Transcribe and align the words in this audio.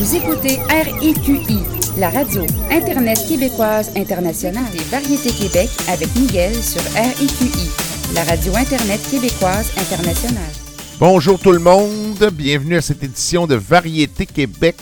Vous 0.00 0.16
écoutez 0.16 0.58
RIQI, 0.70 1.58
la 1.98 2.08
radio 2.08 2.46
Internet 2.70 3.18
québécoise 3.28 3.90
internationale 3.94 4.64
des 4.72 4.82
variétés 4.84 5.30
Québec 5.30 5.68
avec 5.88 6.08
Miguel 6.16 6.54
sur 6.54 6.80
RIQI, 6.94 7.68
la 8.14 8.24
radio 8.24 8.56
Internet 8.56 8.98
québécoise 9.10 9.70
internationale. 9.76 10.50
Bonjour 10.98 11.38
tout 11.38 11.52
le 11.52 11.58
monde, 11.58 12.30
bienvenue 12.32 12.78
à 12.78 12.80
cette 12.80 13.04
édition 13.04 13.46
de 13.46 13.56
Variété 13.56 14.24
Québec. 14.24 14.76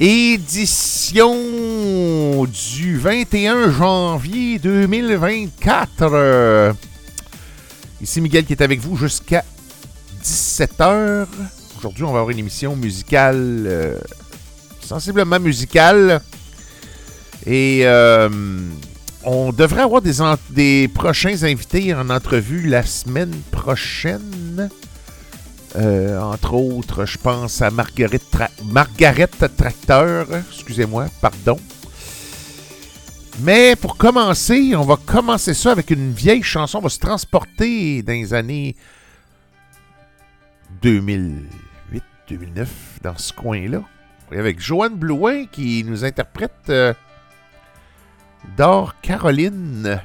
Édition 0.00 1.36
du 2.46 2.98
21 2.98 3.70
janvier 3.70 4.58
2024. 4.58 6.74
Ici 8.02 8.20
Miguel 8.20 8.46
qui 8.46 8.54
est 8.54 8.62
avec 8.62 8.80
vous 8.80 8.96
jusqu'à 8.96 9.44
17h. 10.24 11.28
Aujourd'hui, 11.84 12.04
on 12.04 12.12
va 12.12 12.20
avoir 12.20 12.30
une 12.30 12.38
émission 12.38 12.76
musicale, 12.76 13.36
euh, 13.66 13.98
sensiblement 14.80 15.38
musicale. 15.38 16.22
Et 17.44 17.80
euh, 17.82 18.30
on 19.22 19.52
devrait 19.52 19.82
avoir 19.82 20.00
des, 20.00 20.88
prochains 20.94 21.42
invités 21.42 21.92
en 21.92 22.08
entrevue 22.08 22.66
la 22.70 22.84
semaine 22.84 23.34
prochaine. 23.50 24.70
Euh, 25.76 26.18
entre 26.22 26.54
autres, 26.54 27.04
je 27.04 27.18
pense 27.18 27.60
à 27.60 27.70
Margaret, 27.70 28.18
Margaret 28.64 29.28
Tracteur. 29.54 30.26
Excusez-moi, 30.52 31.08
pardon. 31.20 31.58
Mais 33.40 33.76
pour 33.76 33.98
commencer, 33.98 34.74
on 34.74 34.86
va 34.86 34.96
commencer 34.96 35.52
ça 35.52 35.72
avec 35.72 35.90
une 35.90 36.14
vieille 36.14 36.42
chanson. 36.42 36.78
On 36.78 36.80
va 36.80 36.88
se 36.88 36.98
transporter 36.98 38.00
dans 38.00 38.14
les 38.14 38.32
années 38.32 38.74
2008, 40.80 41.63
2009, 42.28 43.00
dans 43.02 43.16
ce 43.16 43.32
coin-là. 43.32 43.82
Avec 44.30 44.60
Joanne 44.60 44.96
Blouin 44.96 45.46
qui 45.46 45.84
nous 45.84 46.04
interprète 46.04 46.68
euh, 46.68 46.92
Dor 48.56 49.00
Caroline. 49.00 50.00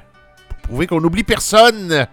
Pour 0.49 0.57
prouver 0.57 0.87
qu'on 0.87 1.01
n'oublie 1.01 1.23
personne. 1.23 2.07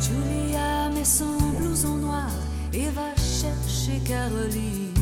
Julia 0.00 0.90
met 0.94 1.04
son 1.04 1.36
blouson 1.58 1.96
noir 1.96 2.30
et 2.72 2.88
va 2.90 3.14
chercher 3.16 3.98
Caroline. 4.06 4.92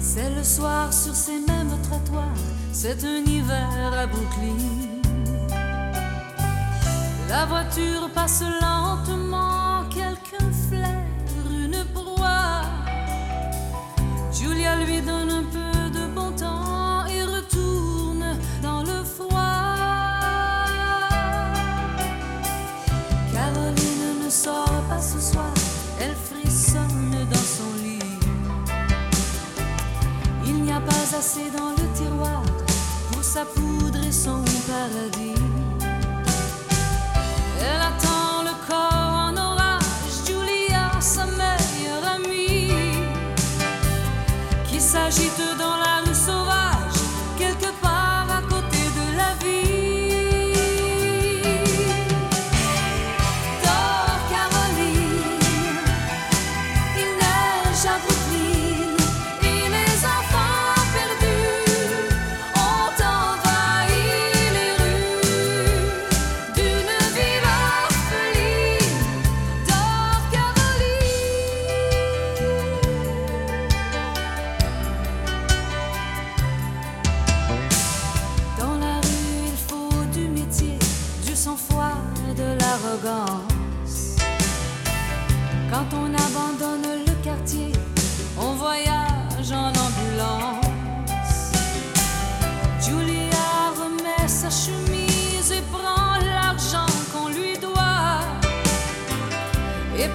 C'est 0.00 0.34
le 0.34 0.42
soir 0.42 0.92
sur 0.92 1.14
ces 1.14 1.38
mêmes 1.38 1.80
trottoirs, 1.84 2.34
c'est 2.72 3.04
un 3.04 3.24
hiver 3.24 3.92
à 3.96 4.06
Brooklyn. 4.06 4.90
La 7.28 7.46
voiture 7.46 8.10
passe 8.12 8.42
lentement, 8.42 9.29
Julia 14.32 14.76
lui 14.76 15.00
donne 15.00 15.30
un 15.30 15.42
peu 15.42 15.90
de 15.90 16.06
bon 16.14 16.30
temps 16.32 17.04
et 17.06 17.22
retourne 17.24 18.38
dans 18.62 18.82
le 18.82 19.04
froid. 19.04 19.38
Caroline 23.32 24.24
ne 24.24 24.30
sort 24.30 24.82
pas 24.88 25.00
ce 25.00 25.20
soir, 25.20 25.52
elle 26.00 26.14
frissonne 26.14 27.26
dans 27.30 27.46
son 27.56 27.72
lit. 27.82 27.98
Il 30.46 30.62
n'y 30.62 30.72
a 30.72 30.80
pas 30.80 31.16
assez 31.18 31.50
dans 31.56 31.70
le 31.70 31.92
tiroir 31.94 32.42
pour 33.10 33.24
sa 33.24 33.44
poudre 33.44 33.98
et 34.06 34.12
son 34.12 34.44
paradis. 34.66 35.39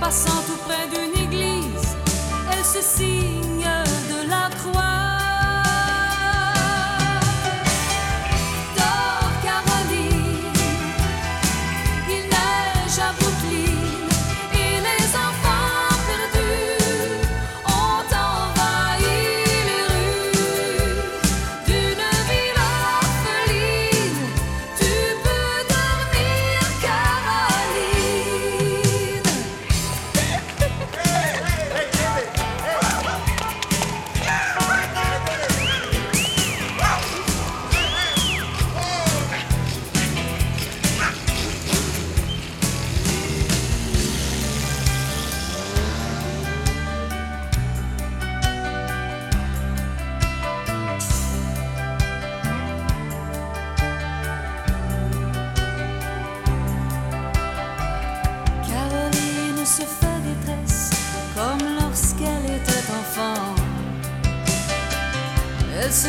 Passant 0.06 0.44
tout 0.46 0.58
près 0.68 0.88
d'une 0.88 1.20
église, 1.20 1.96
elle 2.52 2.64
se 2.64 2.80
signe 2.80 3.45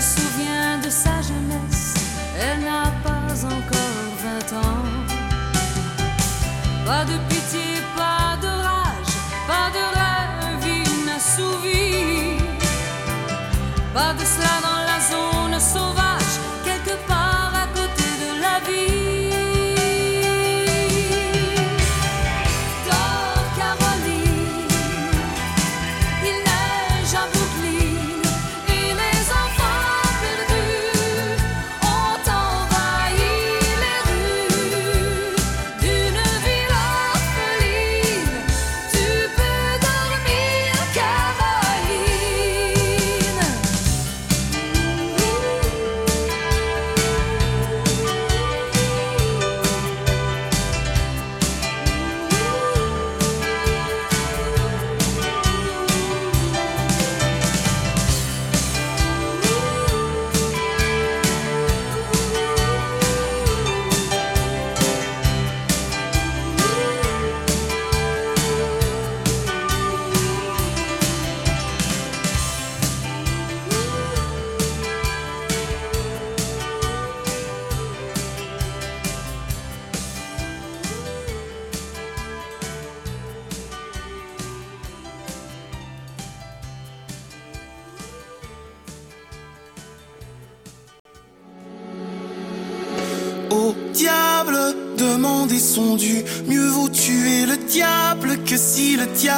se 0.00 0.20
souvient 0.20 0.78
de 0.84 0.90
sa 0.90 1.22
jeunesse, 1.22 1.94
elle 2.38 2.60
n'a 2.64 2.92
pas 3.02 3.44
encore 3.44 4.06
vingt 4.22 4.52
ans. 4.58 4.84
Pas 6.84 7.04
de 7.04 7.16
pitié, 7.30 7.75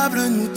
diable 0.08 0.28
nous 0.30 0.47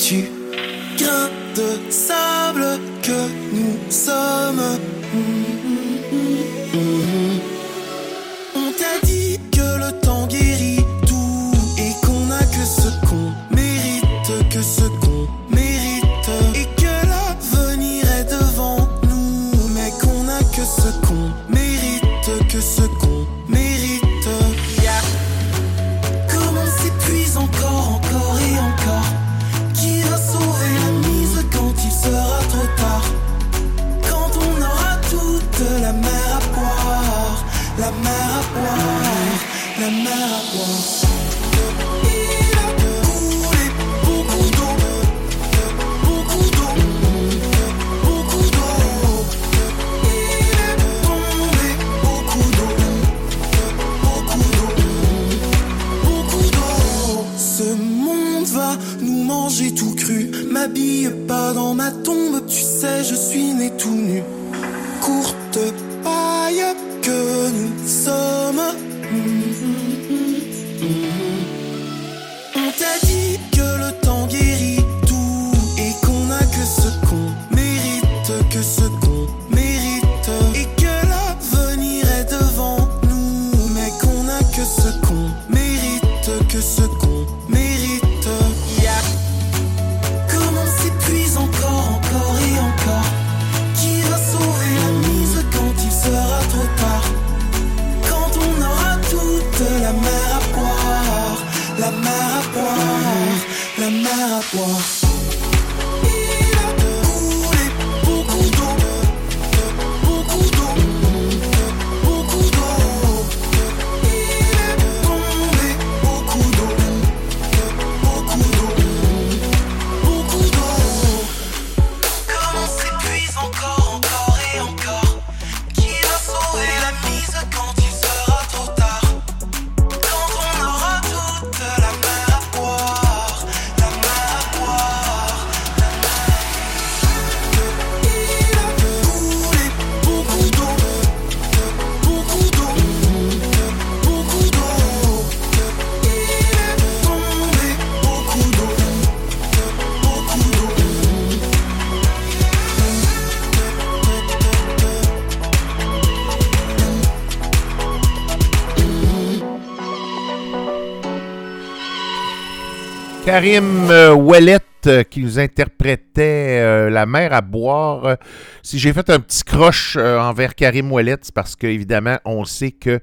Karim 163.42 163.90
euh, 163.90 164.14
Ouellet 164.14 164.60
euh, 164.86 165.02
qui 165.02 165.22
nous 165.22 165.40
interprétait 165.40 166.60
euh, 166.62 166.92
La 166.92 167.08
mer 167.08 167.34
à 167.34 167.42
boire. 167.42 168.18
Si 168.62 168.78
j'ai 168.78 168.94
fait 168.94 169.10
un 169.10 169.20
petit 169.20 169.44
croche 169.44 169.98
envers 169.98 170.54
Karim 170.54 170.92
Ouellet, 170.92 171.18
c'est 171.24 171.34
parce 171.34 171.56
qu'évidemment, 171.56 172.20
on 172.24 172.46
sait 172.46 172.70
que 172.70 173.00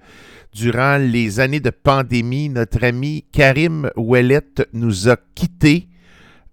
durant 0.54 0.96
les 0.96 1.40
années 1.40 1.58
de 1.58 1.70
pandémie, 1.70 2.50
notre 2.50 2.84
ami 2.84 3.24
Karim 3.32 3.90
Ouellet 3.96 4.46
nous 4.72 5.08
a 5.08 5.16
quittés. 5.34 5.88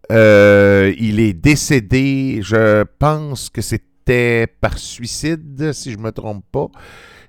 Il 0.09 1.19
est 1.19 1.33
décédé, 1.39 2.39
je 2.41 2.85
pense 2.97 3.51
que 3.51 3.61
c'était 3.61 4.47
par 4.61 4.79
suicide, 4.79 5.73
si 5.73 5.91
je 5.91 5.97
ne 5.99 6.01
me 6.01 6.11
trompe 6.11 6.43
pas. 6.51 6.71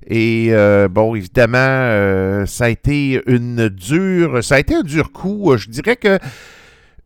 Et 0.09 0.53
bon, 0.91 1.15
évidemment, 1.17 2.47
ça 2.47 2.65
a 2.65 2.69
été 2.71 3.21
une 3.27 3.69
dure, 3.69 4.43
ça 4.43 4.55
a 4.55 4.59
été 4.59 4.75
un 4.75 4.83
dur 4.83 5.13
coup. 5.13 5.55
Je 5.59 5.69
dirais 5.69 5.97
que 5.97 6.19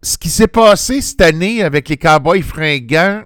ce 0.03 0.17
qui 0.17 0.31
s'est 0.31 0.49
passé 0.49 1.01
cette 1.03 1.21
année 1.21 1.63
avec 1.63 1.89
les 1.89 1.97
Cowboys 1.97 2.43
fringants, 2.43 3.23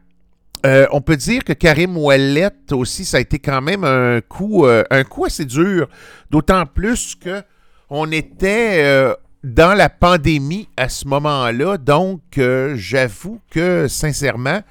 euh, 0.66 0.86
on 0.92 1.00
peut 1.00 1.16
dire 1.16 1.44
que 1.44 1.52
Karim 1.52 1.96
Ouellet 1.96 2.50
aussi, 2.72 3.04
ça 3.04 3.18
a 3.18 3.20
été 3.20 3.38
quand 3.38 3.60
même 3.60 3.84
un 3.84 4.20
coup, 4.20 4.66
euh, 4.66 4.82
un 4.90 5.04
coup 5.04 5.24
assez 5.26 5.44
dur. 5.44 5.88
D'autant 6.30 6.64
plus 6.66 7.14
que 7.14 7.42
on 7.90 8.10
était 8.10 8.82
euh, 8.82 9.14
dans 9.44 9.74
la 9.74 9.88
pandémie 9.88 10.68
à 10.76 10.88
ce 10.88 11.06
moment-là. 11.06 11.76
Donc, 11.76 12.40
j'avoue 12.74 13.40
que 13.50 13.86
sincèrement, 13.88 14.62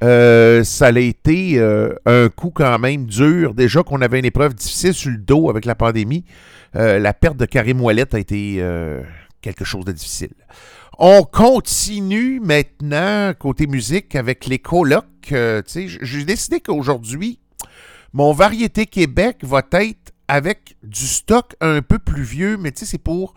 ça 0.00 0.86
a 0.86 0.98
été 0.98 1.60
un 2.06 2.28
coup 2.30 2.50
quand 2.50 2.78
même 2.78 3.04
dur. 3.04 3.52
Déjà 3.52 3.82
qu'on 3.82 4.00
avait 4.00 4.18
une 4.18 4.24
épreuve 4.24 4.54
difficile 4.54 4.94
sur 4.94 5.10
le 5.10 5.18
dos 5.18 5.50
avec 5.50 5.66
la 5.66 5.74
pandémie, 5.74 6.24
la 6.72 7.12
perte 7.12 7.36
de 7.36 7.44
Karim 7.44 7.82
Ouellet 7.82 8.14
a 8.14 8.18
été 8.18 8.64
quelque 9.42 9.66
chose 9.66 9.84
de 9.84 9.92
difficile. 9.92 10.32
On 11.00 11.22
continue 11.22 12.40
maintenant 12.40 13.32
côté 13.38 13.68
musique 13.68 14.16
avec 14.16 14.46
les 14.46 14.58
colocs. 14.58 15.04
Euh, 15.30 15.62
J'ai 15.64 16.24
décidé 16.24 16.58
qu'aujourd'hui, 16.60 17.38
mon 18.12 18.32
variété 18.32 18.84
Québec 18.84 19.38
va 19.42 19.62
être 19.74 20.12
avec 20.26 20.76
du 20.82 21.06
stock 21.06 21.54
un 21.60 21.82
peu 21.82 22.00
plus 22.00 22.24
vieux, 22.24 22.56
mais 22.56 22.72
c'est 22.74 22.98
pour, 22.98 23.34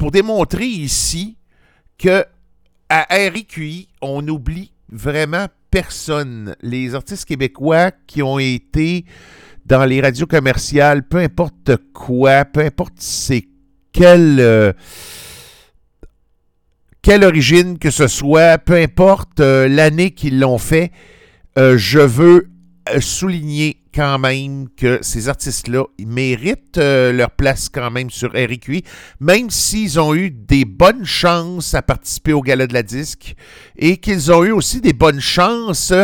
pour 0.00 0.10
démontrer 0.10 0.66
ici 0.66 1.36
que 1.96 2.24
à 2.88 3.06
RIQI, 3.08 3.86
on 4.02 4.22
n'oublie 4.22 4.72
vraiment 4.90 5.46
personne. 5.70 6.56
Les 6.60 6.96
artistes 6.96 7.24
québécois 7.24 7.92
qui 8.08 8.20
ont 8.20 8.40
été 8.40 9.04
dans 9.64 9.84
les 9.84 10.00
radios 10.00 10.26
commerciales, 10.26 11.06
peu 11.06 11.18
importe 11.18 11.76
quoi, 11.92 12.44
peu 12.44 12.62
importe 12.62 12.94
c'est 12.96 13.46
quelle, 13.92 14.40
euh, 14.40 14.72
quelle 17.06 17.22
origine 17.22 17.78
que 17.78 17.92
ce 17.92 18.08
soit, 18.08 18.58
peu 18.58 18.74
importe 18.74 19.38
euh, 19.38 19.68
l'année 19.68 20.10
qu'ils 20.10 20.40
l'ont 20.40 20.58
fait, 20.58 20.90
euh, 21.56 21.78
je 21.78 22.00
veux 22.00 22.48
euh, 22.88 23.00
souligner 23.00 23.76
quand 23.94 24.18
même 24.18 24.66
que 24.76 24.98
ces 25.02 25.28
artistes-là 25.28 25.84
ils 25.98 26.08
méritent 26.08 26.78
leur 26.78 27.30
place 27.30 27.68
quand 27.68 27.92
même 27.92 28.10
sur 28.10 28.30
RQI, 28.30 28.82
même 29.20 29.50
s'ils 29.50 30.00
ont 30.00 30.16
eu 30.16 30.32
des 30.32 30.64
bonnes 30.64 31.04
chances 31.04 31.74
à 31.74 31.82
participer 31.82 32.32
au 32.32 32.42
Gala 32.42 32.66
de 32.66 32.74
la 32.74 32.82
Disque 32.82 33.36
et 33.76 33.98
qu'ils 33.98 34.32
ont 34.32 34.42
eu 34.42 34.50
aussi 34.50 34.80
des 34.80 34.92
bonnes 34.92 35.20
chances 35.20 35.94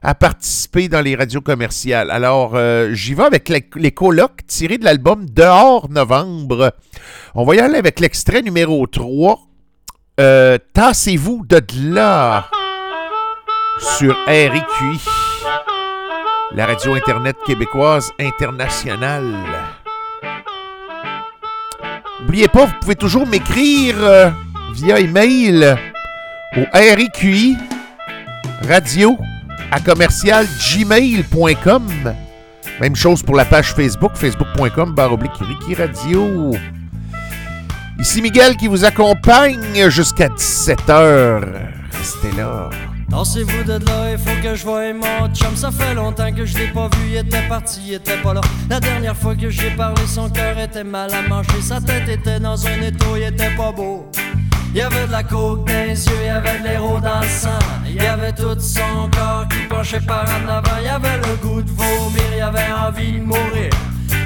à 0.00 0.14
participer 0.14 0.88
dans 0.88 1.00
les 1.00 1.16
radios 1.16 1.40
commerciales. 1.40 2.10
Alors, 2.10 2.56
j'y 2.94 3.12
vais 3.14 3.24
avec 3.24 3.50
les, 3.50 3.90
colocs 3.90 4.46
tirés 4.46 4.78
de 4.78 4.84
l'album 4.84 5.28
Dehors 5.28 5.90
Novembre. 5.90 6.72
On 7.34 7.44
va 7.44 7.56
y 7.56 7.58
aller 7.58 7.76
avec 7.78 8.00
l'extrait 8.00 8.40
numéro 8.40 8.86
3. 8.86 9.51
Euh, 10.20 10.58
Tassez-vous 10.74 11.44
de 11.48 11.60
là 11.90 12.48
sur 13.78 14.14
RQI 14.26 15.00
la 16.54 16.66
radio 16.66 16.94
Internet 16.94 17.36
québécoise 17.46 18.12
internationale. 18.20 19.32
N'oubliez 22.20 22.48
pas, 22.48 22.66
vous 22.66 22.74
pouvez 22.80 22.94
toujours 22.94 23.26
m'écrire 23.26 23.96
euh, 23.98 24.30
via 24.74 25.00
email 25.00 25.76
au 26.56 26.64
RIQI 26.72 27.56
radio 28.68 29.16
à 29.70 29.80
commercial 29.80 30.46
gmail.com. 30.46 32.14
Même 32.80 32.96
chose 32.96 33.22
pour 33.22 33.36
la 33.36 33.44
page 33.44 33.72
Facebook, 33.74 34.12
facebook.com 34.14 34.94
baroblique 34.94 35.32
Radio. 35.76 36.52
Ici 38.00 38.22
Miguel 38.22 38.56
qui 38.56 38.66
vous 38.66 38.84
accompagne 38.84 39.88
jusqu'à 39.90 40.28
17h. 40.28 41.44
Restez 41.92 42.32
là. 42.36 42.70
Dansez-vous 43.08 43.64
de 43.64 43.72
là, 43.72 44.12
il 44.12 44.18
faut 44.18 44.42
que 44.42 44.54
je 44.54 44.64
voie 44.64 44.92
mon 44.94 45.28
chum. 45.34 45.54
Ça 45.54 45.70
fait 45.70 45.94
longtemps 45.94 46.32
que 46.32 46.46
je 46.46 46.56
l'ai 46.56 46.68
pas 46.68 46.88
vu, 46.88 47.10
il 47.10 47.16
était 47.16 47.46
parti, 47.46 47.80
il 47.86 47.94
était 47.94 48.16
pas 48.16 48.32
là. 48.32 48.40
La 48.70 48.80
dernière 48.80 49.16
fois 49.16 49.36
que 49.36 49.50
j'ai 49.50 49.70
parlé, 49.70 50.00
son 50.06 50.30
cœur 50.30 50.58
était 50.58 50.82
mal 50.82 51.10
à 51.12 51.28
manger. 51.28 51.60
Sa 51.60 51.80
tête 51.80 52.08
était 52.08 52.40
dans 52.40 52.66
un 52.66 52.80
étau, 52.80 53.16
il 53.16 53.24
était 53.24 53.54
pas 53.54 53.70
beau. 53.70 54.10
Il 54.74 54.78
y 54.78 54.80
avait 54.80 55.06
de 55.06 55.12
la 55.12 55.22
coke 55.22 55.66
dans 55.66 55.86
les 55.86 56.06
yeux, 56.06 56.16
il 56.22 56.26
y 56.26 56.30
avait 56.30 56.58
de 56.60 56.64
l'héros 56.64 56.98
dans 56.98 57.20
le 57.20 57.28
sang. 57.28 57.58
Il 57.86 57.96
y 57.96 58.06
avait 58.06 58.32
tout 58.32 58.58
son 58.58 59.10
corps 59.10 59.46
qui 59.50 59.66
penchait 59.68 60.00
par 60.00 60.24
en 60.24 60.48
avant. 60.48 60.78
Il 60.80 60.86
y 60.86 60.88
avait 60.88 61.18
le 61.18 61.36
goût 61.46 61.60
de 61.60 61.70
vomir, 61.70 62.22
il 62.32 62.38
y 62.38 62.40
avait 62.40 62.72
envie 62.72 63.20
de 63.20 63.24
mourir. 63.24 63.70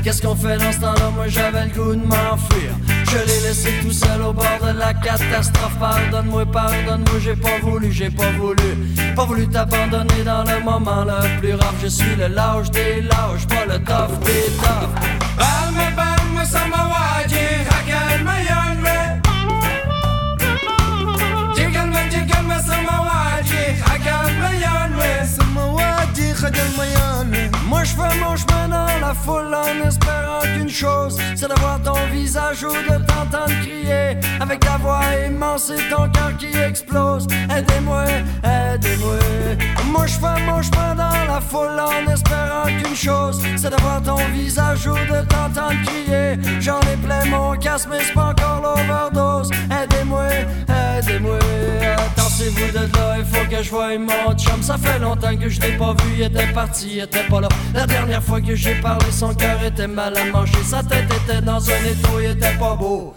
Qu'est-ce 0.07 0.23
qu'on 0.23 0.37
fait 0.37 0.57
dans 0.57 0.71
ce 0.71 0.79
temps-là? 0.79 1.11
Moi 1.17 1.27
j'avais 1.27 1.65
le 1.65 1.71
goût 1.71 1.93
de 1.93 2.07
m'enfuir. 2.07 2.71
Je 3.11 3.19
l'ai 3.27 3.49
laissé 3.49 3.71
tout 3.83 3.91
seul 3.91 4.23
au 4.23 4.33
bord 4.33 4.61
de 4.63 4.79
la 4.79 4.95
catastrophe. 4.95 5.77
Pardonne-moi, 5.81 6.47
pardonne-moi, 6.47 7.19
j'ai 7.19 7.35
pas 7.35 7.59
voulu, 7.61 7.91
j'ai 7.91 8.11
pas 8.11 8.31
voulu. 8.39 8.95
Pas 9.17 9.25
voulu 9.25 9.49
t'abandonner 9.49 10.23
dans 10.25 10.45
le 10.45 10.63
moment 10.63 11.03
le 11.03 11.41
plus 11.41 11.55
rare. 11.55 11.75
Je 11.83 11.89
suis 11.89 12.15
le 12.15 12.29
lâche 12.29 12.71
des 12.71 13.01
lâches, 13.03 13.49
pas 13.49 13.67
le 13.67 13.83
tough 13.83 14.17
des 14.21 14.47
tough. 14.61 15.07
Foule 29.27 29.55
en 29.55 29.87
espérant 29.89 30.41
qu'une 30.55 30.69
chose, 30.69 31.19
c'est 31.35 31.49
d'avoir 31.49 31.83
ton 31.83 31.99
visage 32.13 32.63
ou 32.63 32.71
de 32.71 32.97
t'entendre 33.05 33.61
crier 33.63 34.17
avec 34.41 34.61
ta 34.61 34.77
voix 34.77 35.01
immense 35.27 35.71
et 35.71 35.83
ton 35.91 36.09
cœur 36.11 36.37
qui 36.39 36.57
explose. 36.57 37.27
Aidez-moi, 37.51 38.05
aidez-moi. 38.45 39.19
Moi 39.91 40.07
je 40.07 40.15
fais 40.23 40.41
mon 40.49 40.63
chemin 40.63 40.95
dans 40.95 41.25
la 41.33 41.41
foule 41.41 41.81
en 41.81 42.13
espérant 42.13 42.67
qu'une 42.67 42.95
chose, 42.95 43.43
c'est 43.57 43.71
d'avoir 43.71 44.01
ton 44.01 44.23
visage 44.33 44.87
ou 44.87 44.95
de 44.95 45.21
t'entendre 45.27 45.81
crier. 45.87 46.39
J'en 46.61 46.81
ai 46.93 46.97
plein 47.05 47.25
mon 47.25 47.57
casque 47.57 47.89
mais 47.91 48.03
c'est 48.05 48.15
pas 48.15 48.31
encore 48.31 48.61
l'overdose. 48.63 49.51
Aidez-moi, 49.71 50.29
aidez-moi. 50.99 51.96
Attendez-vous 52.37 52.73
de 52.73 52.99
là, 52.99 53.17
il 53.19 53.25
faut 53.25 53.47
que 53.49 53.63
je 53.63 53.71
voie 53.71 53.99
mon 53.99 54.37
chum. 54.37 54.63
Ça 54.63 54.77
fait 54.77 54.99
longtemps 54.99 55.35
que 55.35 55.49
je 55.49 55.59
l'ai 55.59 55.73
pas 55.73 55.95
vu, 55.95 56.17
il 56.19 56.23
était 56.25 56.47
parti, 56.49 56.89
il 56.97 57.01
était 57.01 57.27
pas 57.31 57.41
là. 57.41 57.49
La 57.73 57.87
dernière 57.87 58.23
fois 58.23 58.43
que 58.43 58.55
j'ai 58.55 58.75
parlé, 58.75 59.11
son 59.11 59.33
cœur 59.35 59.63
était 59.65 59.87
mal 59.87 60.15
à 60.19 60.25
manger. 60.27 60.63
Sa 60.63 60.83
tête 60.83 61.07
était 61.25 61.41
dans 61.41 61.67
un 61.71 61.85
étau, 61.85 62.21
il 62.21 62.33
était 62.33 62.55
pas 62.59 62.75
beau. 62.75 63.15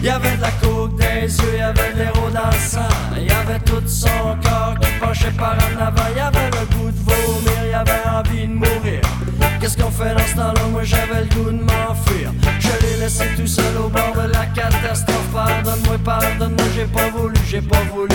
Il 0.00 0.06
y 0.06 0.08
avait 0.08 0.36
de 0.36 0.40
la 0.40 0.50
coke 0.62 0.98
les 0.98 1.26
yeux, 1.26 1.44
il 1.52 1.58
y 1.58 1.62
avait 1.62 1.92
de 1.92 1.98
l'héros 1.98 2.30
dans 2.32 2.50
le. 2.50 3.20
Il 3.20 3.28
y 3.28 3.32
avait 3.32 3.60
tout 3.60 3.86
son 3.86 4.08
corps 4.42 4.76
qui 4.80 4.88
penchait 4.98 5.30
par 5.32 5.56
en 5.56 5.82
avant. 5.82 6.08
Il 6.12 6.16
y 6.16 6.20
avait 6.20 6.50
le 6.50 6.66
goût 6.74 6.90
de 6.90 7.00
vomir, 7.04 7.64
il 7.64 7.70
y 7.70 7.74
avait 7.74 8.08
envie 8.08 8.48
de 8.48 8.54
mourir. 8.54 9.03
Qu'est-ce 9.64 9.78
qu'on 9.78 9.90
fait 9.90 10.12
dans 10.14 10.26
ce 10.26 10.34
temps-là? 10.34 10.66
Moi 10.72 10.82
j'avais 10.82 11.22
le 11.22 11.34
goût 11.34 11.50
de 11.50 11.62
m'enfuir. 11.62 12.34
Je 12.60 12.86
l'ai 12.86 12.96
laissé 13.00 13.24
tout 13.34 13.46
seul 13.46 13.74
au 13.78 13.88
bord 13.88 14.12
de 14.14 14.30
la 14.30 14.44
catastrophe. 14.44 15.26
Pardonne-moi, 15.32 15.96
pardonne-moi, 16.04 16.66
j'ai 16.76 16.84
pas 16.84 17.08
voulu, 17.08 17.34
j'ai 17.48 17.62
pas 17.62 17.82
voulu. 17.90 18.14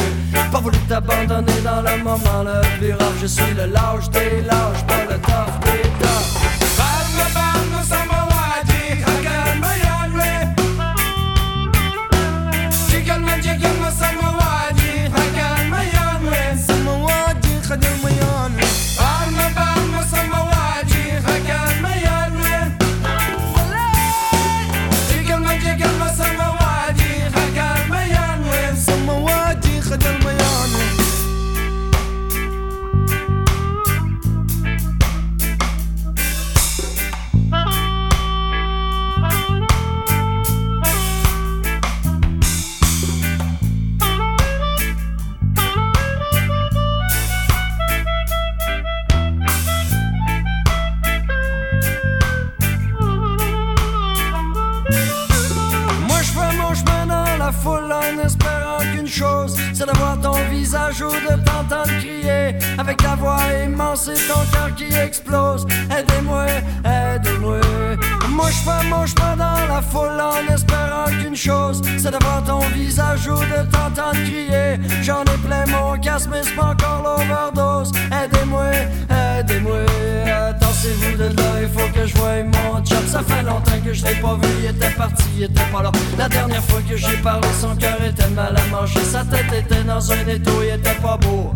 Pas 0.52 0.60
voulu 0.60 0.78
t'abandonner 0.88 1.60
dans 1.64 1.82
le 1.82 2.04
moment 2.04 2.44
le 2.44 2.78
plus 2.78 2.94
rare. 2.94 3.14
Je 3.20 3.26
suis 3.26 3.52
le 3.56 3.66
lâche 3.66 4.12
des 4.12 4.44
lâches, 4.44 4.86
pas 4.86 5.06
le 5.10 5.18
tough 5.22 5.60
des 5.66 5.90
toughs. 6.00 6.69
Visage 60.90 61.02
ou 61.02 61.12
de 61.12 61.44
t'entendre 61.44 61.92
crier 62.00 62.56
avec 62.78 62.98
ta 62.98 63.16
voix 63.16 63.40
immense 63.66 64.08
et 64.08 64.28
ton 64.28 64.40
cœur 64.52 64.76
qui 64.76 64.94
explose. 64.96 65.66
Aidez-moi, 65.90 66.46
aidez-moi. 66.86 67.60
Je 68.48 68.66
fais 68.66 68.88
mon 68.90 69.06
chemin 69.06 69.36
dans 69.36 69.74
la 69.74 69.82
foule 69.82 70.20
en 70.20 70.54
espérant 70.54 71.06
qu'une 71.22 71.36
chose, 71.36 71.82
c'est 71.98 72.12
d'avoir 72.12 72.44
ton 72.44 72.60
visage 72.70 73.28
ou 73.28 73.36
de 73.36 73.70
t'entendre 73.70 74.24
crier. 74.26 74.80
J'en 75.02 75.24
ai 75.24 75.38
plein 75.46 75.66
mon 75.68 76.00
casque 76.00 76.30
mais 76.32 76.42
c'est 76.44 76.56
pas 76.56 76.74
encore 76.74 77.04
l'overdose. 77.04 77.92
Aidez-moi, 78.12 78.72
aidez-moi. 79.40 79.80
Attendez-vous 80.50 81.18
de 81.18 81.24
là, 81.26 81.62
il 81.62 81.70
faut 81.70 81.88
que 81.94 82.06
je 82.08 82.16
voie 82.16 82.44
mon 82.44 82.84
chum. 82.84 83.06
Ça 83.08 83.22
fait 83.22 83.44
longtemps 83.44 83.80
que 83.86 83.94
je 83.94 84.06
l'ai 84.06 84.16
pas 84.16 84.36
vu, 84.36 84.50
il 84.64 84.70
était 84.70 84.92
parti, 84.92 85.24
il 85.38 85.44
était 85.44 85.72
pas 85.72 85.84
là. 85.84 85.92
La 86.18 86.28
dernière 86.28 86.64
fois 86.64 86.82
que 86.88 86.98
j'ai 86.98 87.18
parlé, 87.18 87.48
son 87.60 87.76
cœur 87.76 88.02
était 88.04 88.30
mal 88.30 88.56
à 88.58 88.76
manger. 88.76 89.04
Sa 89.04 89.24
tête 89.24 89.54
était 89.54 89.84
dans 89.84 90.12
un 90.12 90.28
étau, 90.28 90.64
il 90.64 90.80
était 90.80 91.00
pas 91.02 91.18
beau. 91.18 91.54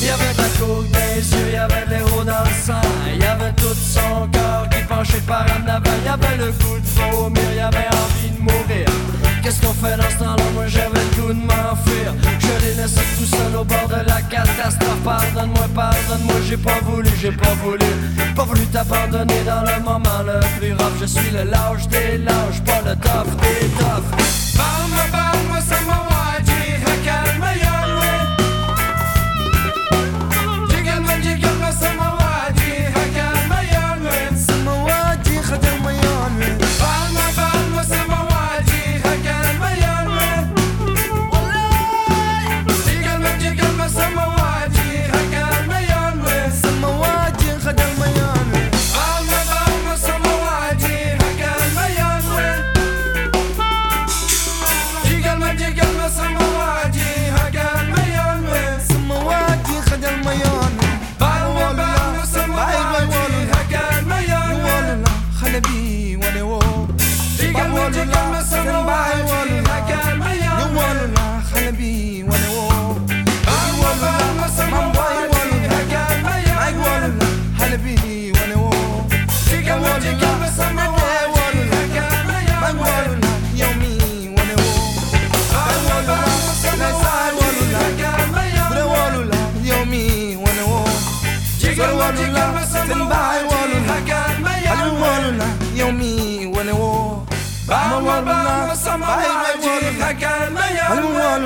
Il 0.00 0.08
y 0.08 0.10
avait 0.10 0.32
de 0.34 0.38
la 0.38 0.48
coke 0.58 0.90
dans 0.90 1.14
yeux, 1.16 1.46
il 1.48 1.54
y 1.54 1.56
avait 1.56 1.86
de 1.86 1.90
l'héros 1.90 2.24
dans 2.24 2.44
le 2.44 2.62
sang. 2.62 2.88
Il 3.14 3.22
y 3.22 3.26
avait 3.26 3.52
tout 3.52 3.74
son 3.74 4.28
corps 4.30 4.68
penchait 5.04 5.20
par 5.26 5.42
en 5.42 5.68
avant. 5.68 5.90
Il 5.98 6.04
y 6.04 6.08
avait 6.08 6.36
le 6.36 6.52
goût 6.52 6.78
de 6.78 7.16
vomir, 7.16 7.42
il 7.50 7.56
y 7.56 7.60
avait 7.60 7.88
envie 7.88 8.30
de 8.30 8.40
mourir. 8.40 8.86
Qu'est-ce 9.42 9.60
qu'on 9.60 9.74
fait 9.74 9.96
dans 9.96 10.08
ce 10.08 10.18
temps-là? 10.18 10.44
Moi 10.54 10.66
j'avais 10.66 11.00
le 11.00 11.20
goût 11.20 11.32
de 11.32 11.40
m'enfuir. 11.40 12.14
Je 12.38 12.64
l'ai 12.64 12.74
laissé 12.74 13.00
tout 13.18 13.26
seul 13.26 13.56
au 13.56 13.64
bord 13.64 13.88
de 13.88 14.08
la 14.08 14.22
catastrophe. 14.22 15.02
Pardonne-moi, 15.04 15.68
pardonne-moi, 15.74 16.36
j'ai 16.48 16.56
pas 16.56 16.80
voulu, 16.82 17.10
j'ai 17.20 17.32
pas 17.32 17.54
voulu. 17.62 17.86
Pas 18.34 18.44
voulu 18.44 18.66
t'abandonner 18.66 19.42
dans 19.44 19.62
le 19.62 19.82
moment 19.84 20.22
le 20.26 20.40
plus 20.58 20.72
rare. 20.72 20.92
Je 21.00 21.06
suis 21.06 21.30
le 21.30 21.44
lâche 21.44 21.86
des 21.88 22.18
lâches, 22.18 22.62
pas 22.64 22.80
le 22.86 22.96
tough 22.96 23.36
des 23.42 23.66
toughs. 23.78 24.10
Balme, 24.56 25.00
balme, 25.12 25.60
samawaji, 25.68 26.13
hakan 26.13 26.13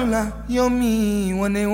Waluna 0.09 0.33
yomi 0.49 1.35
wane 1.35 1.67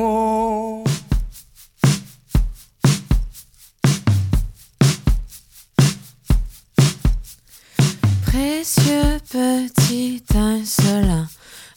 Précieux 8.26 9.20
petit 9.30 10.22
insolent, 10.34 11.26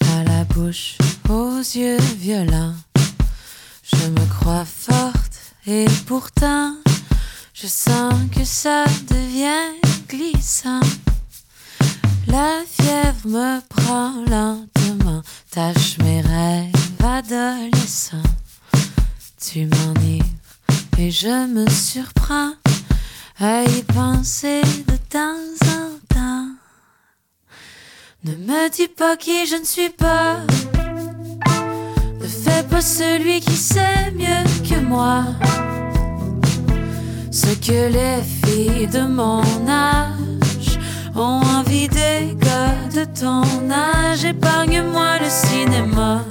à 0.01 0.23
la 0.23 0.43
bouche, 0.45 0.97
aux 1.29 1.59
yeux 1.59 1.99
violents. 2.17 2.73
Je 3.83 4.07
me 4.07 4.25
crois 4.39 4.65
forte 4.65 5.53
et 5.67 5.85
pourtant, 6.07 6.75
je 7.53 7.67
sens 7.67 8.15
que 8.35 8.43
ça 8.43 8.85
devient 9.09 9.75
glissant. 10.09 10.81
La 12.27 12.63
fièvre 12.67 13.27
me 13.27 13.59
prend 13.69 14.13
lentement, 14.29 15.21
tâche 15.57 15.97
mes 16.03 16.21
rêves 16.21 16.71
adolescents. 17.03 18.31
Tu 19.41 19.65
m'enivres 19.65 20.25
et 20.99 21.09
je 21.09 21.47
me 21.47 21.67
surprends 21.67 22.53
à 23.39 23.63
y 23.63 23.81
penser 23.81 24.61
de 24.87 24.97
temps 25.09 25.49
en 25.79 26.13
temps. 26.13 26.49
Ne 28.23 28.33
me 28.35 28.69
dis 28.69 28.87
pas 28.87 29.17
qui 29.17 29.47
je 29.47 29.55
ne 29.55 29.65
suis 29.65 29.89
pas. 29.89 30.41
Ne 32.21 32.27
fais 32.27 32.61
pas 32.69 32.81
celui 32.81 33.39
qui 33.39 33.55
sait 33.55 34.11
mieux 34.11 34.45
que 34.69 34.79
moi. 34.79 35.23
Ce 37.31 37.51
que 37.65 37.79
les 37.97 38.21
filles 38.41 38.87
de 38.87 39.07
mon 39.07 39.41
âge 39.67 40.37
ont 41.17 41.41
envie 41.57 41.87
des 41.87 42.35
gars 42.35 42.87
de 42.93 43.03
ton 43.19 43.43
âge. 43.71 44.23
Épargne-moi 44.23 45.17
le 45.19 45.29
cinéma 45.29 46.23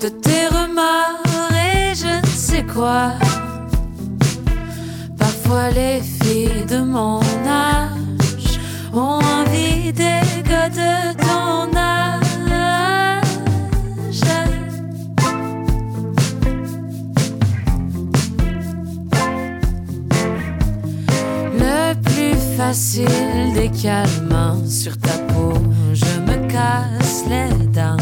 de 0.00 0.08
tes 0.08 0.46
remords 0.48 1.52
et 1.52 1.94
je 1.94 2.20
ne 2.20 2.26
sais 2.26 2.64
quoi. 2.64 3.12
Parfois 5.18 5.70
les 5.70 6.00
filles 6.00 6.64
de 6.68 6.78
mon 6.78 7.20
âge 7.46 8.58
ont 8.92 9.20
envie 9.38 9.92
des 9.92 10.22
gars 10.48 10.68
de 10.68 11.12
ton 11.16 11.76
âge. 11.76 12.21
Facile 22.66 23.52
des 23.54 23.70
calmants 23.70 24.64
sur 24.68 24.96
ta 24.96 25.16
peau, 25.28 25.52
je 25.92 26.12
me 26.28 26.36
casse 26.48 27.24
les 27.28 27.66
dents. 27.66 27.96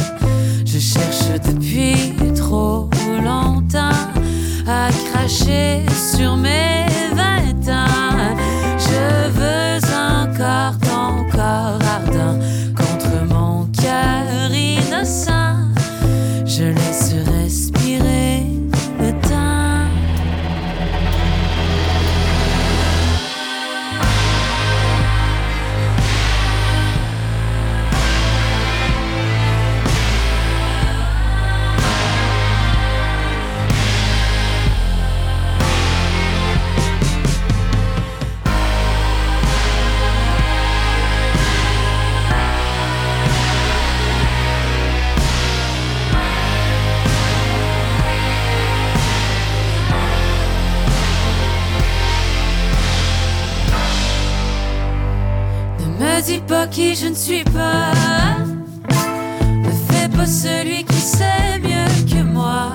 Je 0.67 0.79
cherche 0.79 1.29
depuis 1.49 2.13
trop 2.35 2.91
longtemps 3.29 4.07
à 4.69 4.91
cracher 5.09 5.87
sur 6.13 6.37
mes 6.37 6.87
vingt 7.21 7.65
ans. 7.73 8.37
Je 8.87 9.31
veux 9.39 9.79
encore 10.21 10.77
ton 10.89 11.11
corps 11.35 11.85
ardent 11.97 12.39
dis 56.23 56.41
pas 56.41 56.67
qui 56.67 56.95
je 56.95 57.07
ne 57.07 57.15
suis 57.15 57.45
pas. 57.45 57.93
Ne 59.65 59.71
fais 59.91 60.09
pas 60.09 60.27
celui 60.27 60.85
qui 60.85 61.01
sait 61.01 61.59
mieux 61.63 61.93
que 62.11 62.23
moi. 62.23 62.73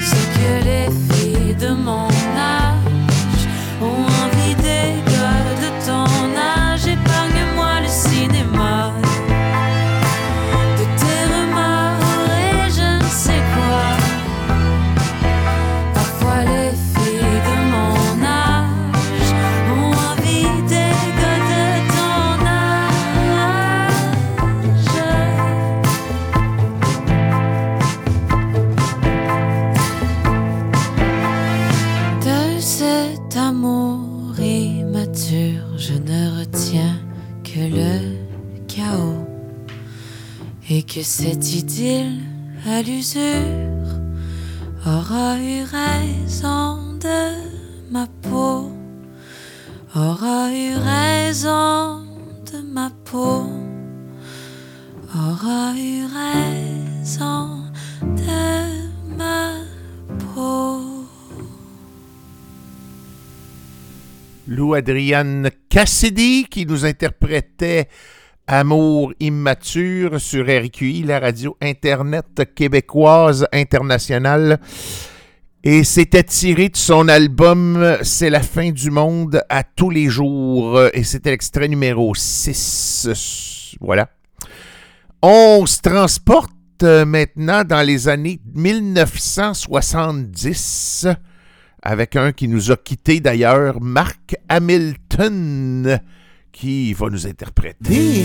Ce 0.00 0.20
que 0.36 0.64
les 0.64 0.88
filles 1.08 1.54
de 1.54 1.70
que 40.92 41.04
cette 41.04 41.54
idylle 41.54 42.18
à 42.66 42.82
l'usure 42.82 43.22
aura 44.84 45.38
eu 45.38 45.62
raison 45.62 46.98
de 46.98 47.92
ma 47.92 48.08
peau, 48.22 48.72
aura 49.94 50.50
eu 50.52 50.74
raison 50.74 52.02
de 52.50 52.58
ma 52.62 52.90
peau, 53.04 53.46
aura 55.14 55.74
eu 55.76 56.06
raison 56.06 57.62
de 58.02 59.16
ma 59.16 59.52
peau. 60.34 61.04
Lou 64.48 64.74
Adrienne 64.74 65.52
Cassidy 65.68 66.46
qui 66.50 66.66
nous 66.66 66.84
interprétait 66.84 67.86
Amour 68.52 69.12
immature 69.20 70.20
sur 70.20 70.44
RQI, 70.44 71.04
la 71.04 71.20
radio 71.20 71.56
Internet 71.62 72.52
québécoise 72.56 73.46
internationale. 73.52 74.58
Et 75.62 75.84
c'était 75.84 76.24
tiré 76.24 76.68
de 76.68 76.76
son 76.76 77.06
album 77.06 77.98
C'est 78.02 78.28
la 78.28 78.42
fin 78.42 78.72
du 78.72 78.90
monde 78.90 79.40
à 79.48 79.62
tous 79.62 79.90
les 79.90 80.08
jours. 80.08 80.80
Et 80.94 81.04
c'était 81.04 81.30
l'extrait 81.30 81.68
numéro 81.68 82.12
6. 82.12 83.76
Voilà. 83.80 84.08
On 85.22 85.64
se 85.64 85.80
transporte 85.80 86.82
maintenant 86.82 87.62
dans 87.62 87.86
les 87.86 88.08
années 88.08 88.40
1970 88.56 91.06
avec 91.82 92.16
un 92.16 92.32
qui 92.32 92.48
nous 92.48 92.72
a 92.72 92.76
quittés 92.76 93.20
d'ailleurs, 93.20 93.80
Mark 93.80 94.34
Hamilton, 94.48 96.00
qui 96.52 96.92
va 96.94 97.08
nous 97.10 97.26
interpréter. 97.26 98.24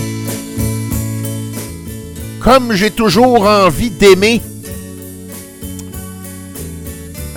Comme 2.40 2.74
j'ai 2.74 2.92
toujours 2.92 3.46
envie 3.48 3.90
d'aimer. 3.90 4.42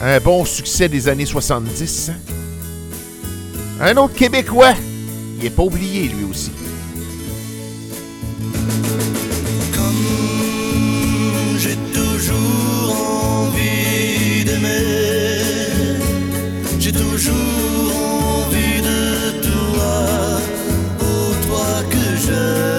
Un 0.02 0.20
bon 0.20 0.44
succès 0.44 0.88
des 0.88 1.08
années 1.08 1.26
70. 1.26 2.10
hein? 2.10 2.14
Un 3.80 3.96
autre 3.96 4.14
Québécois. 4.14 4.74
Il 5.38 5.44
n'est 5.44 5.50
pas 5.50 5.62
oublié, 5.62 6.08
lui 6.08 6.24
aussi. 6.30 6.50
J'ai 11.58 11.76
toujours 11.92 13.46
envie 13.46 14.44
d'aimer. 14.44 15.98
J'ai 16.78 16.92
toujours 16.92 17.67
que 22.28 22.77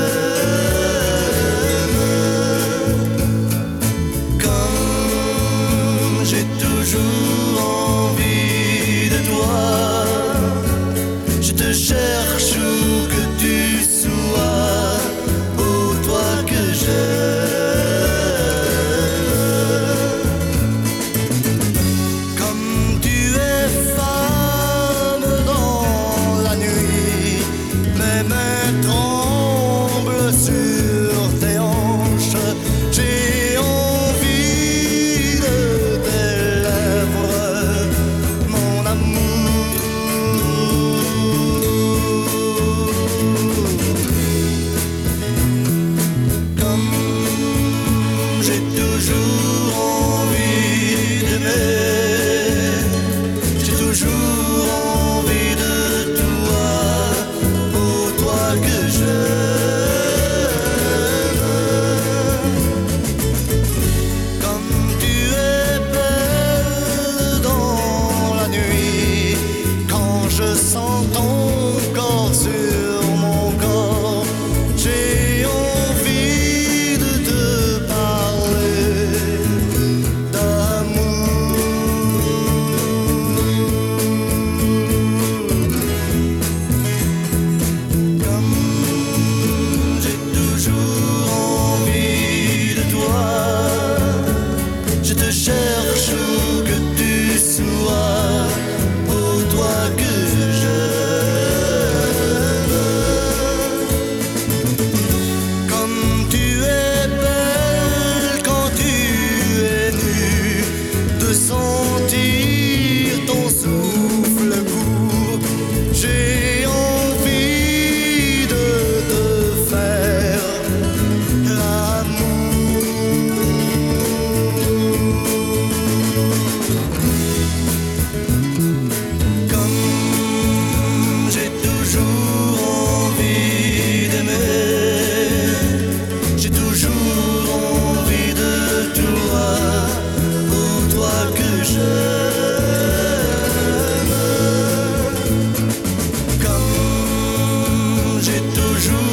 j'ai 148.21 148.41
toujours 148.53 149.08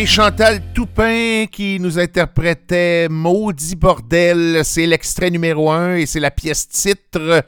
Marie-Chantal 0.00 0.62
Toupin 0.72 1.44
qui 1.52 1.78
nous 1.78 1.98
interprétait 1.98 3.06
Maudit 3.10 3.76
bordel, 3.76 4.64
c'est 4.64 4.86
l'extrait 4.86 5.30
numéro 5.30 5.70
un 5.70 5.96
et 5.96 6.06
c'est 6.06 6.20
la 6.20 6.30
pièce 6.30 6.66
titre 6.68 7.44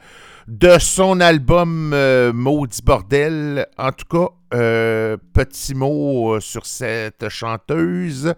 de 0.47 0.77
son 0.77 1.19
album 1.19 1.93
euh, 1.95 2.31
Maudit 2.31 2.83
bordel. 2.83 3.65
En 3.79 3.91
tout 3.91 4.05
cas, 4.07 4.27
euh, 4.53 5.17
petit 5.33 5.73
mot 5.73 6.35
euh, 6.35 6.39
sur 6.41 6.67
cette 6.67 7.27
chanteuse. 7.27 8.35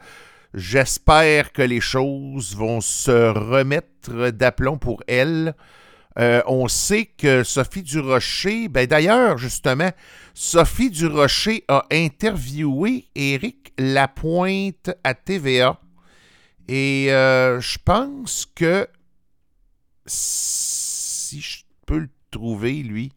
J'espère 0.54 1.52
que 1.52 1.62
les 1.62 1.82
choses 1.82 2.56
vont 2.56 2.80
se 2.80 3.12
remettre 3.12 4.30
d'aplomb 4.30 4.78
pour 4.78 5.04
elle. 5.08 5.56
Euh, 6.18 6.42
on 6.48 6.68
sait 6.68 7.06
que 7.06 7.44
Sophie 7.44 7.84
Durocher, 7.84 8.70
ben 8.70 8.88
d'ailleurs, 8.88 9.38
justement, 9.38 9.92
Sophie 10.34 10.90
Durocher 10.90 11.66
a 11.68 11.86
interviewé 11.92 13.08
Éric 13.16 13.74
Lapointe 13.78 14.92
à 15.04 15.14
TVA. 15.14 15.80
Et 16.68 17.08
euh, 17.12 17.60
je 17.60 17.78
pense 17.84 18.46
que 18.56 18.88
si 20.06 21.42
je 21.42 21.64
peux 21.86 22.00
le 22.00 22.10
trouver, 22.32 22.76
lui, 22.76 23.12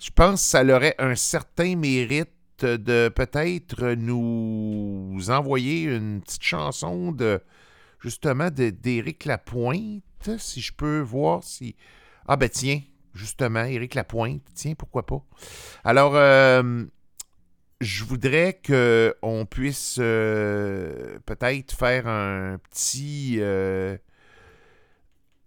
je 0.00 0.10
pense 0.10 0.42
que 0.42 0.48
ça 0.48 0.64
aurait 0.64 0.96
un 0.98 1.14
certain 1.14 1.76
mérite 1.76 2.30
de 2.60 3.08
peut-être 3.14 3.94
nous 3.94 5.18
envoyer 5.28 5.82
une 5.84 6.20
petite 6.20 6.42
chanson 6.42 7.12
de 7.12 7.40
justement 8.00 8.48
d'Éric 8.50 9.24
Lapointe, 9.24 10.30
si 10.38 10.60
je 10.60 10.72
peux 10.72 11.00
voir 11.00 11.42
si. 11.42 11.74
Ah 12.26 12.36
ben 12.36 12.48
tiens, 12.48 12.80
justement, 13.14 13.64
Éric 13.64 13.94
Lapointe, 13.94 14.42
tiens, 14.54 14.74
pourquoi 14.74 15.06
pas. 15.06 15.22
Alors, 15.84 16.16
euh, 16.16 16.84
je 17.80 18.04
voudrais 18.04 18.60
qu'on 18.66 19.46
puisse 19.46 19.96
euh, 20.00 21.18
peut-être 21.26 21.72
faire 21.76 22.06
un 22.06 22.58
petit. 22.70 23.36
euh, 23.40 23.96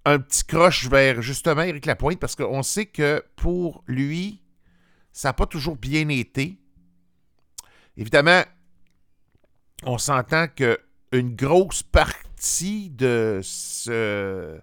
un 0.05 0.19
petit 0.19 0.45
croche 0.45 0.87
vers 0.87 1.21
justement 1.21 1.63
Éric 1.63 1.85
Lapointe, 1.85 2.19
parce 2.19 2.35
qu'on 2.35 2.63
sait 2.63 2.85
que 2.85 3.23
pour 3.35 3.83
lui, 3.87 4.41
ça 5.11 5.29
n'a 5.29 5.33
pas 5.33 5.47
toujours 5.47 5.75
bien 5.75 6.07
été. 6.07 6.57
Évidemment, 7.97 8.43
on 9.83 9.97
s'entend 9.97 10.47
que 10.47 10.79
une 11.11 11.35
grosse 11.35 11.83
partie 11.83 12.89
de 12.89 13.41
ce, 13.43 14.59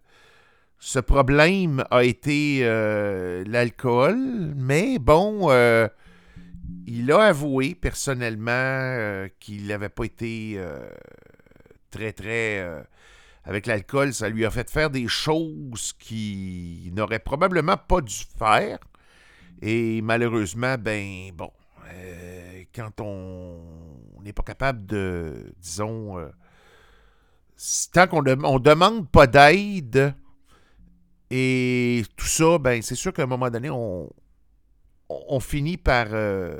ce 0.84 0.98
problème 0.98 1.82
a 1.90 2.04
été 2.04 2.58
euh, 2.60 3.42
l'alcool, 3.46 4.52
mais 4.54 4.98
bon, 4.98 5.50
euh, 5.50 5.88
il 6.86 7.10
a 7.10 7.22
avoué 7.22 7.74
personnellement 7.74 8.50
euh, 8.52 9.28
qu'il 9.40 9.66
n'avait 9.68 9.88
pas 9.88 10.04
été 10.04 10.60
très, 11.90 12.12
très... 12.12 12.84
avec 13.44 13.64
l'alcool, 13.66 14.12
ça 14.12 14.28
lui 14.28 14.44
a 14.44 14.50
fait 14.50 14.68
faire 14.68 14.90
des 14.90 15.08
choses 15.08 15.94
qu'il 15.98 16.92
n'aurait 16.92 17.18
probablement 17.18 17.78
pas 17.78 18.02
dû 18.02 18.22
faire. 18.38 18.78
Et 19.62 20.02
malheureusement, 20.02 20.76
ben 20.76 21.30
bon, 21.34 21.50
quand 22.74 23.00
on 23.00 23.58
n'est 24.22 24.34
pas 24.34 24.42
capable 24.42 24.84
de, 24.84 25.50
disons, 25.62 26.18
tant 27.90 28.06
qu'on 28.06 28.22
ne 28.22 28.58
demande 28.58 29.08
pas 29.08 29.26
d'aide 29.26 30.14
et 31.30 32.02
tout 32.16 32.26
ça, 32.26 32.58
ben 32.58 32.82
c'est 32.82 32.94
sûr 32.94 33.12
qu'à 33.12 33.22
un 33.22 33.26
moment 33.26 33.50
donné, 33.50 33.70
on, 33.70 34.10
finit 35.40 35.76
par, 35.76 36.08
euh, 36.12 36.58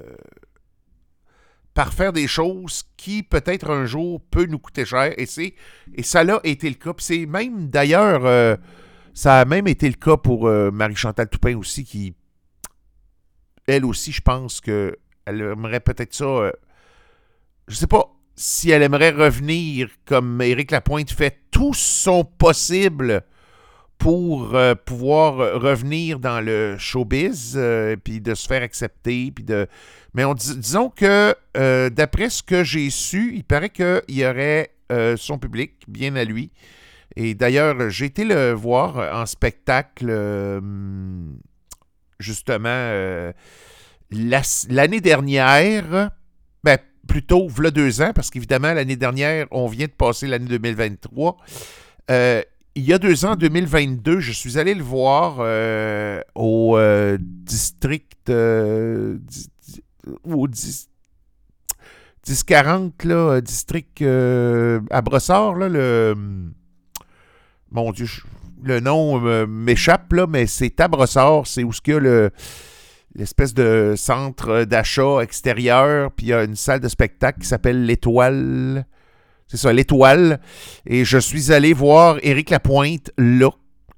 par 1.75 1.93
faire 1.93 2.13
des 2.13 2.27
choses 2.27 2.85
qui 2.97 3.23
peut-être 3.23 3.71
un 3.71 3.87
jour 3.87 4.21
peut 4.31 4.47
nous 4.47 4.59
coûter 4.59 4.85
cher. 4.85 5.13
Et, 5.19 5.27
c'est, 5.27 5.55
et 5.95 6.03
ça 6.03 6.25
l'a 6.25 6.41
été 6.45 6.69
le 6.69 6.77
cas. 6.77 6.93
C'est 6.99 7.27
même 7.27 7.69
d'ailleurs, 7.69 8.25
euh, 8.25 8.57
ça 9.13 9.41
a 9.41 9.45
même 9.45 9.69
été 9.69 9.89
le 9.89 9.95
cas 9.95 10.17
pour 10.17 10.49
euh, 10.49 10.71
Marie-Chantal 10.71 11.29
Toupin 11.29 11.57
aussi, 11.57 11.85
qui, 11.85 12.15
elle 13.67 13.85
aussi, 13.85 14.13
je 14.13 14.23
pense 14.23 14.61
que 14.61 14.97
elle 15.27 15.41
aimerait 15.41 15.81
peut-être 15.81 16.15
ça. 16.15 16.53
je 17.67 17.75
sais 17.75 17.87
pas 17.87 18.11
si 18.37 18.71
elle 18.71 18.83
aimerait 18.83 19.11
revenir 19.11 19.89
comme 20.05 20.43
Éric 20.43 20.71
Lapointe 20.71 21.11
fait 21.11 21.39
tout 21.51 21.73
son 21.73 22.25
possible 22.25 23.25
pour 24.05 24.55
euh, 24.55 24.75
pouvoir 24.75 25.37
revenir 25.63 26.19
dans 26.19 26.43
le 26.43 26.77
showbiz, 26.77 27.55
euh, 27.57 27.97
puis 27.97 28.21
de 28.21 28.35
se 28.35 28.47
faire 28.47 28.61
accepter, 28.63 29.33
puis 29.35 29.45
de... 29.45 29.67
Mais 30.13 30.27
on 30.27 30.35
dis- 30.35 30.59
disons 30.59 30.91
que, 30.91 31.35
euh, 31.57 31.89
d'après 31.89 32.29
ce 32.29 32.43
que 32.43 32.63
j'ai 32.65 32.91
su, 32.91 33.33
il 33.35 33.45
paraît 33.45 33.71
qu'il 33.71 34.03
y 34.11 34.27
aurait 34.27 34.73
euh, 34.93 35.17
son 35.17 35.39
public, 35.39 35.85
bien 35.89 36.17
à 36.17 36.25
lui, 36.25 36.51
Et 37.17 37.35
d'ailleurs, 37.35 37.89
j'ai 37.89 38.05
été 38.05 38.27
le 38.27 38.53
voir 38.53 38.99
en 39.19 39.25
spectacle, 39.25 40.05
euh, 40.11 40.61
justement, 42.19 42.69
euh, 42.69 43.33
la- 44.11 44.43
l'année 44.69 45.01
dernière, 45.01 46.11
ben, 46.63 46.77
plutôt, 47.09 47.49
v'là 47.49 47.71
deux 47.71 48.03
ans, 48.03 48.13
parce 48.15 48.29
qu'évidemment, 48.29 48.75
l'année 48.75 48.97
dernière, 48.97 49.47
on 49.51 49.67
vient 49.67 49.87
de 49.87 49.93
passer 49.93 50.27
l'année 50.27 50.47
2023. 50.47 51.39
Euh, 52.11 52.43
il 52.77 52.85
y 52.85 52.93
a 52.93 52.99
deux 52.99 53.25
ans, 53.25 53.33
en 53.33 53.37
2022, 53.37 54.21
je 54.21 54.33
suis 54.33 54.59
allé 54.59 54.75
le 54.75 54.83
voir 54.83 55.37
euh, 55.41 56.21
au 56.35 56.77
euh, 56.77 57.17
district. 57.21 58.31
euh, 58.31 59.17
di- 59.21 59.49
di- 59.67 59.83
au 60.25 60.49
dis- 60.49 60.89
1040, 62.27 63.05
là, 63.05 63.15
euh, 63.15 63.41
district 63.41 64.03
à 64.03 65.03
Brossard, 65.03 65.55
là, 65.57 65.69
le. 65.69 66.15
Mon 67.71 67.91
Dieu, 67.93 68.07
le 68.63 68.81
nom 68.81 69.21
m'échappe, 69.47 70.13
là, 70.13 70.27
mais 70.27 70.47
c'est 70.47 70.81
à 70.81 70.89
Brossard, 70.89 71.47
c'est 71.47 71.65
où 71.65 71.73
ce 71.73 71.81
qu'il 71.81 71.95
y 71.95 71.97
a 71.97 72.01
le 72.01 72.31
l'espèce 73.17 73.55
de 73.55 73.95
centre 73.97 74.65
d'achat 74.65 75.21
extérieur, 75.23 76.11
puis 76.11 76.27
il 76.27 76.29
y 76.31 76.33
a 76.33 76.43
une 76.43 76.57
salle 76.57 76.81
de 76.81 76.89
spectacle 76.89 77.41
qui 77.41 77.47
s'appelle 77.47 77.87
l'Étoile. 77.87 78.87
C'est 79.49 79.57
ça, 79.57 79.73
l'Étoile. 79.73 80.41
Et 80.87 81.05
je 81.05 81.19
suis 81.19 81.53
allé 81.53 81.73
voir 81.73 82.19
Éric 82.23 82.51
Lapointe 82.51 83.11
là, 83.19 83.51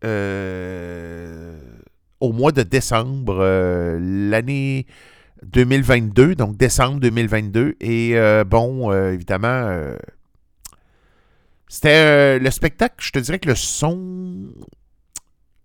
euh, 0.05 1.59
au 2.21 2.33
mois 2.33 2.53
de 2.53 2.63
décembre, 2.63 3.39
euh, 3.41 3.99
l'année 4.01 4.87
2022, 5.45 6.35
donc 6.35 6.57
décembre 6.57 7.01
2022. 7.01 7.77
Et 7.81 8.13
euh, 8.17 8.45
bon, 8.45 8.93
évidemment, 8.93 9.95
c'était 11.69 12.39
le 12.39 12.51
spectacle, 12.51 12.97
je 12.99 13.13
te 13.13 13.19
dirais 13.19 13.39
que 13.39 13.49
le 13.49 13.55
son. 13.55 14.49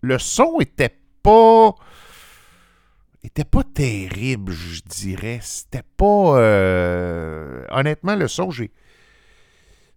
Le 0.01 0.17
son 0.17 0.59
était 0.59 0.95
pas. 1.21 1.75
était 3.23 3.45
pas 3.45 3.63
terrible, 3.63 4.51
je 4.51 4.81
dirais. 4.87 5.39
C'était 5.41 5.83
pas. 5.97 6.05
honnêtement, 7.71 8.15
le 8.15 8.27
son, 8.27 8.51
j'ai. 8.51 8.71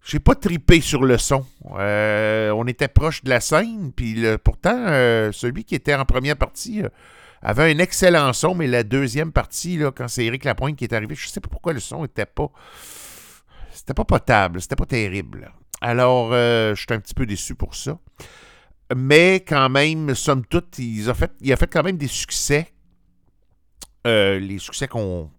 J'ai 0.04 0.20
pas 0.20 0.34
tripé 0.34 0.82
sur 0.82 1.02
le 1.02 1.16
son. 1.16 1.46
Euh, 1.78 2.50
on 2.50 2.66
était 2.66 2.88
proche 2.88 3.24
de 3.24 3.30
la 3.30 3.40
scène, 3.40 3.90
puis 3.90 4.22
pourtant, 4.44 4.76
euh, 4.76 5.32
celui 5.32 5.64
qui 5.64 5.74
était 5.74 5.94
en 5.94 6.04
première 6.04 6.36
partie 6.36 6.82
euh, 6.82 6.90
avait 7.40 7.72
un 7.72 7.78
excellent 7.78 8.34
son, 8.34 8.54
mais 8.54 8.66
la 8.66 8.82
deuxième 8.82 9.32
partie, 9.32 9.78
là, 9.78 9.92
quand 9.92 10.06
c'est 10.08 10.26
Éric 10.26 10.44
Lapointe 10.44 10.76
qui 10.76 10.84
est 10.84 10.92
arrivé, 10.92 11.14
je 11.14 11.26
sais 11.26 11.40
pas 11.40 11.48
pourquoi 11.48 11.72
le 11.72 11.80
son 11.80 12.04
était 12.04 12.26
pas. 12.26 12.50
C'était 13.72 13.94
pas 13.94 14.04
potable, 14.04 14.60
c'était 14.60 14.76
pas 14.76 14.84
terrible. 14.84 15.50
Alors, 15.80 16.32
je 16.32 16.74
suis 16.76 16.86
un 16.90 17.00
petit 17.00 17.14
peu 17.14 17.24
déçu 17.24 17.54
pour 17.54 17.74
ça. 17.74 17.98
Mais 18.94 19.36
quand 19.36 19.68
même, 19.70 20.14
somme 20.14 20.44
toute, 20.44 20.78
il 20.78 21.08
a 21.10 21.14
fait, 21.14 21.66
quand 21.70 21.82
même 21.82 21.96
des 21.96 22.08
succès. 22.08 22.68
Les 24.04 24.58
succès 24.58 24.86
qu'on 24.86 25.30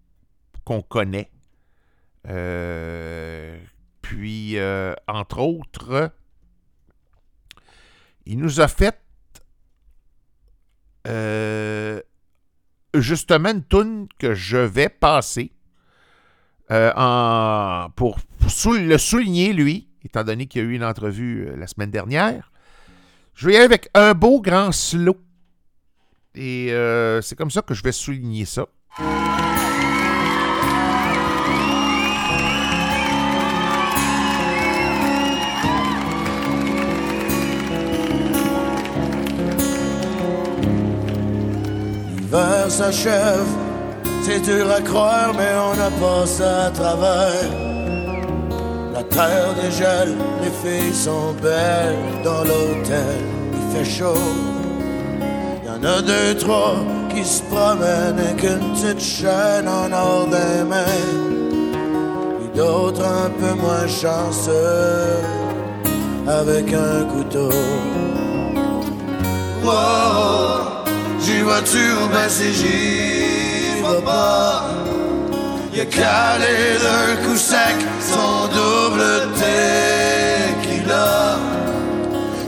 connaît. 0.90 1.30
Puis, 4.06 4.60
euh, 4.60 4.94
entre 5.08 5.40
autres, 5.40 6.12
il 8.28 8.38
nous 8.38 8.60
a 8.60 8.68
fait 8.68 9.02
euh, 11.08 12.00
justement 12.94 13.50
une 13.50 13.64
toune 13.64 14.08
que 14.20 14.36
je 14.36 14.58
vais 14.58 14.90
passer 14.90 15.54
euh, 16.70 16.92
en, 16.96 17.90
pour, 17.96 18.20
le 18.66 18.98
souligner, 19.00 19.54
lui, 19.54 19.90
étant 20.04 20.24
donné 20.24 20.46
qu'il 20.46 20.62
y 20.62 20.66
a 20.66 20.68
eu 20.68 20.76
une 20.76 20.84
entrevue 20.84 21.50
la 21.58 21.66
semaine 21.66 21.90
dernière. 21.90 22.52
Je 23.34 23.48
vais 23.48 23.54
y 23.54 23.56
aller 23.56 23.66
avec 23.66 23.90
un 23.96 24.14
beau 24.14 24.40
grand 24.40 24.72
slow. 24.72 25.18
Et 26.36 26.68
c'est 27.24 27.36
comme 27.36 27.50
ça 27.50 27.64
que 27.64 27.74
je 27.74 27.82
vais 27.82 27.92
souligner 27.92 28.46
ça. 28.46 28.68
S'achève, 42.76 43.52
c'est 44.22 44.42
dur 44.42 44.70
à 44.70 44.82
croire, 44.82 45.32
mais 45.38 45.54
on 45.70 45.78
a 45.88 45.92
passé 46.04 46.44
à 46.44 46.70
travers. 46.70 47.50
La 48.94 49.04
terre 49.04 49.54
dégèle, 49.62 50.16
les 50.42 50.54
filles 50.62 50.94
sont 50.94 51.32
belles 51.42 52.22
dans 52.24 52.44
l'hôtel, 52.50 53.22
il 53.54 53.66
fait 53.74 53.90
chaud. 53.98 54.28
Y 55.66 55.70
en 55.70 55.84
a 55.96 56.02
deux, 56.02 56.36
trois 56.38 56.76
qui 57.14 57.24
se 57.24 57.42
promènent 57.44 58.20
avec 58.20 58.44
une 58.44 58.74
petite 58.74 59.00
chaîne 59.00 59.68
en 59.70 59.90
or 59.94 60.28
des 60.28 60.64
mains. 60.72 61.02
Et 62.44 62.58
d'autres 62.58 63.06
un 63.06 63.30
peu 63.40 63.54
moins 63.64 63.88
chanceux, 63.88 65.22
avec 66.28 66.74
un 66.74 67.06
couteau. 67.14 67.56
Wow, 69.64 70.75
j'y 71.26 71.42
vas-tu 71.42 71.84
ou 72.02 72.08
ben 72.14 72.30
si 72.30 72.54
j'y 72.54 73.82
vas 73.82 74.02
pas? 74.02 74.66
Il 75.74 75.82
a 75.82 75.86
calé 75.86 76.56
d'un 76.86 77.16
coup 77.24 77.38
sec 77.38 77.78
son 78.12 78.48
double 78.60 79.34
tequila. 79.40 81.38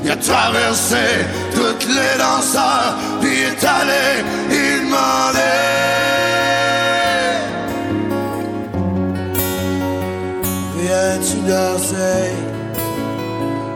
Il 0.04 0.12
a 0.12 0.16
traversé 0.16 1.06
toutes 1.54 1.88
les 1.98 2.13
danseurs, 2.18 2.96
puis 3.20 3.42
est 3.50 3.63
allé, 3.78 4.08
il 4.50 4.86
demandait. 4.86 5.78
Viens-tu 10.80 11.38
danser 11.52 12.26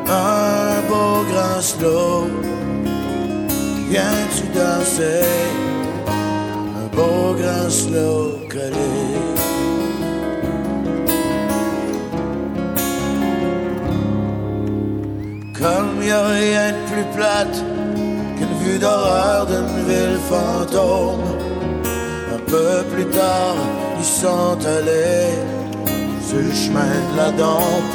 un 0.08 0.82
beau 0.88 1.26
grand 1.30 1.62
slow? 1.62 2.51
Viens-tu 3.92 4.44
danser? 4.58 5.26
Un 6.08 6.88
beau 6.96 7.34
grand 7.34 7.70
slow 7.70 8.38
collé? 8.50 8.94
Comme 15.60 16.02
y 16.02 16.10
a 16.10 16.26
rien 16.26 16.72
de 16.72 16.90
plus 16.90 17.08
plate 17.18 17.66
qu'une 18.38 18.56
vue 18.64 18.80
d'horreur 18.80 19.46
d'une 19.48 19.84
ville 19.86 20.20
fantôme. 20.30 21.26
Un 22.34 22.40
peu 22.50 22.84
plus 22.94 23.08
tard, 23.08 23.58
ils 24.00 24.06
sont 24.06 24.58
allés 24.66 25.36
sur 26.30 26.38
le 26.38 26.54
chemin 26.54 26.94
de 27.12 27.18
la 27.18 27.32
dompe. 27.32 27.94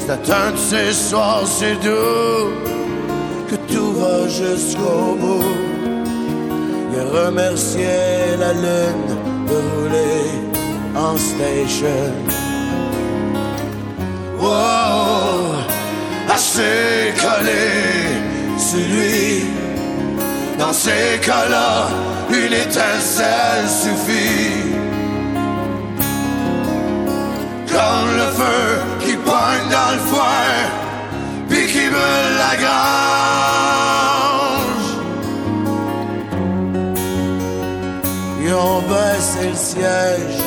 C'est 0.00 0.32
un 0.32 0.50
de 0.50 0.56
ces 0.56 0.92
soirs, 0.92 1.46
c'est 1.46 1.76
doux 1.76 2.79
que 3.50 3.56
tout 3.72 3.92
va 3.94 4.28
jusqu'au 4.28 5.16
bout. 5.20 5.54
Il 6.92 7.00
remercié 7.18 8.36
la 8.38 8.52
lune 8.52 9.10
de 9.48 9.56
rouler 9.70 10.24
en 10.94 11.16
station. 11.16 12.12
Wow, 14.38 15.56
assez 16.32 17.12
collé 17.24 17.66
sur 18.56 18.86
lui. 18.94 19.44
Dans 20.58 20.72
ces 20.72 21.18
cas-là, 21.26 21.88
une 22.30 22.52
étincelle 22.52 23.66
suffit. 23.82 24.70
Comme 27.74 28.10
le 28.22 28.28
feu 28.40 28.62
qui 29.00 29.16
pointe 29.16 29.68
dans 29.76 29.92
le 29.96 30.02
foin, 30.10 30.89
puis 31.50 31.66
qui 31.66 31.84
brûle 31.94 32.36
la 32.44 32.54
grange. 32.62 33.90
Ils 38.42 38.54
ont 38.54 38.82
baissé 38.92 39.42
le 39.48 39.60
siège, 39.70 40.40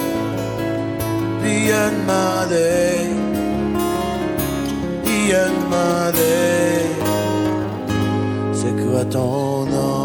puis 1.41 1.55
il 1.65 1.71
a 1.71 1.89
demandé, 1.97 2.81
il 5.05 5.35
a 5.35 5.47
demandé, 5.59 6.37
c'est 8.53 8.75
quoi 8.83 9.03
ton 9.05 9.65
nom? 9.65 10.02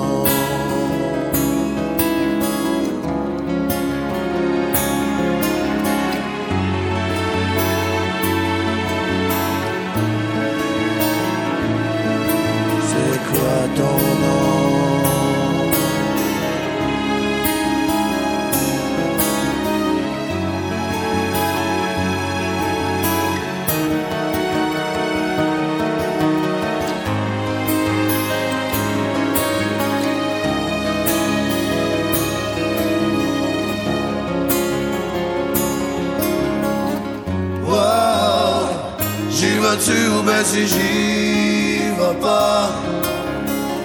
j'y 39.31 39.59
vas-tu 39.59 40.09
ou 40.09 40.23
ben 40.23 40.45
si 40.45 40.67
j'y 40.67 41.91
vas 41.97 42.15
pas? 42.21 43.08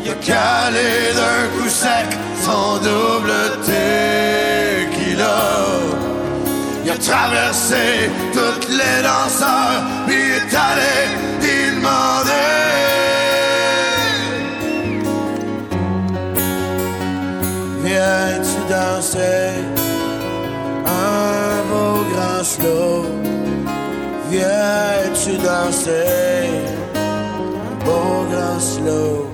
Y 0.05 0.09
a 0.09 0.15
calé 0.15 1.13
d'un 1.19 1.41
coup 1.53 1.69
sec 1.69 2.07
son 2.45 2.77
double 2.77 3.33
tequila. 3.65 5.39
Il 6.83 6.91
a 6.91 6.97
traversé 6.97 8.11
toutes 8.33 8.69
les 8.69 9.01
danseurs, 9.01 9.81
puis 10.05 10.15
est 10.39 10.53
allé 10.69 10.97
y 11.41 11.75
demander. 11.75 12.63
Viens-tu 17.83 18.59
danser 18.69 19.51
un 20.85 21.63
beau 21.69 22.03
grand 22.11 22.43
slow? 22.43 23.05
Viens-tu 24.29 25.37
danser 25.37 26.47
un 26.95 27.85
beau 27.85 28.25
grand 28.31 28.59
slow, 28.59 29.27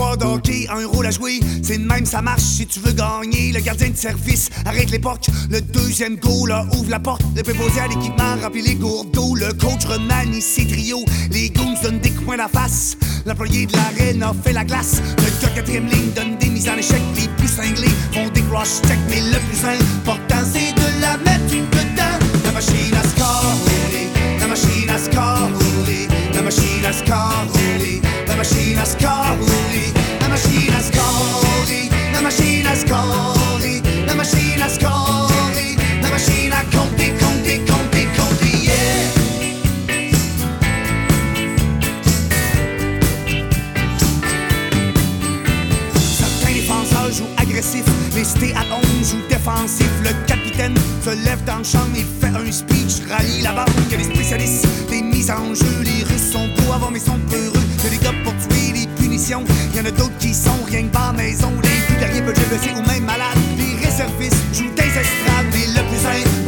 Tous 0.00 0.06
les 0.06 0.12
joueurs 0.12 0.16
de 0.16 0.24
hockey 0.24 0.66
ont 0.70 0.78
un 0.78 0.86
rôle 0.86 1.06
à 1.06 1.10
jouer. 1.10 1.40
C'est 1.62 1.76
même, 1.76 2.06
ça 2.06 2.22
marche 2.22 2.40
si 2.40 2.66
tu 2.66 2.80
veux 2.80 2.92
gagner. 2.92 3.52
Le 3.52 3.60
gardien 3.60 3.90
de 3.90 3.96
service 3.96 4.48
arrête 4.64 4.90
l'époque. 4.90 5.26
Le 5.50 5.60
deuxième 5.60 6.16
goal 6.16 6.54
ouvre 6.72 6.88
la 6.88 6.98
porte. 6.98 7.20
Le 7.36 7.42
préposé 7.42 7.80
à 7.80 7.86
l'équipement 7.86 8.36
remplit 8.42 8.62
les 8.62 8.76
gourdes 8.76 9.10
d'eau. 9.10 9.34
Le 9.34 9.52
coach 9.52 9.84
remanie 9.84 10.40
ses 10.40 10.66
trios. 10.66 11.04
Les 11.30 11.50
goons 11.50 11.74
donnent 11.82 11.98
des 11.98 12.08
de 12.08 12.20
poing 12.20 12.38
d'en 12.38 12.48
face. 12.48 12.96
L'employé 13.26 13.66
de 13.66 13.76
l'arène 13.76 14.22
a 14.22 14.32
fait 14.42 14.54
la 14.54 14.64
glace. 14.64 15.02
Le 15.18 15.54
quatrième 15.54 15.86
ligne 15.86 16.12
donne 16.16 16.38
des 16.38 16.48
mises 16.48 16.68
en 16.70 16.78
échec. 16.78 17.02
Les 17.16 17.28
plus 17.36 17.48
cinglés 17.48 17.94
font 18.14 18.30
des 18.30 18.42
cross-check. 18.42 18.98
Mais 19.10 19.20
le 19.20 19.38
plus 19.38 19.68
important, 19.68 20.44
c'est 20.50 20.72
de 20.72 21.00
la 21.02 21.18
mettre 21.18 21.50
dedans. 21.50 22.26
La 22.46 22.52
machine 22.52 22.94
à 22.94 23.02
score. 23.06 23.54
La 24.40 24.46
machine 24.46 24.88
à 24.88 24.98
score. 24.98 25.50
La 26.34 26.42
machine 26.42 26.86
à 26.86 26.92
score. 26.92 27.46
La 27.52 28.19
machine 28.50 28.78
à 28.78 28.84
score, 28.84 29.36
roulé. 29.40 29.92
La 30.20 30.28
machine 30.28 30.74
à 30.74 30.82
score, 30.82 31.44
La 32.12 32.20
machine 32.20 32.66
à 32.66 32.74
score, 32.74 33.60
La 34.06 34.14
machine 34.14 34.62
à 34.62 34.68
score, 34.68 35.30
La 36.02 36.08
machine 36.10 36.52
à 36.52 36.62
compter, 36.76 37.12
compter, 37.18 37.58
compter, 37.60 38.08
compter, 38.16 38.56
yeah. 38.64 38.72
Certains 46.18 46.52
défenseurs 46.52 47.12
jouent 47.12 47.24
agressif, 47.36 47.84
les 48.16 48.24
stay 48.24 48.52
at 48.54 48.66
home 48.74 49.04
jouent 49.04 49.28
défensif. 49.28 49.90
Le 50.02 50.10
capitaine 50.26 50.74
se 51.04 51.10
lève 51.24 51.42
dans 51.44 51.58
le 51.58 51.64
champ 51.64 51.86
et 51.94 52.04
fait 52.20 52.34
un 52.34 52.50
speech, 52.50 53.06
rallie 53.08 53.42
la 53.42 53.52
banque. 53.52 53.68
Il 53.86 53.92
y 53.92 53.94
a 53.94 53.98
des 53.98 54.14
spécialistes, 54.14 54.66
des 54.88 55.02
mises 55.02 55.30
en 55.30 55.54
jeu. 55.54 55.82
Les 55.82 56.04
Russes 56.04 56.32
sont 56.32 56.48
beaux 56.48 56.72
avant, 56.72 56.90
mais 56.90 57.00
sont 57.00 57.18
Il 59.30 59.76
y 59.76 59.80
en 59.80 59.84
a 59.84 59.90
d'autres 59.92 60.18
qui 60.18 60.34
sont 60.34 60.50
rien 60.66 60.82
que 60.88 60.92
la 60.92 61.12
maison. 61.12 61.52
Les 61.62 61.86
plus 61.86 62.00
guerriers 62.00 62.22
peuvent 62.22 62.48
blessés 62.48 62.74
ou 62.74 62.82
même 62.82 63.04
malades. 63.04 63.38
Les 63.56 63.86
réservistes 63.86 64.34
jouent 64.52 64.74
des 64.74 64.82
estrades, 64.82 65.46
mais 65.52 65.66
le 65.68 65.86
plus 65.86 66.04
important 66.04 66.39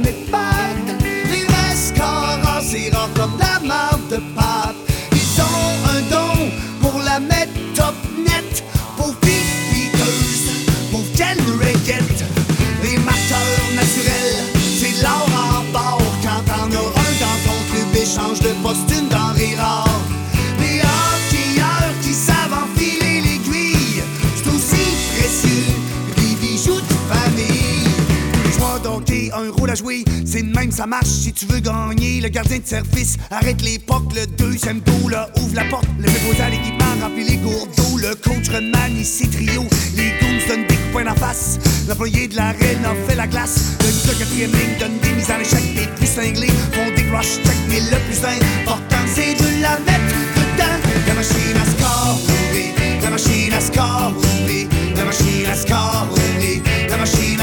vrais 0.00 1.76
scoreurs, 1.76 2.62
c'est 2.62 2.94
rare 2.94 3.08
comme 3.14 3.38
la 3.38 3.66
marque 3.66 4.08
de 4.08 4.16
pâte. 4.34 4.76
Ils 5.12 5.40
ont 5.40 5.72
un 5.94 6.00
don 6.10 6.50
pour 6.80 7.00
la 7.02 7.20
mettre 7.20 7.52
top 7.74 7.94
net. 8.18 8.64
Pauvre 8.96 9.16
Peters, 9.20 10.64
pauvre 10.90 11.04
Jen 11.16 11.38
Reggett. 11.60 12.24
Les 12.82 12.98
marqueurs 12.98 13.70
naturels, 13.74 14.44
c'est 14.78 15.02
l'or 15.02 15.28
en. 15.36 15.52
Quand 16.22 16.42
t'en 16.46 16.64
as 16.64 16.76
un 16.76 17.12
dans 17.20 17.38
ton 17.44 17.58
club, 17.70 17.96
échange 17.96 18.40
de 18.40 18.52
poste 18.62 18.91
jouer, 29.74 30.04
c'est 30.24 30.42
même, 30.42 30.70
ça 30.70 30.86
marche 30.86 31.08
si 31.08 31.32
tu 31.32 31.46
veux 31.46 31.60
gagner. 31.60 32.20
Le 32.20 32.28
gardien 32.28 32.58
de 32.58 32.66
service 32.66 33.16
arrête 33.30 33.62
l'époque, 33.62 34.12
le 34.14 34.26
deuxième 34.26 34.80
goal 34.80 35.12
là, 35.12 35.28
ouvre 35.38 35.54
la 35.54 35.64
porte. 35.64 35.86
Le 35.98 36.04
préposé 36.04 36.42
à 36.42 36.50
l'équipement 36.50 36.94
remplit 37.00 37.24
les 37.24 37.36
gourdes 37.36 37.70
d'eau. 37.76 37.98
Le 37.98 38.14
coach 38.16 38.48
remanie 38.48 39.04
ses 39.04 39.28
trios, 39.28 39.66
les 39.96 40.12
goons 40.20 40.48
donnent 40.48 40.66
des 40.66 40.76
coups 40.92 41.04
d'en 41.04 41.14
face. 41.14 41.58
L'employé 41.88 42.28
de 42.28 42.36
l'arène 42.36 42.84
a 42.84 42.94
fait 43.08 43.16
la 43.16 43.26
glace. 43.26 43.76
Le 43.80 44.18
quatrième 44.18 44.50
ligne 44.50 44.78
donne 44.78 44.98
des 45.02 45.12
mises 45.12 45.30
en 45.30 45.40
échec. 45.40 45.62
Les 45.74 45.86
plus 45.96 46.06
cinglés 46.06 46.52
font 46.72 46.90
des 46.94 47.04
cross-check, 47.04 47.56
mais 47.68 47.80
le 47.80 47.98
plus 48.06 48.18
important 48.24 49.04
c'est 49.14 49.34
de 49.34 49.62
la 49.62 49.78
mettre 49.80 50.14
dedans. 50.34 50.78
La 51.06 51.14
machine 51.14 51.56
à 51.56 51.64
score, 51.64 52.18
roulé. 52.26 52.74
La 53.02 53.10
machine 53.10 53.52
à 53.52 53.60
score, 53.60 54.14
roulé. 54.14 54.68
La 54.96 55.04
machine 55.04 55.46
à 55.50 55.54
score, 55.54 56.08
roulé. 56.10 56.62
La 56.88 56.96
machine 56.96 57.40
à 57.40 57.41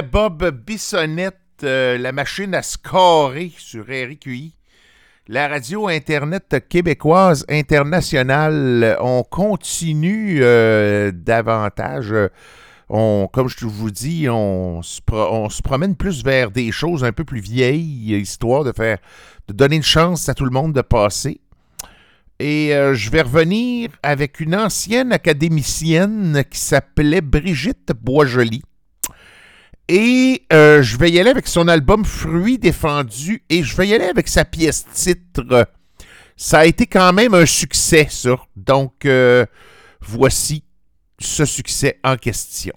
Bob 0.00 0.50
Bissonnette, 0.64 1.36
euh, 1.64 1.98
la 1.98 2.12
machine 2.12 2.54
à 2.54 2.62
scorer 2.62 3.52
sur 3.58 3.84
RQI. 3.84 4.54
La 5.28 5.48
radio 5.48 5.88
Internet 5.88 6.64
québécoise 6.68 7.44
internationale, 7.50 8.96
on 9.00 9.22
continue 9.22 10.38
euh, 10.40 11.12
davantage. 11.12 12.14
on, 12.88 13.28
comme 13.30 13.48
je 13.48 13.66
vous 13.66 13.90
dis, 13.90 14.28
on 14.30 14.80
se, 14.80 15.00
on 15.10 15.50
se 15.50 15.60
promène 15.60 15.94
plus 15.94 16.24
vers 16.24 16.50
des 16.50 16.72
choses 16.72 17.04
un 17.04 17.12
peu 17.12 17.24
plus 17.24 17.40
vieilles, 17.40 18.14
histoire 18.14 18.64
de 18.64 18.72
faire, 18.72 18.96
de 19.48 19.52
donner 19.52 19.76
une 19.76 19.82
chance 19.82 20.26
à 20.30 20.34
tout 20.34 20.46
le 20.46 20.50
monde 20.50 20.72
de 20.72 20.80
passer. 20.80 21.40
Et 22.38 22.74
euh, 22.74 22.94
je 22.94 23.10
vais 23.10 23.22
revenir 23.22 23.90
avec 24.02 24.40
une 24.40 24.56
ancienne 24.56 25.12
académicienne 25.12 26.44
qui 26.50 26.58
s'appelait 26.58 27.20
Brigitte 27.20 27.92
Boisjoli. 28.00 28.62
Et 29.88 30.44
euh, 30.52 30.82
je 30.82 30.96
vais 30.96 31.10
y 31.10 31.18
aller 31.18 31.30
avec 31.30 31.46
son 31.46 31.68
album 31.68 32.04
Fruits 32.04 32.58
défendus 32.58 33.42
et 33.48 33.62
je 33.62 33.76
vais 33.76 33.88
y 33.88 33.94
aller 33.94 34.06
avec 34.06 34.28
sa 34.28 34.44
pièce 34.44 34.86
titre. 34.92 35.68
Ça 36.36 36.60
a 36.60 36.64
été 36.64 36.86
quand 36.86 37.12
même 37.12 37.34
un 37.34 37.46
succès, 37.46 38.06
ça. 38.10 38.36
Donc, 38.56 39.04
euh, 39.04 39.44
voici 40.00 40.64
ce 41.18 41.44
succès 41.44 41.98
en 42.02 42.16
question. 42.16 42.74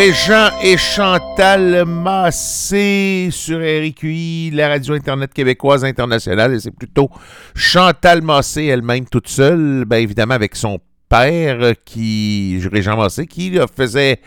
Régent 0.00 0.48
et 0.62 0.78
Chantal 0.78 1.84
Massé 1.84 3.28
sur 3.30 3.58
RIQI, 3.58 4.50
la 4.50 4.68
radio 4.70 4.94
Internet 4.94 5.34
québécoise 5.34 5.84
internationale. 5.84 6.54
Et 6.54 6.60
c'est 6.60 6.70
plutôt 6.70 7.10
Chantal 7.54 8.22
Massé 8.22 8.64
elle-même 8.64 9.04
toute 9.04 9.28
seule, 9.28 9.84
bien 9.84 9.98
évidemment 9.98 10.32
avec 10.32 10.56
son 10.56 10.78
père, 11.10 11.74
qui, 11.84 12.62
Régent 12.72 12.96
Massé, 12.96 13.26
qui 13.26 13.58
faisait 13.76 14.20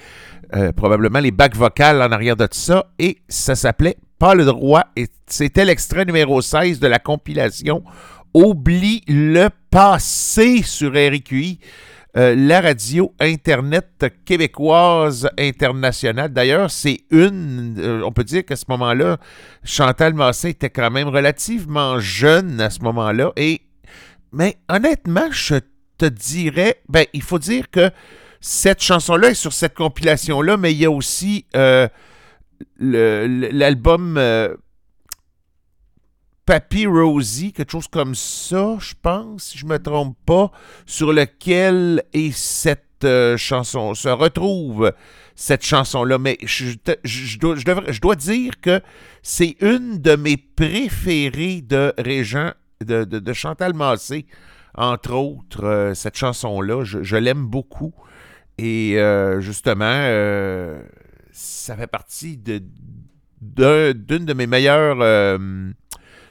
euh, 0.55 0.71
probablement 0.73 1.19
les 1.19 1.31
bacs 1.31 1.55
vocales 1.55 2.03
en 2.03 2.11
arrière 2.11 2.35
de 2.35 2.45
tout 2.45 2.49
ça. 2.53 2.85
Et 2.99 3.17
ça 3.27 3.55
s'appelait 3.55 3.97
Pas 4.19 4.35
le 4.35 4.45
droit. 4.45 4.83
Et 4.95 5.07
c'était 5.25 5.65
l'extrait 5.65 6.05
numéro 6.05 6.39
16 6.39 6.79
de 6.79 6.87
la 6.87 6.99
compilation 6.99 7.83
Oublie 8.35 9.01
le 9.07 9.49
passé 9.71 10.61
sur 10.61 10.93
RIQI. 10.93 11.57
Euh, 12.15 12.35
la 12.35 12.61
radio 12.61 13.11
Internet 13.19 14.05
québécoise 14.23 15.27
internationale. 15.35 16.31
D'ailleurs, 16.31 16.69
c'est 16.69 16.99
une, 17.09 17.75
euh, 17.79 18.03
on 18.05 18.11
peut 18.11 18.23
dire 18.23 18.45
qu'à 18.45 18.55
ce 18.55 18.65
moment-là, 18.69 19.17
Chantal 19.63 20.13
Massé 20.13 20.49
était 20.49 20.69
quand 20.69 20.91
même 20.91 21.07
relativement 21.07 21.99
jeune 21.99 22.61
à 22.61 22.69
ce 22.69 22.81
moment-là. 22.81 23.31
Et, 23.35 23.61
mais 24.31 24.57
honnêtement, 24.69 25.27
je 25.31 25.55
te 25.97 26.05
dirais, 26.05 26.81
ben, 26.87 27.05
il 27.13 27.23
faut 27.23 27.39
dire 27.39 27.71
que 27.71 27.89
cette 28.41 28.83
chanson-là 28.83 29.29
est 29.29 29.33
sur 29.33 29.53
cette 29.53 29.73
compilation-là, 29.73 30.57
mais 30.57 30.71
il 30.71 30.77
y 30.77 30.85
a 30.85 30.91
aussi 30.91 31.45
euh, 31.55 31.87
l'album 32.77 34.17
euh, 34.17 34.53
Papy 36.45 36.87
Rosie, 36.87 37.53
quelque 37.53 37.71
chose 37.71 37.87
comme 37.87 38.15
ça, 38.15 38.75
je 38.79 38.93
pense, 39.01 39.43
si 39.43 39.57
je 39.57 39.65
me 39.65 39.79
trompe 39.79 40.17
pas, 40.25 40.51
sur 40.85 41.13
lequel 41.13 42.03
est 42.11 42.35
cette 42.35 43.05
euh, 43.05 43.37
chanson, 43.37 43.93
se 43.93 44.09
retrouve 44.09 44.91
cette 45.35 45.63
chanson-là. 45.63 46.17
Mais 46.17 46.37
je, 46.43 46.75
dois, 47.37 48.15
dire 48.15 48.59
que 48.61 48.81
c'est 49.21 49.55
une 49.61 49.99
de 49.99 50.17
mes 50.17 50.35
préférées 50.35 51.61
de 51.61 51.93
Régent, 51.97 52.51
de, 52.83 53.05
de- 53.05 53.33
Chantal 53.33 53.73
Massé, 53.73 54.25
entre 54.75 55.13
autres, 55.13 55.63
euh, 55.63 55.93
cette 55.93 56.17
chanson-là. 56.17 56.83
Je, 56.83 57.15
l'aime 57.15 57.45
beaucoup. 57.45 57.93
Et 58.57 58.99
euh, 58.99 59.39
justement, 59.39 60.09
ça 61.31 61.77
fait 61.77 61.87
partie 61.87 62.37
d'une 62.37 62.65
de 63.41 64.33
mes 64.33 64.47
meilleures 64.47 65.39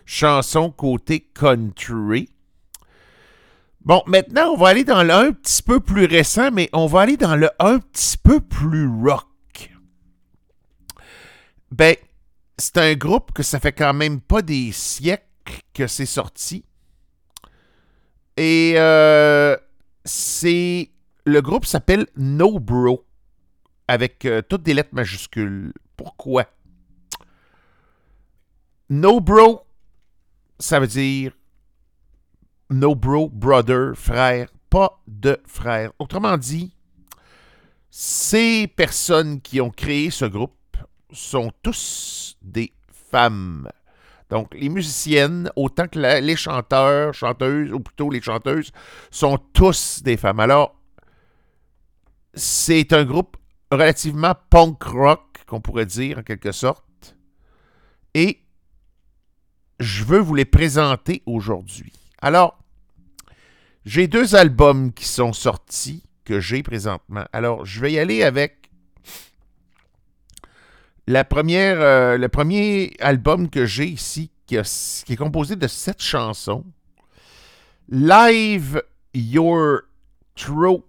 chansons 0.05 0.71
côté 0.71 1.21
country. 1.21 2.29
Bon, 3.85 4.03
maintenant, 4.07 4.53
on 4.53 4.57
va 4.57 4.69
aller 4.69 4.85
dans 4.85 5.03
le 5.03 5.13
un 5.13 5.33
petit 5.33 5.63
peu 5.63 5.81
plus 5.81 6.05
récent, 6.05 6.51
mais 6.53 6.71
on 6.73 6.87
va 6.87 7.01
aller 7.01 7.17
dans 7.17 7.35
le 7.35 7.51
un 7.59 7.79
petit 7.81 8.17
peu 8.17 8.41
plus 8.41 8.87
rock. 8.87 9.27
Ben, 11.73 11.97
c'est 12.59 12.79
un 12.79 12.95
groupe 12.95 13.33
que 13.33 13.43
ça 13.43 13.59
fait 13.59 13.73
quand 13.73 13.95
même 13.95 14.21
pas 14.21 14.43
des 14.43 14.71
siècles 14.71 15.25
que 15.75 15.87
c'est 15.87 16.07
sorti. 16.07 16.65
Et 18.37 18.75
euh, 18.77 19.57
c'est. 20.05 20.91
Le 21.25 21.41
groupe 21.41 21.67
s'appelle 21.67 22.07
No 22.17 22.59
Bro, 22.59 23.05
avec 23.89 24.25
euh, 24.25 24.43
toutes 24.43 24.63
des 24.63 24.75
lettres 24.75 24.95
majuscules. 24.95 25.73
Pourquoi? 25.97 26.47
No 28.91 29.21
Bro, 29.21 29.65
ça 30.63 30.79
veut 30.79 30.87
dire 30.87 31.33
no 32.71 32.95
bro, 32.95 33.29
brother, 33.29 33.95
frère, 33.97 34.49
pas 34.71 35.03
de 35.07 35.39
frère. 35.45 35.93
Autrement 35.99 36.39
dit, 36.39 36.75
ces 37.91 38.69
personnes 38.69 39.41
qui 39.41 39.61
ont 39.61 39.71
créé 39.71 40.11
ce 40.11 40.25
groupe 40.25 40.77
sont 41.13 41.53
tous 41.63 42.37
des 42.41 42.73
femmes. 43.11 43.69
Donc, 44.31 44.55
les 44.55 44.71
musiciennes, 44.71 45.51
autant 45.57 45.89
que 45.89 45.99
les 45.99 46.37
chanteurs, 46.37 47.13
chanteuses, 47.13 47.73
ou 47.73 47.81
plutôt 47.81 48.09
les 48.09 48.23
chanteuses, 48.23 48.71
sont 49.11 49.37
tous 49.53 50.01
des 50.03 50.17
femmes. 50.17 50.41
Alors, 50.41 50.81
c'est 52.33 52.95
un 52.95 53.05
groupe 53.05 53.37
relativement 53.71 54.35
punk 54.49 54.83
rock, 54.85 55.41
qu'on 55.47 55.61
pourrait 55.61 55.87
dire 55.87 56.19
en 56.19 56.23
quelque 56.23 56.53
sorte. 56.53 57.17
Et 58.15 58.42
je 59.81 60.05
veux 60.05 60.19
vous 60.19 60.35
les 60.35 60.45
présenter 60.45 61.23
aujourd'hui. 61.27 61.93
Alors, 62.21 62.59
j'ai 63.85 64.07
deux 64.07 64.35
albums 64.35 64.93
qui 64.93 65.07
sont 65.07 65.33
sortis, 65.33 66.05
que 66.25 66.41
j'ai 66.41 66.63
présentement. 66.63 67.25
Alors, 67.33 67.65
je 67.65 67.81
vais 67.81 67.93
y 67.93 67.99
aller 67.99 68.23
avec 68.23 68.71
la 71.09 71.25
première, 71.25 71.81
euh, 71.81 72.17
le 72.17 72.29
premier 72.29 72.93
album 73.01 73.51
que 73.51 73.67
j'ai 73.67 73.87
ici, 73.87 74.31
qui, 74.47 74.57
est 74.57 75.17
composé 75.17 75.57
de 75.57 75.67
sept 75.67 76.01
chansons. 76.01 76.65
Live 77.89 78.83
Your 79.15 79.83
Truth. 80.37 80.85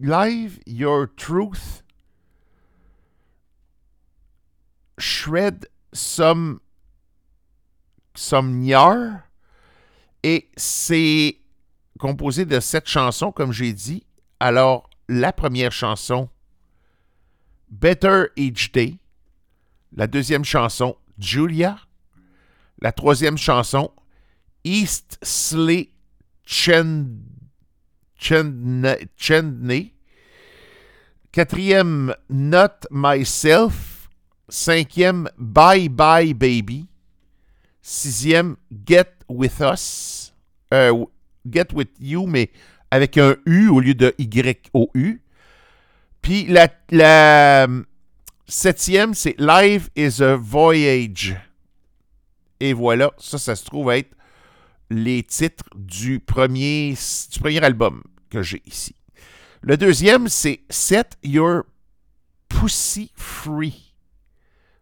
Live 0.00 0.58
Your 0.66 1.06
Truth. 1.16 1.84
Shred 4.98 5.68
Some 5.92 6.60
Nyar. 8.42 9.20
Et 10.22 10.50
c'est 10.56 11.38
composé 11.98 12.44
de 12.44 12.60
sept 12.60 12.86
chansons, 12.86 13.32
comme 13.32 13.52
j'ai 13.52 13.72
dit. 13.72 14.04
Alors, 14.38 14.88
la 15.08 15.32
première 15.32 15.72
chanson, 15.72 16.28
Better 17.70 18.24
Each 18.36 18.72
Day. 18.72 18.98
La 19.96 20.06
deuxième 20.06 20.44
chanson, 20.44 20.96
Julia. 21.18 21.78
La 22.80 22.92
troisième 22.92 23.36
chanson, 23.38 23.90
East 24.64 25.18
Slay 25.22 25.90
Chen, 26.44 27.22
Chendney. 28.16 29.94
Quatrième, 31.32 32.14
Not 32.28 32.86
Myself. 32.90 34.08
Cinquième, 34.48 35.28
Bye 35.38 35.88
Bye 35.88 36.34
Baby. 36.34 36.89
Sixième, 37.92 38.54
Get 38.86 39.16
With 39.28 39.58
Us. 39.58 40.32
Euh, 40.72 41.04
Get 41.44 41.74
With 41.74 41.90
You, 41.98 42.24
mais 42.24 42.52
avec 42.88 43.18
un 43.18 43.34
U 43.46 43.66
au 43.68 43.80
lieu 43.80 43.94
de 43.94 44.14
Y-O-U. 44.16 45.20
Puis 46.22 46.46
la, 46.46 47.66
septième, 48.46 49.12
c'est 49.12 49.34
Life 49.40 49.90
is 49.96 50.22
a 50.22 50.36
Voyage. 50.36 51.36
Et 52.60 52.74
voilà, 52.74 53.10
ça, 53.18 53.38
ça 53.38 53.56
se 53.56 53.64
trouve 53.64 53.90
être 53.90 54.14
les 54.88 55.24
titres 55.24 55.64
du 55.74 56.20
premier, 56.20 56.94
du 57.32 57.40
premier 57.40 57.64
album 57.64 58.04
que 58.30 58.40
j'ai 58.40 58.62
ici. 58.66 58.94
Le 59.62 59.76
deuxième, 59.76 60.28
c'est 60.28 60.60
Set 60.70 61.18
Your 61.24 61.64
Pussy 62.48 63.10
Free. 63.16 63.89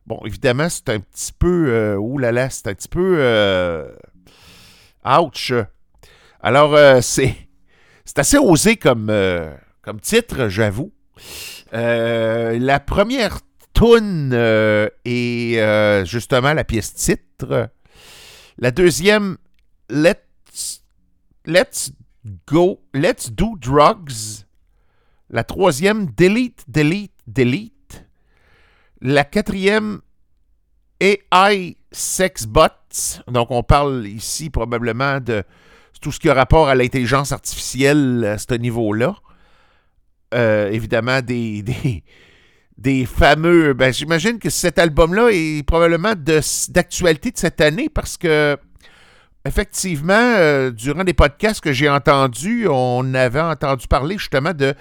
Bon, 0.09 0.23
évidemment, 0.25 0.71
c'est 0.71 0.89
un 0.89 1.01
petit 1.01 1.35
peu. 1.39 1.67
Euh, 1.69 1.97
oulala, 1.99 2.49
c'est 2.49 2.67
un 2.69 2.73
petit 2.73 2.89
peu. 2.89 3.17
Euh, 3.19 3.93
ouch. 5.05 5.53
Alors, 6.41 6.75
euh, 6.75 7.01
c'est 7.03 7.37
C'est 8.07 8.19
assez 8.19 8.39
osé 8.39 8.77
comme, 8.77 9.11
euh, 9.11 9.55
comme 9.83 10.01
titre, 10.01 10.49
j'avoue. 10.49 10.95
La 11.73 12.81
première 12.81 13.41
tune 13.75 14.33
est 15.05 16.05
justement 16.07 16.55
la 16.55 16.65
pièce 16.65 16.95
titre. 16.95 17.69
La 18.57 18.71
deuxième, 18.71 19.37
Let's, 19.91 20.85
Let's 21.45 21.93
Go, 22.47 22.81
Let's 22.95 23.31
Do 23.31 23.57
Drugs. 23.59 24.47
La 25.29 25.45
troisième, 25.45 26.07
Delete, 26.17 26.65
Delete, 26.67 27.13
Delete. 27.27 27.78
La 29.01 29.25
quatrième, 29.25 30.01
AI 31.01 31.77
Sex 31.93 32.47
Bots. 32.47 32.69
Donc, 33.29 33.51
on 33.51 33.63
parle 33.63 34.07
ici 34.07 34.51
probablement 34.51 35.21
de 35.21 35.45
tout 36.01 36.13
ce 36.13 36.19
qui 36.19 36.29
a 36.29 36.35
rapport 36.35 36.69
à 36.69 36.75
l'intelligence 36.75 37.33
artificielle 37.33 38.25
à 38.25 38.39
ce 38.39 38.55
niveau-là. 38.55 39.17
Euh, 40.35 40.71
évidemment, 40.71 41.21
des, 41.23 41.63
des, 42.79 43.07
fameux. 43.07 43.73
Ben, 43.73 43.93
J'imagine 43.93 44.39
que 44.39 44.51
cet 44.51 44.79
album-là 44.79 45.29
est 45.31 45.63
probablement 45.65 46.15
d'actualité 46.69 47.31
de, 47.31 47.39
cette 47.39 47.61
année 47.61 47.89
parce 47.89 48.17
que, 48.17 48.57
effectivement, 49.45 50.13
euh, 50.15 50.71
durant 50.71 51.05
les 51.05 51.15
podcasts 51.15 51.61
que 51.61 51.73
j'ai 51.73 51.89
entendus, 51.89 52.67
on 52.69 53.15
avait 53.15 53.41
entendu 53.41 53.87
parler 53.87 54.19
justement 54.19 54.53
de 54.53 54.75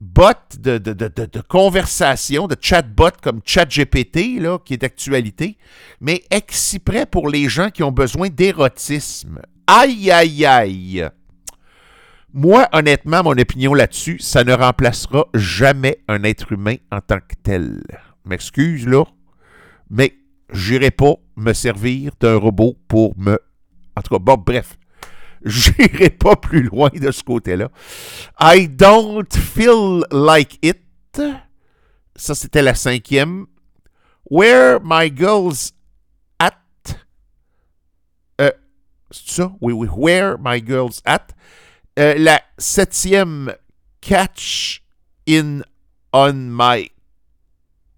bots, 0.00 0.56
de, 0.58 1.40
conversation, 1.48 2.46
de 2.46 2.56
chatbots 2.60 3.20
comme 3.22 3.40
ChatGPT, 3.44 4.40
qui 4.64 4.74
est 4.74 4.80
d'actualité, 4.80 5.58
mais 6.00 6.24
exprès 6.30 7.06
pour 7.06 7.28
les 7.28 7.48
gens 7.48 7.70
qui 7.70 7.82
ont 7.82 7.92
besoin 7.92 8.28
d'érotisme. 8.28 9.40
Aïe, 9.66 10.10
aïe, 10.10 10.46
aïe. 10.46 11.08
Moi, 12.32 12.68
honnêtement, 12.72 13.22
mon 13.24 13.32
opinion 13.32 13.74
là-dessus, 13.74 14.18
ça 14.20 14.44
ne 14.44 14.52
remplacera 14.52 15.26
jamais 15.34 15.98
un 16.08 16.22
être 16.22 16.52
humain 16.52 16.76
en 16.92 17.00
tant 17.00 17.18
que 17.18 17.34
tel. 17.42 17.82
M'excuse, 18.24 18.86
là, 18.86 19.04
mais 19.90 20.14
j'irai 20.52 20.90
pas 20.90 21.14
me 21.36 21.52
servir 21.52 22.12
d'un 22.20 22.36
robot 22.36 22.76
pour 22.86 23.18
me... 23.18 23.38
En 23.96 24.02
tout 24.02 24.14
cas, 24.14 24.20
bon, 24.20 24.42
bref, 24.44 24.78
j'irai 25.44 26.10
pas 26.10 26.36
plus 26.36 26.62
loin 26.62 26.90
de 26.90 27.10
ce 27.10 27.22
côté-là. 27.22 27.70
I 28.40 28.68
don't 28.68 29.32
feel 29.32 30.04
like 30.10 30.58
it. 30.62 30.78
Ça, 32.16 32.34
c'était 32.34 32.62
la 32.62 32.74
cinquième. 32.74 33.46
Where 34.30 34.78
my 34.82 35.10
girls 35.14 35.72
at? 36.38 36.54
Euh, 38.40 38.52
c'est 39.10 39.30
ça? 39.30 39.52
Oui, 39.60 39.72
oui. 39.72 39.88
Where 39.90 40.36
my 40.38 40.62
girls 40.64 41.00
at? 41.04 41.28
Euh, 41.98 42.14
la 42.16 42.40
septième, 42.58 43.54
Catch 44.00 44.82
in 45.26 45.62
on 46.12 46.32
my 46.32 46.90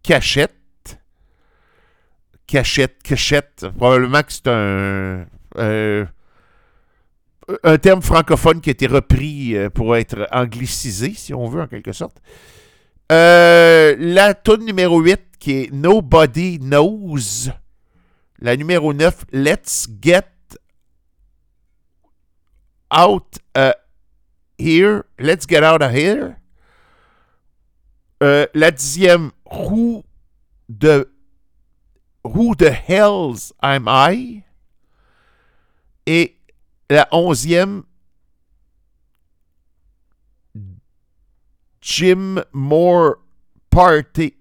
cachette. 0.03 0.53
Cachette, 2.47 3.03
cachette. 3.03 3.67
Probablement 3.77 4.23
que 4.23 4.33
c'est 4.33 4.49
un, 4.49 5.27
un 7.63 7.79
terme 7.79 8.03
francophone 8.03 8.61
qui 8.61 8.71
a 8.71 8.73
été 8.73 8.87
repris 8.87 9.57
euh, 9.57 9.71
pour 9.71 9.97
être 9.97 10.29
anglicisé, 10.33 11.15
si 11.15 11.35
on 11.35 11.49
veut, 11.49 11.63
en 11.63 11.67
quelque 11.67 11.93
sorte. 11.93 12.21
Euh, 13.11 13.95
la 13.99 14.35
tune 14.35 14.65
numéro 14.65 15.01
8, 15.01 15.21
qui 15.39 15.53
est 15.53 15.73
Nobody 15.73 16.59
Knows. 16.59 17.51
La 18.39 18.57
numéro 18.57 18.93
9, 18.93 19.27
Let's 19.33 19.89
Get 20.01 20.25
Out 22.91 23.39
uh, 23.57 23.73
Here. 24.59 25.03
Let's 25.19 25.47
Get 25.49 25.65
Out 25.65 25.83
of 25.83 25.95
Here. 25.95 26.37
Euh, 28.23 28.47
la 28.55 28.71
dixième, 28.71 29.33
Who 29.51 30.05
the, 30.69 31.09
who 32.25 32.55
the 32.55 32.71
Hells 32.71 33.53
Am 33.61 33.87
I? 33.89 34.43
La 36.93 37.09
onzième, 37.13 37.83
Jim 41.81 42.43
Moore 42.53 43.17
Party. 43.71 44.35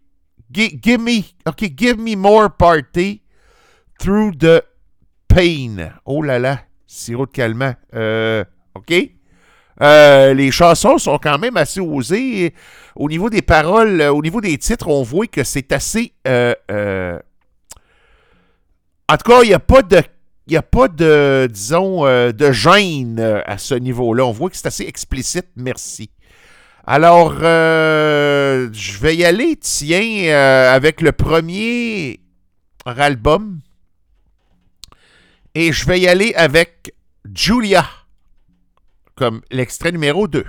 Gi- 0.52 0.78
give 0.82 1.00
me, 1.00 1.24
okay, 1.48 1.70
give 1.70 1.98
me 1.98 2.16
more 2.16 2.50
party 2.50 3.22
through 4.00 4.32
the 4.38 4.64
pain. 5.28 5.92
Oh 6.06 6.22
là 6.22 6.40
là, 6.40 6.60
sirop 6.86 7.28
de 7.28 7.32
calmant. 7.32 7.74
Euh, 7.94 8.44
OK? 8.76 8.94
Euh, 9.82 10.34
les 10.34 10.52
chansons 10.52 10.98
sont 10.98 11.18
quand 11.18 11.40
même 11.40 11.58
assez 11.58 11.80
osées. 11.80 12.54
Au 12.96 13.08
niveau 13.10 13.30
des 13.30 13.42
paroles, 13.42 14.02
euh, 14.02 14.14
au 14.14 14.22
niveau 14.22 14.42
des 14.42 14.58
titres, 14.58 14.88
on 14.90 15.02
voit 15.02 15.28
que 15.28 15.44
c'est 15.44 15.72
assez. 15.72 16.14
En 19.10 19.18
tout 19.18 19.30
cas, 19.32 19.42
il 19.44 19.48
n'y 19.48 19.54
a 19.54 19.60
pas 19.60 19.82
de. 19.82 20.02
Il 20.52 20.56
n'y 20.56 20.58
a 20.58 20.64
pas 20.64 20.90
de, 20.90 21.48
disons, 21.50 22.06
euh, 22.06 22.34
de 22.34 22.52
gêne 22.52 23.22
euh, 23.22 23.42
à 23.46 23.58
ce 23.58 23.74
niveau-là. 23.74 24.26
On 24.26 24.34
voit 24.34 24.50
que 24.50 24.58
c'est 24.58 24.68
assez 24.68 24.84
explicite. 24.84 25.46
Merci. 25.56 26.10
Alors, 26.86 27.38
euh, 27.42 28.68
je 28.74 28.98
vais 28.98 29.16
y 29.16 29.24
aller, 29.24 29.56
tiens, 29.56 30.36
avec 30.74 31.00
le 31.00 31.14
premier 31.14 32.20
album. 32.86 33.62
Et 35.56 35.72
je 35.72 35.86
vais 35.86 36.02
y 36.02 36.10
aller 36.10 36.34
avec 36.34 36.96
Julia, 37.34 37.86
comme 39.16 39.44
l'extrait 39.52 39.94
numéro 39.94 40.28
2. 40.28 40.44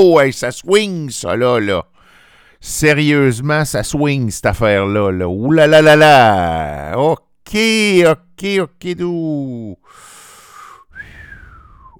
Oh! 0.00 0.20
Ça 0.32 0.52
swing, 0.52 1.10
ça, 1.10 1.34
là, 1.36 1.58
là. 1.58 1.84
Sérieusement, 2.60 3.64
ça 3.64 3.82
swing, 3.82 4.30
cette 4.30 4.46
affaire-là, 4.46 5.10
là. 5.10 5.28
Ouh 5.28 5.50
là 5.52 5.66
là 5.66 5.96
là! 5.96 6.94
OK, 6.96 7.56
OK, 8.06 8.46
OK, 8.60 8.94
d'où? 8.96 9.76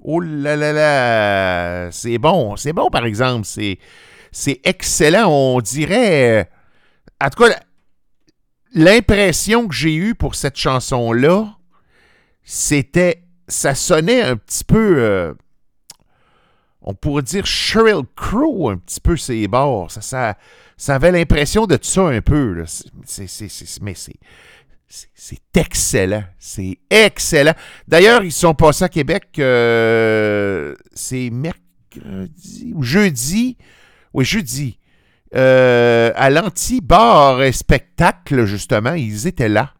Oh! 0.05 0.23
C'est 1.91 2.19
bon, 2.19 2.57
c'est 2.57 2.73
bon, 2.73 2.89
par 2.91 3.05
exemple. 3.05 3.45
C'est, 3.45 3.79
c'est 4.31 4.61
excellent. 4.65 5.27
On 5.29 5.61
dirait... 5.61 6.41
euh, 6.41 6.45
En 7.25 7.31
tout 7.31 7.45
cas, 7.45 7.59
l'impression 8.75 9.67
que 9.69 9.75
j'ai 9.75 9.95
eue 9.97 10.15
pour 10.15 10.35
cette 10.35 10.57
chanson-là, 10.57 11.57
c'était... 12.45 13.25
Ça 13.49 13.75
sonnait 13.75 14.23
un 14.23 14.37
petit 14.37 14.65
peu... 14.65 14.97
euh, 14.99 15.35
on 16.91 16.95
pourrait 16.95 17.23
dire 17.23 17.45
Sheryl 17.45 18.01
Crow 18.17 18.71
un 18.71 18.79
petit 18.79 18.99
peu 18.99 19.15
ses 19.19 19.47
bords. 19.47 19.91
Ça, 19.91 20.01
ça, 20.01 20.39
ça 20.79 20.95
avait 20.95 21.13
l'impression 21.13 21.67
de 21.67 21.79
ça 21.83 22.01
un 22.09 22.23
peu. 22.23 22.55
là. 22.55 22.65
Mais 23.83 23.95
c'est, 23.95 24.17
c'est- 25.15 25.39
excellent. 25.55 26.25
C'est 26.39 26.79
excellent. 26.89 27.53
D'ailleurs, 27.87 28.25
ils 28.25 28.33
sont 28.33 28.55
passés 28.55 28.85
à 28.85 28.89
Québec, 28.89 29.25
euh, 29.39 30.75
c'est 30.95 31.29
mercredi 31.31 32.73
ou 32.75 32.83
jeudi. 32.83 33.59
Oui, 34.15 34.25
jeudi. 34.25 34.79
Euh, 35.35 36.11
à 36.17 36.31
l'anti-bar 36.31 37.43
spectacle, 37.53 38.47
justement. 38.47 38.95
Ils 38.95 39.27
étaient 39.27 39.51
là. 39.51 39.75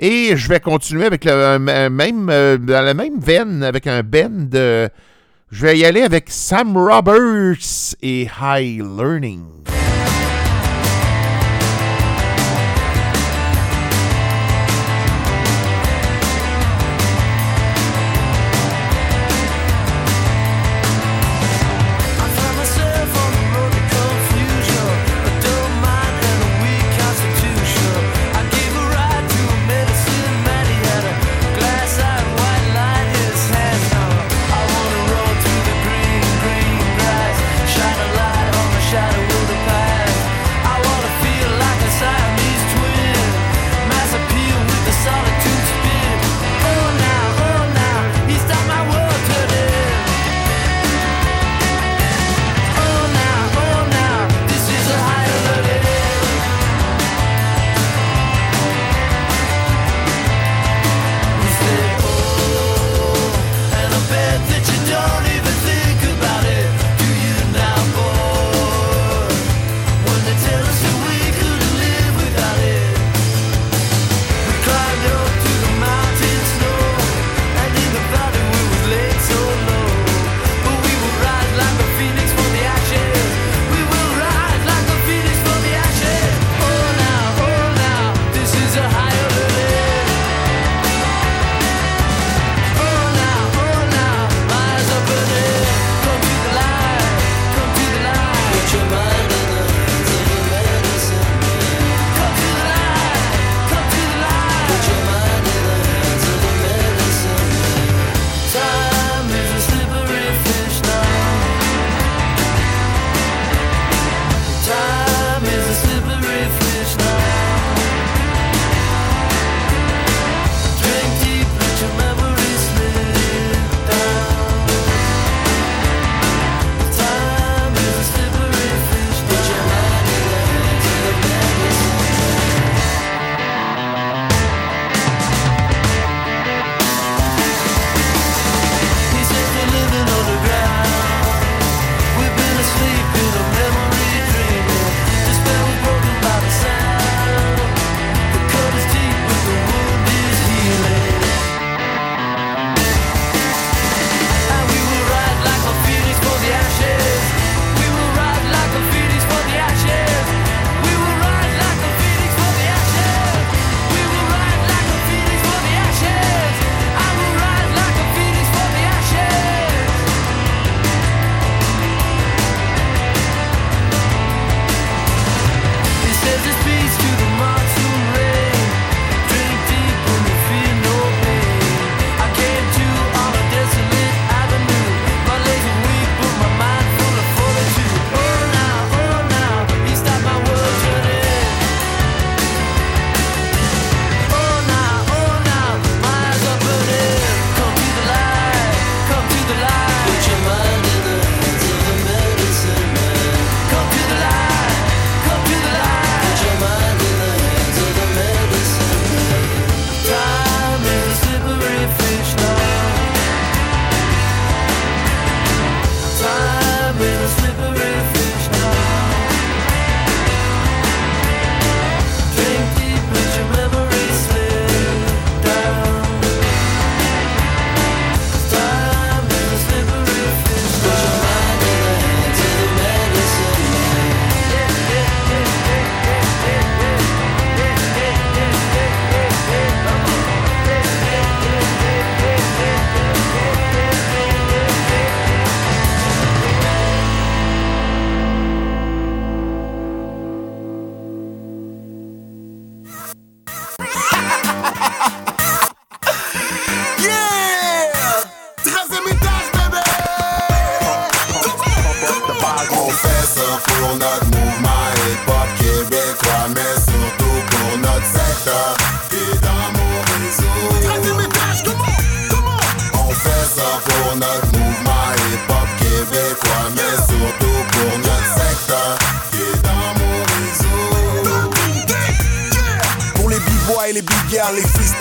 Et 0.00 0.36
je 0.36 0.48
vais 0.48 0.58
continuer 0.58 1.04
avec 1.04 1.24
le 1.24 1.58
même, 1.60 2.28
euh, 2.28 2.58
dans 2.58 2.84
la 2.84 2.92
même 2.94 3.20
veine, 3.20 3.62
avec 3.62 3.86
un 3.86 4.02
band. 4.02 4.48
euh, 4.54 4.88
je 5.52 5.66
vais 5.66 5.78
y 5.78 5.84
aller 5.84 6.00
avec 6.00 6.30
Sam 6.30 6.76
Roberts 6.76 7.94
et 8.00 8.26
High 8.40 8.80
Learning. 8.80 9.44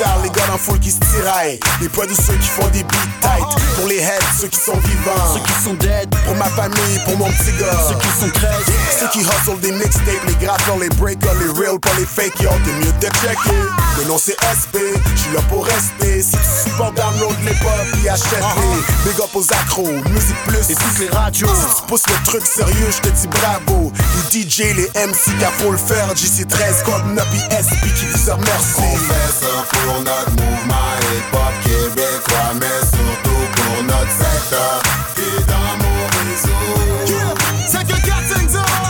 Gars 0.01 0.47
dans 0.47 0.57
foule 0.57 0.79
qui 0.79 0.91
se 0.91 0.99
tiraillent. 0.99 1.59
Les 1.81 1.89
poids 1.89 2.05
de 2.05 2.13
ceux 2.13 2.33
qui 2.33 2.47
font 2.47 2.67
des 2.69 2.83
beats 2.83 3.11
tight. 3.21 3.45
Pour 3.75 3.87
les 3.87 3.97
heads, 3.97 4.19
ceux 4.39 4.47
qui 4.47 4.59
sont 4.59 4.77
vivants. 4.77 5.33
Ceux 5.33 5.41
qui 5.41 5.63
sont 5.63 5.73
dead. 5.75 6.09
Pour 6.25 6.35
ma 6.35 6.45
famille, 6.45 6.99
pour 7.05 7.17
mon 7.17 7.29
petit 7.31 7.51
gars. 7.59 7.77
Ceux 7.87 7.95
qui 7.95 8.07
sont 8.19 8.29
13. 8.29 8.51
Ceux 8.99 9.07
qui 9.09 9.19
hustle 9.19 9.59
des 9.61 9.71
mixtapes, 9.71 10.25
les 10.27 10.45
graffeurs, 10.45 10.77
les 10.77 10.89
breakers, 10.89 11.33
les 11.35 11.49
real, 11.59 11.79
pas 11.79 11.91
les 11.97 12.05
fake, 12.05 12.39
yo, 12.41 12.49
t'es 12.63 12.71
mieux 12.73 12.91
de 12.99 13.07
checker. 13.17 13.61
Le 13.97 14.05
nom 14.05 14.17
c'est 14.17 14.37
SP, 14.39 14.77
j'suis 15.15 15.33
là 15.33 15.41
pour 15.49 15.65
rester. 15.65 16.21
Si 16.21 16.31
tu 16.31 16.69
supportes 16.69 16.95
download 16.95 17.35
les 17.45 17.53
pop, 17.55 17.71
puis 17.93 18.09
achète 18.09 18.43
Big 19.05 19.19
up 19.19 19.29
aux 19.33 19.53
accros, 19.53 19.91
musique 20.09 20.43
plus. 20.47 20.69
Et 20.69 20.75
toutes 20.75 20.99
les 20.99 21.09
radios. 21.09 21.47
Si 21.47 21.81
tu 21.81 21.87
pousses 21.87 22.07
le 22.07 22.23
truc 22.25 22.45
sérieux, 22.45 22.91
j'te 22.91 23.11
dis 23.11 23.27
bravo. 23.27 23.91
Les 24.31 24.41
DJ, 24.41 24.75
les 24.75 24.89
MC, 25.07 25.37
qu'a 25.39 25.51
faut 25.59 25.71
le 25.71 25.77
faire. 25.77 26.13
JC13, 26.13 26.83
Code 26.85 27.13
Nappy 27.13 27.39
SP 27.49 27.81
qui 27.95 28.05
vous 28.05 28.31
remercie. 28.31 28.81
On 28.81 28.97
fait 28.97 29.45
ça 29.45 29.65
pour 29.69 29.90
notre 29.99 30.31
mouvement 30.31 30.91
hip-hop 31.01 31.53
québécois, 31.63 32.51
mais 32.59 32.79
surtout 32.95 33.43
pour 33.55 33.83
notre 33.83 34.11
secteur 34.11 34.81
et 35.17 35.43
dans 35.43 35.73
mon 35.83 35.99
réseau. 36.17 36.63
C'est 37.67 37.85
que 37.85 37.97
4 38.05 38.21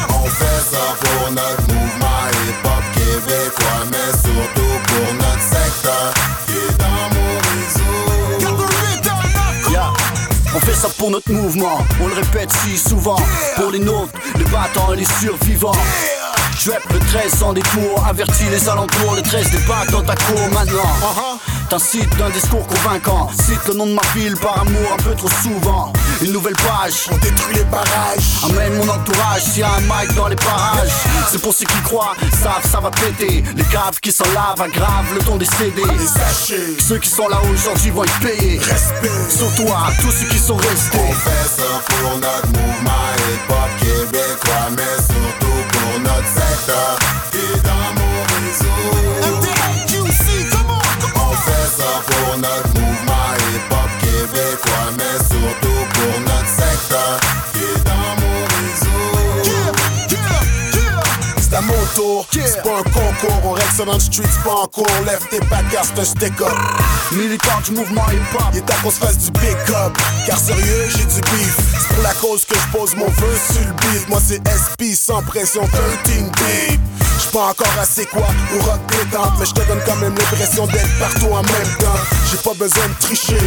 On 0.09 0.27
fait 0.27 0.61
ça 0.71 0.85
pour 0.99 1.31
notre 1.31 1.61
mouvement 1.73 2.21
hip-hop 2.47 2.83
québécois, 2.93 3.81
mais 3.91 4.11
surtout 4.11 4.75
pour 4.87 5.13
notre 5.15 5.41
secteur 5.41 6.13
et 6.49 6.73
dans 6.77 7.05
mon 7.15 7.31
réseau. 7.49 8.01
Yeah. 9.71 9.93
On 10.55 10.59
fait 10.59 10.75
ça 10.75 10.89
pour 10.97 11.09
notre 11.11 11.31
mouvement, 11.31 11.79
on 12.01 12.07
le 12.07 12.15
répète 12.15 12.51
si 12.51 12.77
souvent. 12.77 13.19
Pour 13.55 13.71
les 13.71 13.79
nôtres, 13.79 14.13
les 14.37 14.45
battants 14.45 14.93
et 14.93 14.97
les 14.97 15.05
survivants. 15.05 15.71
Je 16.64 16.70
le 16.70 16.99
13 16.99 17.39
sans 17.39 17.53
détour, 17.53 18.05
avertis 18.07 18.43
les 18.51 18.70
alentours, 18.70 19.16
le 19.16 19.24
13 19.24 19.49
débarque 19.49 19.89
dans 19.89 20.03
ta 20.03 20.14
cour 20.14 20.39
maintenant. 20.53 21.39
T'incites 21.72 22.16
d'un 22.18 22.30
discours 22.30 22.68
convaincant, 22.68 23.32
cite 23.34 23.68
le 23.68 23.74
nom 23.74 23.88
de 23.88 23.93
ma 23.93 24.01
ville 24.14 24.36
par 24.38 24.59
amour 24.59 24.93
un 24.93 25.01
peu 25.01 25.16
trop 25.16 25.30
souvent. 25.41 25.91
Une 26.22 26.34
nouvelle 26.34 26.53
page, 26.53 27.07
on 27.12 27.18
détruit 27.18 27.55
les 27.55 27.64
barrages. 27.64 28.43
Amène 28.43 28.76
mon 28.76 28.88
entourage, 28.88 29.41
s'il 29.41 29.62
y 29.62 29.64
a 29.64 29.72
un 29.72 29.80
mic 29.80 30.14
dans 30.16 30.28
les 30.28 30.36
parages. 30.36 30.91
C'est 31.32 31.41
pour 31.41 31.51
ceux 31.51 31.66
qui 31.66 31.82
croient, 31.82 32.14
savent, 32.43 32.70
ça 32.72 32.80
va 32.80 32.91
péter. 32.91 33.43
Les 33.55 33.64
caves 33.64 33.99
qui 33.99 34.12
s'en 34.12 34.26
lavent 34.26 34.62
aggravent 34.62 35.16
le 35.16 35.22
ton 35.22 35.38
des 35.38 35.45
CD. 35.45 35.82
Les 35.82 36.05
sachets, 36.05 36.80
ceux 36.80 36.99
qui 36.99 37.09
sont 37.09 37.28
là 37.28 37.39
aujourd'hui 37.51 37.89
vont 37.89 38.03
y 38.03 38.24
payer. 38.24 38.59
Respect, 38.59 39.09
surtout 39.30 39.74
à 39.74 39.91
tous 39.99 40.12
ceux 40.12 40.28
qui 40.28 40.38
sont 40.38 40.57
restés. 40.57 40.99
On 41.09 41.14
fait 41.14 41.47
ça 41.57 41.82
pour 41.88 42.18
notre 42.18 42.47
mouvement 42.49 42.91
québécois, 43.32 43.61
notre 46.68 47.00
concours, 63.22 63.57
on 63.57 63.78
ça 63.78 63.86
dans 63.86 63.93
le 63.93 63.99
street, 63.99 64.24
pas 64.43 64.55
en 64.63 64.67
cours. 64.67 64.88
Lève 65.05 65.26
tes 65.30 65.39
car 65.72 65.86
c'est 65.86 65.99
un 65.99 66.05
stick-up. 66.05 66.53
Militant 67.11 67.61
du 67.65 67.72
mouvement 67.72 68.05
hip-hop, 68.11 68.43
il 68.53 68.59
est 68.59 68.61
temps 68.61 68.74
qu'on 68.84 68.91
se 68.91 68.99
fasse 68.99 69.17
du 69.17 69.32
big 69.39 69.55
up. 69.69 69.97
Car 70.26 70.38
sérieux, 70.38 70.88
j'ai 70.89 71.05
du 71.05 71.22
beef. 71.22 71.57
C'est 71.80 71.93
pour 71.93 72.03
la 72.03 72.13
cause 72.13 72.45
que 72.45 72.55
je 72.55 72.78
pose 72.78 72.95
mon 72.95 73.07
vœu 73.07 73.36
sur 73.51 73.61
le 73.61 73.74
beat. 73.74 74.09
Moi 74.09 74.19
c'est 74.26 74.41
SP 74.47 74.95
sans 74.95 75.22
pression, 75.22 75.67
13 75.67 76.13
beat. 76.13 76.80
J'suis 77.19 77.32
pas 77.32 77.49
encore 77.49 77.80
assez 77.80 78.05
quoi 78.05 78.28
au 78.55 78.63
rock 78.63 78.80
détente, 78.89 79.34
mais 79.39 79.45
je 79.45 79.51
te 79.51 79.67
donne 79.67 79.82
quand 79.86 79.95
même 79.97 80.15
l'impression 80.15 80.65
d'être 80.67 80.99
partout 80.99 81.32
en 81.32 81.43
même 81.43 81.78
temps. 81.80 82.20
J'ai 82.32 82.38
pas 82.38 82.53
besoin 82.53 82.88
de 82.88 82.93
tricher. 83.01 83.38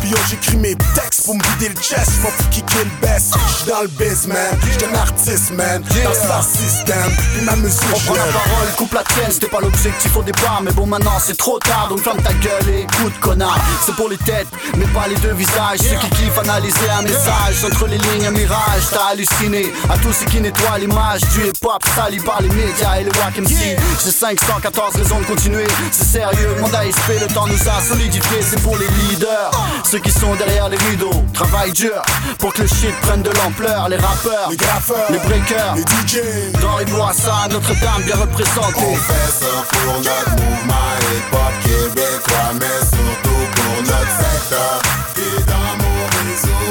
Puis 0.00 0.10
j'écris 0.28 0.58
mes 0.58 0.74
textes 0.94 1.24
pour 1.24 1.34
me 1.34 1.42
vider 1.42 1.70
le 1.70 1.80
chest. 1.80 2.10
J'm'en 2.20 2.28
fous 2.28 2.48
qui 2.50 2.62
kill 2.62 2.80
le 2.84 3.06
best. 3.06 3.34
J'suis 3.48 3.70
dans 3.70 3.80
le 3.80 3.88
biz, 3.88 4.26
man. 4.26 4.58
J'suis 4.70 4.84
un 4.84 4.94
artiste, 4.98 5.50
man. 5.52 5.82
Dans 5.82 6.10
le 6.10 6.14
star 6.14 6.44
system. 6.44 7.10
Puis 7.32 7.44
ma 7.44 7.56
musique, 7.56 7.80
On 7.94 7.98
prend 8.00 8.14
la 8.14 8.32
parole, 8.32 8.68
coupe 8.76 8.92
la 8.92 9.02
tienne, 9.04 9.30
c'était 9.30 9.46
pas 9.46 9.60
l'objectif 9.60 10.14
au 10.14 10.22
départ 10.22 10.60
Mais 10.62 10.72
bon 10.72 10.86
maintenant 10.86 11.18
c'est 11.18 11.36
trop 11.36 11.58
tard, 11.58 11.88
donc 11.88 12.00
ferme 12.02 12.20
ta 12.22 12.34
gueule 12.34 12.68
et 12.68 12.80
écoute 12.82 13.14
connard. 13.20 13.58
C'est 13.86 13.94
pour 13.94 14.10
les 14.10 14.18
têtes, 14.18 14.48
mais 14.76 14.86
pas 14.88 15.08
les 15.08 15.16
deux 15.16 15.32
visages. 15.32 15.78
Ceux 15.78 15.96
qui 15.96 16.10
kiffent 16.10 16.38
analyser 16.38 16.90
un 16.98 17.02
message. 17.02 17.64
Entre 17.64 17.86
les 17.86 17.98
lignes 17.98 18.26
un 18.26 18.30
mirage, 18.30 18.82
t'as 18.90 19.12
halluciné. 19.12 19.72
À 19.88 19.96
tous 19.96 20.12
ceux 20.12 20.26
qui 20.26 20.40
nettoient 20.42 20.78
l'image 20.78 21.22
du 21.32 21.48
hip-hop 21.48 21.82
Sali 21.94 22.18
par 22.18 22.42
les 22.42 22.50
médias 22.50 23.00
et 23.00 23.04
le 23.04 23.10
wack 23.18 23.38
MC 23.38 23.76
J'ai 24.04 24.10
514 24.10 24.96
raisons 24.96 25.20
de 25.20 25.24
continuer, 25.24 25.66
c'est 25.90 26.18
sérieux 26.18 26.56
Mon 26.60 26.66
ASP, 26.66 27.20
le 27.20 27.32
temps 27.32 27.46
nous 27.46 27.68
a 27.68 27.80
solidifié 27.80 28.33
C'est 28.40 28.60
pour 28.62 28.76
les 28.76 28.86
leaders, 28.86 29.50
ceux 29.84 29.98
qui 29.98 30.10
sont 30.10 30.34
derrière 30.34 30.68
les 30.68 30.76
rideaux 30.76 31.24
Travail 31.32 31.72
dur, 31.72 32.02
pour 32.38 32.52
que 32.52 32.62
le 32.62 32.68
shit 32.68 32.94
prenne 33.02 33.22
de 33.22 33.30
l'ampleur 33.30 33.88
Les 33.88 33.96
rappeurs, 33.96 34.48
les 34.50 34.56
graffeurs, 34.56 35.10
les 35.10 35.18
breakers, 35.18 35.74
les 35.76 35.82
DJ 35.82 36.20
Dans 36.60 36.78
les 36.78 36.84
bois 36.86 37.12
ça, 37.12 37.46
Notre-Dame 37.50 38.02
bien 38.04 38.16
représentée. 38.16 38.80
On 38.80 38.96
fait 38.96 39.30
ça 39.30 39.64
pour 39.70 39.94
notre 39.98 40.30
mouvement 40.30 40.90
hip-hop 41.00 41.54
québécois, 41.62 42.50
mais 42.54 42.80
surtout 42.90 43.44
pour 43.54 43.76
notre 43.82 44.14
secteur. 44.18 44.82
Et 45.16 45.36
dans 45.50 45.72
mon 45.80 45.98
réseau. 46.18 46.62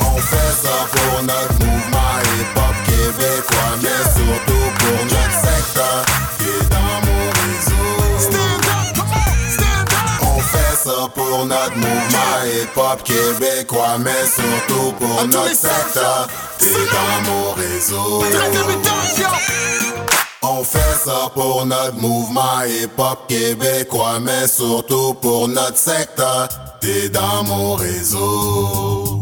On 0.00 0.18
fait 0.18 0.52
ça 0.62 0.76
pour 0.92 1.22
notre 1.22 1.58
mouvement 1.64 2.14
hip-hop 2.24 2.76
québécois, 2.86 3.72
mais 3.82 4.02
surtout 4.16 4.66
pour 4.78 5.04
notre 5.04 5.25
pour 11.14 11.46
notre 11.46 11.76
mouvement 11.76 12.36
hip-hop 12.44 13.02
québécois, 13.02 13.98
mais 13.98 14.10
surtout 14.26 14.92
pour 14.92 15.20
À 15.20 15.26
notre 15.26 15.54
secteur 15.54 16.28
et 16.60 16.64
dans 16.92 17.30
mon 17.30 17.52
réseau. 17.52 18.24
On 20.42 20.64
fait 20.64 20.98
ça 21.04 21.30
pour 21.34 21.66
notre 21.66 21.96
mouvement 21.96 22.62
hip-hop 22.66 23.26
québécois, 23.28 24.20
mais 24.20 24.46
surtout 24.46 25.14
pour 25.14 25.48
notre 25.48 25.76
secteur. 25.76 26.48
T'es 26.80 27.08
dans 27.08 27.42
mon 27.44 27.74
réseau. 27.74 29.15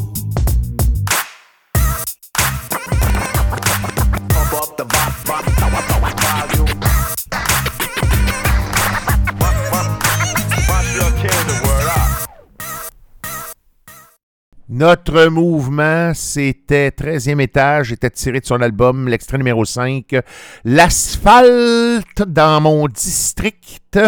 Notre 14.76 15.26
mouvement, 15.26 16.10
c'était 16.14 16.88
13e 16.88 17.40
étage, 17.40 17.92
était 17.92 18.10
tiré 18.10 18.40
de 18.40 18.44
son 18.44 18.60
album, 18.60 19.06
l'extrait 19.06 19.38
numéro 19.38 19.64
5, 19.64 20.16
L'asphalte 20.64 22.22
dans 22.26 22.60
mon 22.60 22.88
district. 22.88 24.00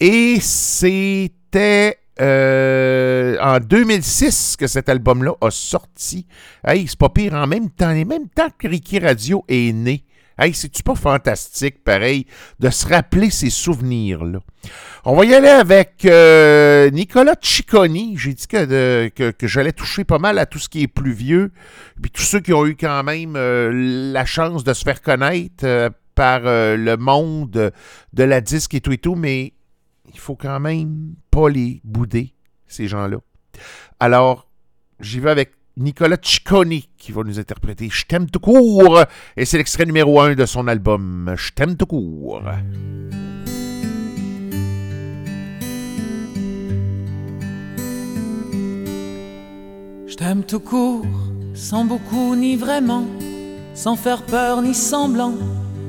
Et 0.00 0.38
c'était 0.40 1.98
euh, 2.20 3.36
en 3.40 3.60
2006 3.60 4.56
que 4.56 4.66
cet 4.66 4.88
album-là 4.88 5.34
a 5.40 5.52
sorti. 5.52 6.26
Hey, 6.66 6.88
c'est 6.88 6.98
pas 6.98 7.08
pire, 7.08 7.34
en 7.34 7.46
même 7.46 7.70
temps, 7.70 7.90
en 7.90 8.04
même 8.04 8.28
temps 8.28 8.48
que 8.58 8.66
Ricky 8.66 8.98
Radio 8.98 9.44
est 9.46 9.72
né. 9.72 10.04
Hey, 10.38 10.54
c'est-tu 10.54 10.82
pas 10.82 10.94
fantastique, 10.94 11.84
pareil, 11.84 12.26
de 12.58 12.70
se 12.70 12.86
rappeler 12.86 13.30
ces 13.30 13.50
souvenirs-là? 13.50 14.40
On 15.04 15.14
va 15.14 15.24
y 15.24 15.34
aller 15.34 15.48
avec 15.48 16.04
euh, 16.04 16.90
Nicolas 16.90 17.36
Cicconi. 17.40 18.16
J'ai 18.16 18.32
dit 18.32 18.46
que, 18.46 19.34
j'allais 19.42 19.72
toucher 19.72 20.04
pas 20.04 20.18
mal 20.18 20.38
à 20.38 20.46
tout 20.46 20.58
ce 20.58 20.68
qui 20.68 20.82
est 20.82 20.88
plus 20.88 21.12
vieux, 21.12 21.52
puis 22.00 22.10
tous 22.10 22.22
ceux 22.22 22.40
qui 22.40 22.52
ont 22.52 22.66
eu 22.66 22.76
quand 22.76 23.02
même 23.02 23.34
euh, 23.36 23.70
la 24.12 24.24
chance 24.24 24.64
de 24.64 24.72
se 24.72 24.84
faire 24.84 25.02
connaître 25.02 25.64
euh, 25.64 25.90
par 26.14 26.42
le 26.44 26.96
monde 26.96 27.72
de 28.12 28.22
la 28.22 28.40
disque 28.42 28.74
et 28.74 28.80
tout 28.82 28.92
et 28.92 28.98
tout, 28.98 29.14
mais 29.14 29.54
il 30.12 30.18
faut 30.18 30.36
quand 30.36 30.60
même 30.60 31.14
pas 31.30 31.48
les 31.48 31.80
bouder, 31.84 32.34
ces 32.66 32.86
gens-là. 32.86 33.16
Alors, 33.98 34.46
j'y 35.00 35.20
vais 35.20 35.30
avec 35.30 35.52
Nicolas 35.76 36.18
Cicconi 36.20 36.88
qui 36.98 37.12
va 37.12 37.22
nous 37.22 37.38
interpréter 37.38 37.88
Je 37.90 38.04
t'aime 38.04 38.28
tout 38.28 38.40
court. 38.40 39.04
Et 39.36 39.44
c'est 39.44 39.56
l'extrait 39.56 39.86
numéro 39.86 40.20
1 40.20 40.34
de 40.34 40.46
son 40.46 40.68
album 40.68 41.34
Je 41.36 41.50
t'aime 41.50 41.76
tout 41.76 41.86
court. 41.86 42.42
Je 50.06 50.14
t'aime 50.16 50.44
tout 50.44 50.60
court, 50.60 51.06
sans 51.54 51.86
beaucoup 51.86 52.36
ni 52.36 52.54
vraiment, 52.54 53.06
sans 53.74 53.96
faire 53.96 54.22
peur 54.22 54.60
ni 54.60 54.74
semblant, 54.74 55.34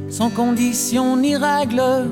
sans 0.09 0.29
condition 0.29 1.17
ni 1.17 1.35
règle. 1.35 2.09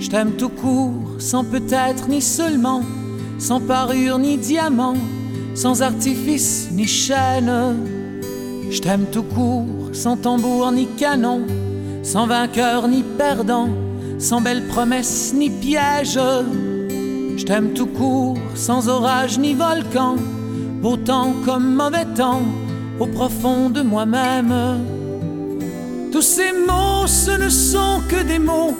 Je 0.00 0.08
t'aime 0.08 0.32
tout 0.32 0.48
court, 0.48 1.16
sans 1.18 1.44
peut-être 1.44 2.08
ni 2.08 2.22
seulement, 2.22 2.82
sans 3.38 3.60
parure 3.60 4.18
ni 4.18 4.38
diamant, 4.38 4.96
sans 5.54 5.82
artifice 5.82 6.68
ni 6.72 6.86
chaîne. 6.86 7.52
Je 8.70 8.80
t'aime 8.80 9.06
tout 9.10 9.22
court, 9.22 9.90
sans 9.92 10.16
tambour 10.16 10.72
ni 10.72 10.86
canon, 10.86 11.42
sans 12.02 12.26
vainqueur 12.26 12.88
ni 12.88 13.02
perdant, 13.02 13.68
sans 14.18 14.40
belles 14.40 14.66
promesses 14.66 15.32
ni 15.34 15.50
pièges. 15.50 16.18
Je 17.36 17.44
t'aime 17.44 17.72
tout 17.72 17.86
court, 17.86 18.38
sans 18.54 18.88
orage 18.88 19.38
ni 19.38 19.54
volcan, 19.54 20.16
beau 20.82 20.96
temps 20.96 21.34
comme 21.44 21.74
mauvais 21.74 22.06
temps, 22.16 22.42
au 22.98 23.06
profond 23.06 23.70
de 23.70 23.82
moi-même. 23.82 24.54
Tous 26.12 26.22
ces 26.22 26.52
mots, 26.52 27.06
ce 27.06 27.32
ne 27.32 27.48
sont 27.48 28.00
que 28.08 28.22
des 28.22 28.38
mots. 28.38 28.76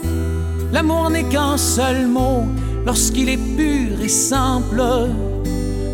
L'amour 0.72 1.10
n'est 1.10 1.24
qu'un 1.24 1.56
seul 1.56 2.06
mot 2.06 2.44
lorsqu'il 2.84 3.28
est 3.28 3.56
pur 3.56 4.00
et 4.02 4.08
simple. 4.08 4.82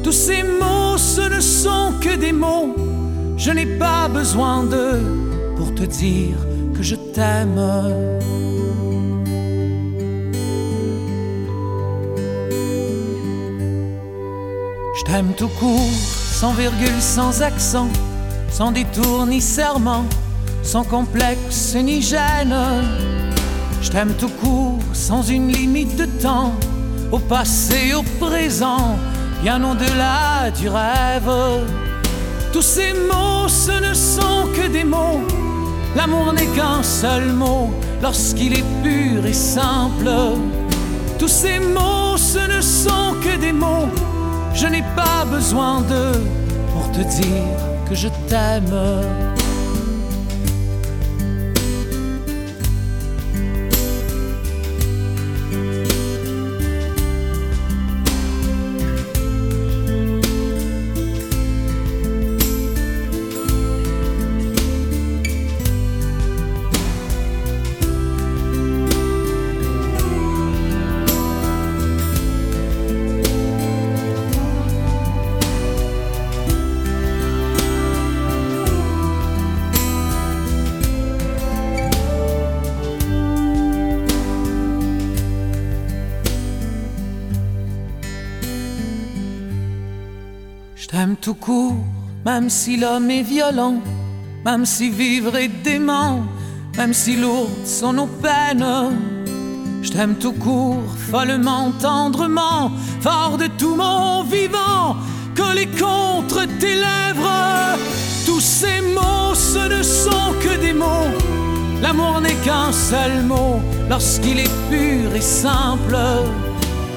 Tous 0.03 0.13
ces 0.13 0.43
mots, 0.43 0.97
ce 0.97 1.21
ne 1.21 1.41
sont 1.41 1.93
que 2.01 2.17
des 2.17 2.33
mots. 2.33 2.75
Je 3.37 3.51
n'ai 3.51 3.67
pas 3.67 4.09
besoin 4.09 4.65
d'eux 4.65 5.03
pour 5.57 5.75
te 5.75 5.85
dire 5.85 6.37
que 6.75 6.83
je 6.83 6.95
t'aime. 6.95 7.61
Je 14.97 15.05
t'aime 15.05 15.33
tout 15.37 15.49
court, 15.49 15.93
sans 16.33 16.53
virgule, 16.53 17.01
sans 17.01 17.43
accent, 17.43 17.89
sans 18.51 18.73
détour 18.73 19.27
ni 19.27 19.41
serment, 19.41 20.05
sans 20.63 20.85
complexe 20.85 21.75
ni 21.75 22.01
gêne. 22.03 22.57
Je 23.83 23.91
t'aime 23.91 24.15
tout 24.19 24.29
court, 24.29 24.79
sans 24.93 25.23
une 25.23 25.49
limite 25.49 25.97
de 25.97 26.07
temps, 26.23 26.55
au 27.13 27.19
passé, 27.19 27.95
au 27.95 28.03
présent, 28.25 28.97
bien 29.43 29.63
au-delà 29.65 30.51
du 30.51 30.69
rêve. 30.69 31.31
Tous 32.53 32.63
ces 32.63 32.93
mots, 32.93 33.49
ce 33.49 33.73
ne 33.89 33.95
sont 33.95 34.49
que 34.55 34.69
des 34.69 34.85
mots. 34.85 35.21
L'amour 35.97 36.33
n'est 36.33 36.47
qu'un 36.57 36.83
seul 36.83 37.33
mot 37.33 37.71
lorsqu'il 38.03 38.53
est 38.55 38.65
pur 38.83 39.25
et 39.27 39.33
simple. 39.33 40.11
Tous 41.19 41.29
ces 41.29 41.59
mots, 41.59 42.17
ce 42.17 42.39
ne 42.57 42.61
sont 42.61 43.15
que 43.23 43.37
des 43.41 43.53
mots. 43.53 43.89
Je 44.55 44.67
n'ai 44.67 44.85
pas 44.97 45.25
besoin 45.25 45.81
d'eux 45.83 46.23
pour 46.73 46.91
te 46.93 47.01
dire 47.01 47.57
que 47.89 47.95
je 47.95 48.09
t'aime. 48.29 49.40
Tout 91.21 91.35
court, 91.35 91.77
même 92.25 92.49
si 92.49 92.77
l'homme 92.77 93.11
est 93.11 93.23
violent, 93.23 93.77
même 94.45 94.65
si 94.65 94.89
vivre 94.89 95.37
est 95.37 95.49
dément, 95.49 96.23
même 96.77 96.95
si 96.95 97.17
lourdes 97.17 97.67
sont 97.67 97.93
nos 97.93 98.07
peines. 98.07 98.67
Je 99.83 99.91
t'aime 99.91 100.15
tout 100.15 100.33
court, 100.33 100.83
follement, 101.11 101.73
tendrement, 101.81 102.71
fort 103.01 103.37
de 103.39 103.47
tout 103.59 103.75
mon 103.75 104.25
vivant, 104.25 104.97
collé 105.37 105.67
contre 105.67 106.47
tes 106.59 106.75
lèvres. 106.75 107.79
Tous 108.27 108.41
ces 108.41 108.81
mots, 108.95 109.35
ce 109.35 109.69
ne 109.69 109.83
sont 109.83 110.33
que 110.41 110.59
des 110.61 110.73
mots. 110.73 111.11
L'amour 111.83 112.21
n'est 112.21 112.41
qu'un 112.45 112.73
seul 112.73 113.25
mot 113.25 113.61
lorsqu'il 113.89 114.39
est 114.39 114.55
pur 114.71 115.15
et 115.15 115.21
simple. 115.21 115.97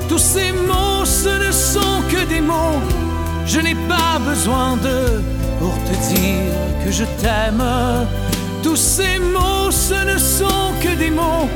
Tous 0.08 0.20
ces 0.20 0.52
mots, 0.52 1.06
ce 1.06 1.48
ne 1.48 1.52
sont 1.52 2.02
que 2.10 2.26
des 2.28 2.41
mots. 2.41 3.03
Je 3.45 3.60
n'ai 3.60 3.76
pas 3.76 4.20
besoin 4.20 4.78
d'eux 4.78 5.22
pour 5.60 5.76
te 5.86 6.14
dire 6.14 6.53
que 6.84 6.91
je 6.91 7.06
t'aime. 7.22 7.64
Tous 8.64 8.76
ces 8.76 9.20
mots, 9.20 9.72
ce 9.72 10.06
ne 10.06 10.18
sont 10.18 10.72
que 10.82 10.95
des 10.95 11.11
mots. 11.11 11.49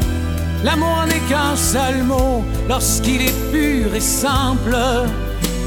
L'amour 0.63 1.05
n'est 1.07 1.25
qu'un 1.29 1.55
seul 1.55 2.03
mot 2.03 2.43
lorsqu'il 2.67 3.21
est 3.21 3.51
pur 3.51 3.93
et 3.95 4.01
simple. 4.01 4.75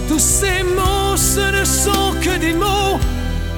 Tous 0.09 0.19
ces 0.19 0.63
mots, 0.63 1.17
ce 1.17 1.61
ne 1.61 1.65
sont 1.65 2.13
que 2.21 2.39
des 2.39 2.53
mots. 2.53 2.99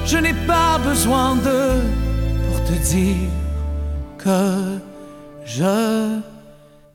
Je 0.05 0.17
n'ai 0.17 0.33
pas 0.47 0.77
besoin 0.77 1.35
d'eux 1.35 1.81
pour 2.47 2.63
te 2.63 2.73
dire 2.93 3.29
que 4.17 4.79
je 5.45 6.19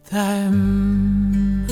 t'aime. 0.08 1.67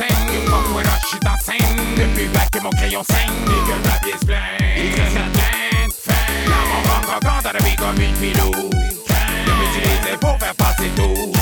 Enseignes. 0.00 0.44
Pas 0.46 0.68
moi 0.70 0.82
là, 0.82 0.90
j'suis. 1.04 1.18
Depuis 1.96 2.26
bac 2.28 2.50
que 2.50 2.60
mon 2.60 2.70
crayon 2.70 3.02
saigne. 3.04 3.30
Et 3.46 3.70
que 3.70 3.76
le 3.76 3.82
papier 3.82 4.12
se 4.20 4.26
plaint. 4.26 4.40
Et 4.76 4.90
que 4.90 4.96
ça 4.96 5.24
plein 5.32 5.86
de 5.86 5.92
fin. 5.92 6.48
Là, 6.48 6.56
mon 6.72 7.00
croquant 7.02 7.42
dans 7.42 7.52
la 7.52 7.64
vie 7.64 7.76
comme 7.76 8.00
une 8.00 8.14
filou. 8.16 8.50
De 8.50 9.52
m'utiliser 9.52 10.16
pour 10.20 10.38
faire 10.38 10.54
passer 10.54 10.90
tout. 10.96 11.39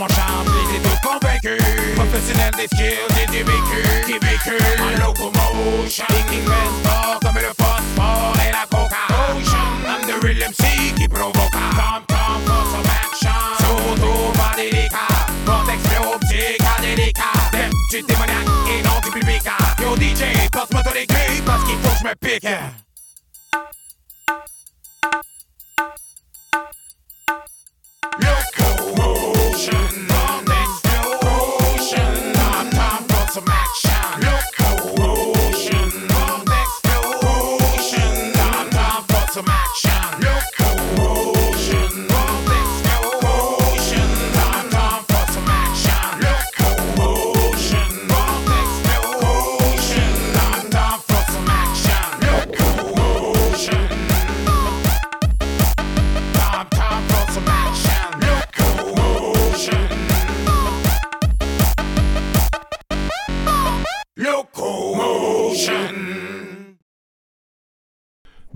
Mon 0.00 0.08
charme, 0.08 0.46
les 0.72 0.80
tous 0.80 1.00
convaincus. 1.06 1.62
Professionnel 1.94 2.50
des 2.56 2.66
skills 2.66 3.22
et 3.22 3.26
du 3.26 3.44
vécu. 3.44 3.82
Qui 4.06 4.14
en 4.82 5.06
locomotion. 5.06 6.04
Reste 6.08 6.80
fort 6.84 7.18
comme 7.20 7.34
le 7.36 7.52
phosphore 7.60 8.34
et 8.46 8.50
la 8.50 8.64
coca. 8.70 9.04
Ocean, 9.30 9.70
I'm 9.86 10.00
the 10.08 10.24
real 10.24 10.48
MC 10.48 10.94
qui 10.96 11.06
provoque. 11.06 11.52
Tom 11.76 12.02
Tom 12.08 12.40
for 12.46 12.64
some 12.72 12.88
action. 12.88 13.40
Surtout 13.60 14.32
pas 14.38 14.56
délicat. 14.56 15.26
Contexte 15.44 15.92
optique 16.14 16.64
délicat. 16.80 17.22
Thème 17.52 17.70
du 17.90 18.02
démoniaque 18.02 18.46
et 18.70 18.82
non 18.82 19.00
du 19.04 19.10
public. 19.10 19.42
Yo 19.82 19.96
DJ, 19.96 20.48
passe-moi 20.50 20.82
ton 20.82 20.92
aiguille 20.92 21.42
parce 21.44 21.62
qu'il 21.64 21.76
faut 21.76 21.90
que 21.90 21.98
je 22.00 22.04
me 22.04 22.14
pique. 22.14 22.89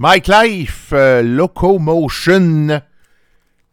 Mike 0.05 0.29
Life, 0.29 0.91
euh, 0.93 1.23
Locomotion. 1.23 2.83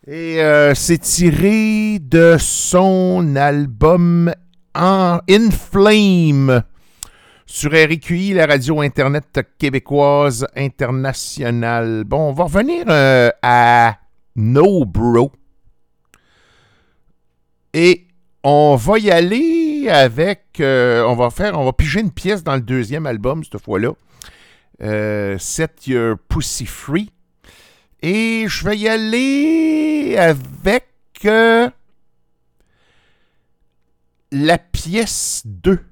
Et 0.07 0.41
euh, 0.41 0.73
c'est 0.73 0.99
tiré 0.99 1.99
de 1.99 2.37
son 2.39 3.35
album 3.35 4.33
In 4.73 5.49
Flame 5.51 6.63
sur 7.45 7.71
RQI, 7.71 8.35
la 8.35 8.45
radio 8.45 8.79
Internet 8.79 9.41
québécoise 9.59 10.47
internationale. 10.55 12.05
Bon, 12.05 12.29
on 12.29 12.31
va 12.31 12.45
revenir 12.45 12.85
euh, 12.87 13.29
à 13.41 13.97
No 14.37 14.85
Bro. 14.85 15.33
Et 17.73 18.07
on 18.45 18.77
va 18.77 18.99
y 18.99 19.11
aller 19.11 19.89
avec. 19.89 20.61
on 20.61 21.13
va 21.13 21.29
faire. 21.29 21.59
On 21.59 21.65
va 21.65 21.73
piger 21.73 21.99
une 21.99 22.11
pièce 22.11 22.41
dans 22.41 22.55
le 22.55 22.61
deuxième 22.61 23.05
album 23.05 23.43
cette 23.43 23.61
fois-là. 23.61 23.91
Euh, 24.81 25.37
Set 25.37 25.87
Your 25.87 26.17
Pussy 26.17 26.65
Free. 26.65 27.11
Et 28.01 28.45
je 28.47 28.65
vais 28.65 28.77
y 28.77 28.87
aller 28.87 30.15
avec 30.17 30.87
euh, 31.25 31.69
la 34.31 34.57
pièce 34.57 35.43
2. 35.45 35.85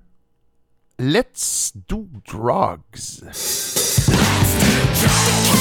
Let's 0.97 1.71
do 1.87 2.07
drugs. 2.25 3.21
drugs 4.95 5.58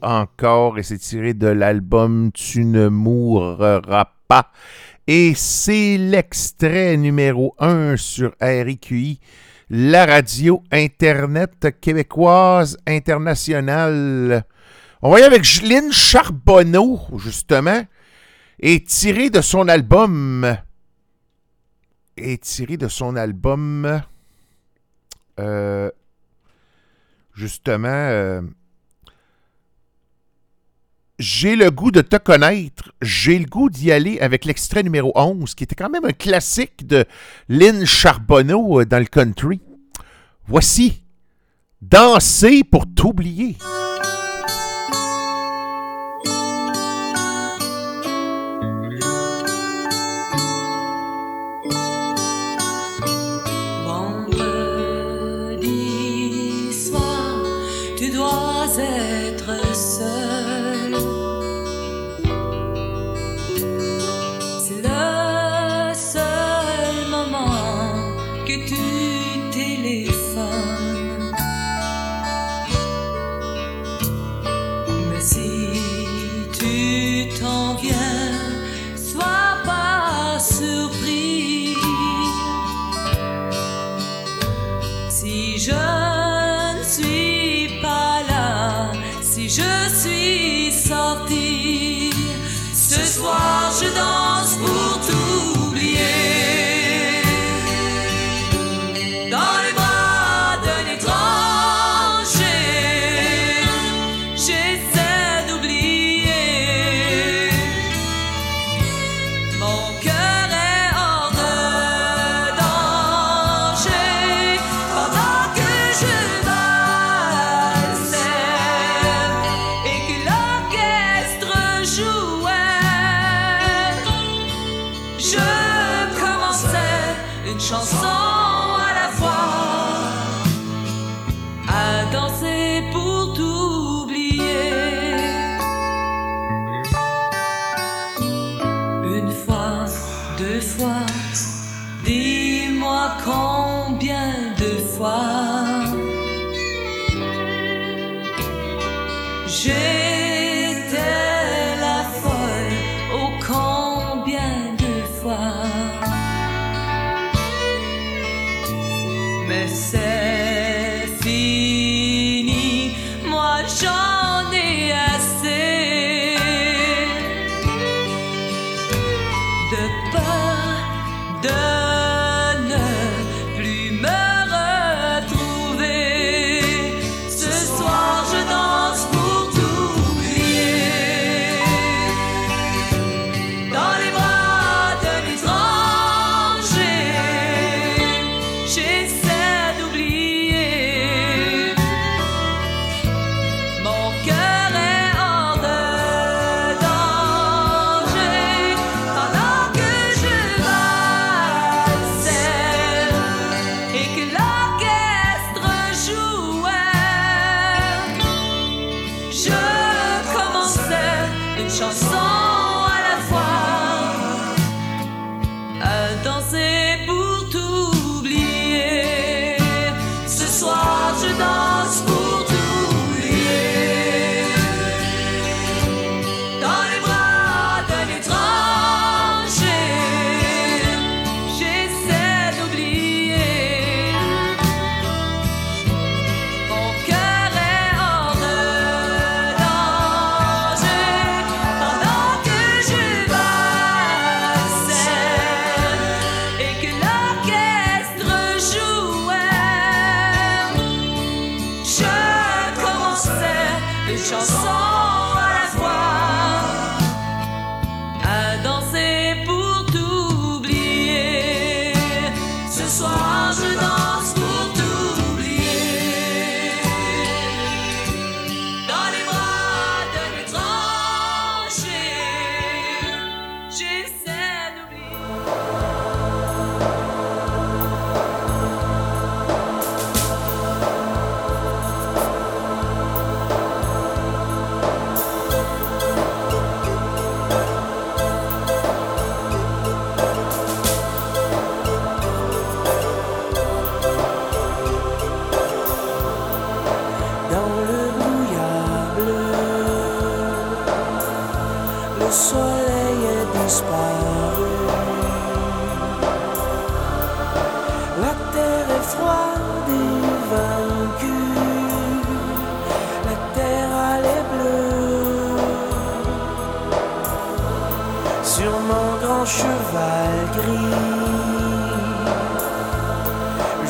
encore 0.00 0.78
et 0.78 0.82
c'est 0.82 0.98
tiré 0.98 1.34
de 1.34 1.48
l'album 1.48 2.30
Tu 2.32 2.64
ne 2.64 2.88
mourras 2.88 4.10
pas. 4.26 4.50
Et 5.06 5.34
c'est 5.34 5.96
l'extrait 5.96 6.96
numéro 6.96 7.54
1 7.58 7.96
sur 7.96 8.34
RIQI, 8.40 9.20
la 9.70 10.06
radio 10.06 10.62
Internet 10.70 11.80
québécoise 11.80 12.76
internationale. 12.86 14.44
On 15.00 15.10
va 15.10 15.20
y 15.20 15.22
aller 15.22 15.34
avec 15.34 15.44
Jeline 15.44 15.92
Charbonneau, 15.92 17.00
justement, 17.16 17.82
et 18.60 18.82
tiré 18.82 19.30
de 19.30 19.40
son 19.40 19.68
album. 19.68 20.56
Et 22.16 22.36
tiré 22.38 22.76
de 22.76 22.88
son 22.88 23.16
album. 23.16 24.02
Euh, 25.38 25.90
justement. 27.38 27.88
Euh, 27.88 28.42
j'ai 31.18 31.56
le 31.56 31.70
goût 31.70 31.90
de 31.90 32.00
te 32.00 32.16
connaître. 32.16 32.92
J'ai 33.02 33.38
le 33.38 33.46
goût 33.46 33.70
d'y 33.70 33.90
aller 33.92 34.20
avec 34.20 34.44
l'extrait 34.44 34.82
numéro 34.82 35.12
11, 35.14 35.54
qui 35.54 35.64
était 35.64 35.74
quand 35.74 35.90
même 35.90 36.04
un 36.04 36.12
classique 36.12 36.86
de 36.86 37.04
Lynn 37.48 37.84
Charbonneau 37.84 38.80
euh, 38.80 38.84
dans 38.84 38.98
le 38.98 39.06
country. 39.06 39.60
Voici 40.46 41.02
Danser 41.80 42.64
pour 42.64 42.86
t'oublier. 42.92 43.56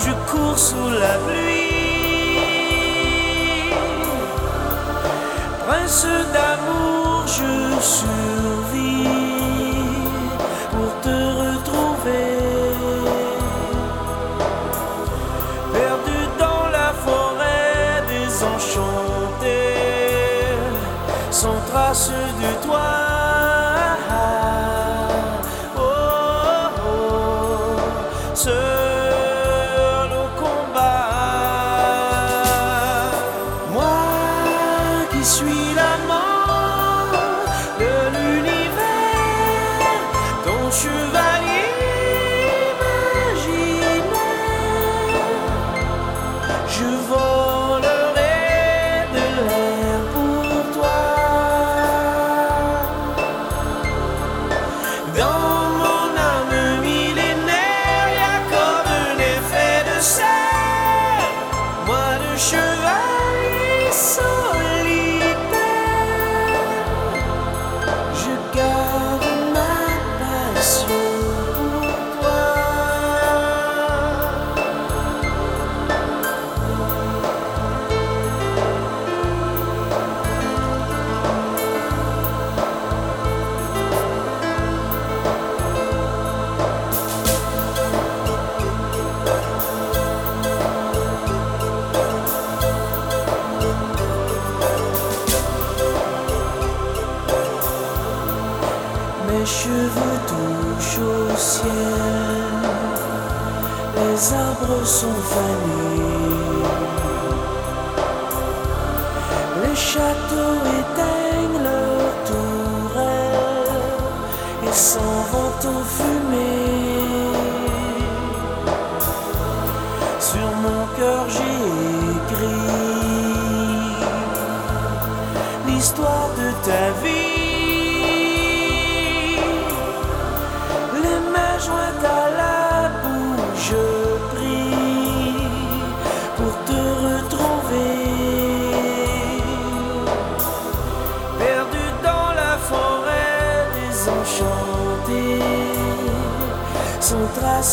Je 0.05 0.13
cours 0.31 0.59
sous 0.59 0.91
la 0.91 1.15
pluie. 1.27 1.69
Prince 5.67 6.07
d'amour, 6.33 7.27
je 7.27 7.81
survis 7.81 9.09
pour 10.71 10.91
te 11.03 11.17
retrouver. 11.43 12.37
Perdu 15.73 16.21
dans 16.39 16.65
la 16.71 16.91
forêt 17.05 18.03
désenchantée, 18.09 19.75
sans 21.31 21.61
trace 21.71 22.11
de 22.11 22.67
toi. 22.67 23.08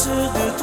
to 0.04 0.10
the 0.10 0.55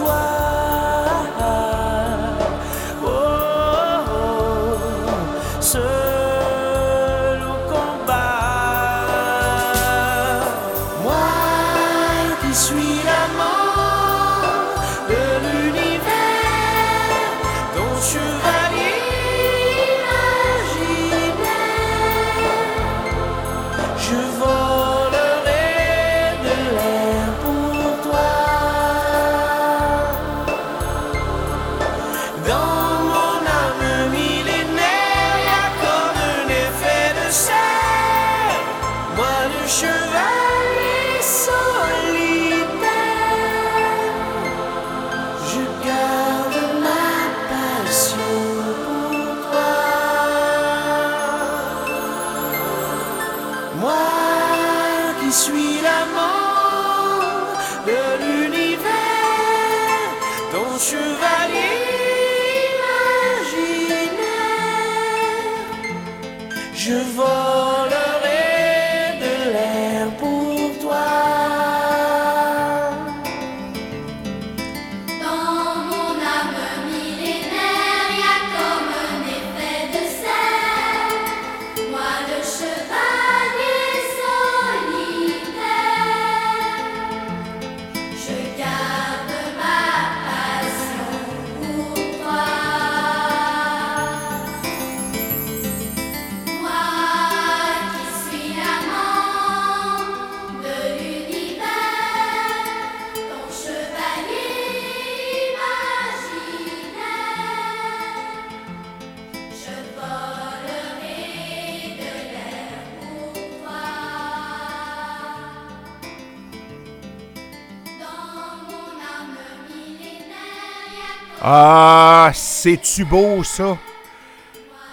C'est-tu 122.62 123.04
beau, 123.04 123.42
ça? 123.42 123.76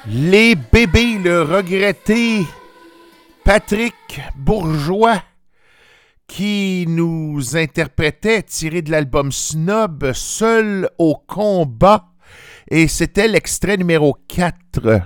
Les 0.07 0.55
bébés, 0.55 1.19
le 1.19 1.43
regretté 1.43 2.47
Patrick 3.45 3.93
Bourgeois, 4.35 5.21
qui 6.25 6.85
nous 6.87 7.55
interprétait, 7.55 8.41
tiré 8.41 8.81
de 8.81 8.89
l'album 8.89 9.31
Snob, 9.31 10.13
Seul 10.13 10.89
au 10.97 11.15
combat, 11.15 12.07
et 12.71 12.87
c'était 12.87 13.27
l'extrait 13.27 13.77
numéro 13.77 14.17
4. 14.29 15.03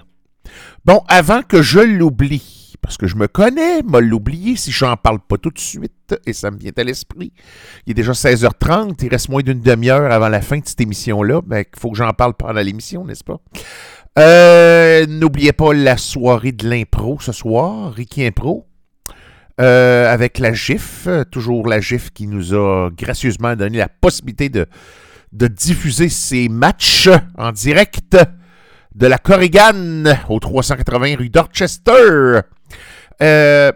Bon, 0.85 1.03
avant 1.10 1.41
que 1.41 1.61
je 1.61 1.81
l'oublie, 1.81 2.62
parce 2.84 2.97
que 2.97 3.07
je 3.07 3.15
me 3.15 3.27
connais, 3.27 3.81
m'a 3.81 4.01
l'oublier 4.01 4.55
si 4.57 4.72
j'en 4.72 4.95
parle 4.97 5.19
pas 5.19 5.38
tout 5.38 5.49
de 5.49 5.60
suite, 5.60 6.15
et 6.27 6.34
ça 6.34 6.51
me 6.51 6.57
vient 6.57 6.73
à 6.77 6.84
l'esprit. 6.84 7.31
Il 7.88 7.91
est 7.91 7.93
déjà 7.95 8.11
16h30, 8.11 8.95
il 9.01 9.10
reste 9.10 9.30
moins 9.30 9.41
d'une 9.41 9.61
demi-heure 9.61 10.11
avant 10.11 10.30
la 10.30 10.41
fin 10.41 10.60
de 10.60 10.64
cette 10.65 10.81
émission-là, 10.81 11.41
mais 11.47 11.65
il 11.73 11.80
faut 11.80 11.89
que 11.91 11.97
j'en 11.97 12.11
parle 12.11 12.34
pendant 12.35 12.61
l'émission, 12.61 13.05
n'est-ce 13.05 13.23
pas? 13.23 13.39
Euh, 14.19 15.07
N'oubliez 15.07 15.53
pas 15.53 15.73
la 15.73 15.97
soirée 15.97 16.51
de 16.51 16.69
l'impro 16.69 17.18
ce 17.19 17.31
soir, 17.31 17.93
Ricky 17.93 18.26
Impro. 18.26 18.68
Euh, 19.61 20.11
avec 20.11 20.39
la 20.39 20.51
GIF, 20.51 21.07
toujours 21.31 21.68
la 21.68 21.80
GIF 21.80 22.10
qui 22.11 22.27
nous 22.27 22.55
a 22.55 22.89
gracieusement 22.89 23.55
donné 23.55 23.77
la 23.77 23.88
possibilité 23.88 24.49
de, 24.49 24.65
de 25.31 25.47
diffuser 25.47 26.10
ces 26.10 26.49
matchs 26.49 27.10
en 27.38 27.51
direct 27.51 28.18
de 28.95 29.07
la 29.07 29.18
Corrigan 29.18 30.05
au 30.30 30.39
380 30.39 31.15
rue 31.18 31.30
Dorchester. 31.30 32.41
Euh, 33.22 33.72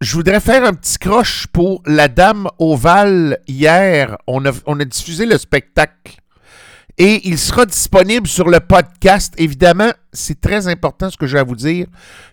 je 0.00 0.14
voudrais 0.14 0.40
faire 0.40 0.64
un 0.64 0.74
petit 0.74 0.98
croche 0.98 1.46
pour 1.46 1.82
La 1.86 2.08
Dame 2.08 2.48
Ovale 2.58 3.38
hier. 3.46 4.18
On 4.26 4.44
a, 4.44 4.52
on 4.66 4.76
diffusé 4.76 5.24
le 5.24 5.38
spectacle 5.38 6.16
et 6.98 7.26
il 7.28 7.38
sera 7.38 7.66
disponible 7.66 8.26
sur 8.26 8.48
le 8.48 8.60
podcast. 8.60 9.34
Évidemment, 9.38 9.90
c'est 10.12 10.40
très 10.40 10.68
important 10.68 11.10
ce 11.10 11.16
que 11.16 11.26
j'ai 11.26 11.38
à 11.38 11.44
vous 11.44 11.56
dire. 11.56 11.86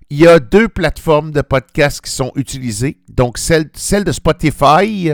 Il 0.10 0.20
y 0.20 0.28
a 0.28 0.40
deux 0.40 0.68
plateformes 0.68 1.32
de 1.32 1.42
podcast 1.42 2.02
qui 2.02 2.12
sont 2.12 2.32
utilisées, 2.36 2.98
donc 3.10 3.38
celle, 3.38 3.70
celle 3.74 4.04
de 4.04 4.12
Spotify 4.12 5.12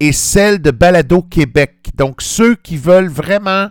et 0.00 0.12
celle 0.12 0.60
de 0.60 0.70
Balado 0.70 1.22
Québec. 1.22 1.90
Donc 1.94 2.20
ceux 2.20 2.56
qui 2.56 2.76
veulent 2.76 3.08
vraiment 3.08 3.68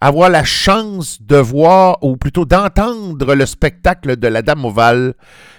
avoir 0.00 0.30
la 0.30 0.44
chance 0.44 1.20
de 1.20 1.36
voir, 1.36 2.02
ou 2.02 2.16
plutôt 2.16 2.46
d'entendre 2.46 3.34
le 3.34 3.46
spectacle 3.46 4.16
de 4.16 4.28
la 4.28 4.42
Dame 4.42 4.64
Ovale, 4.64 5.14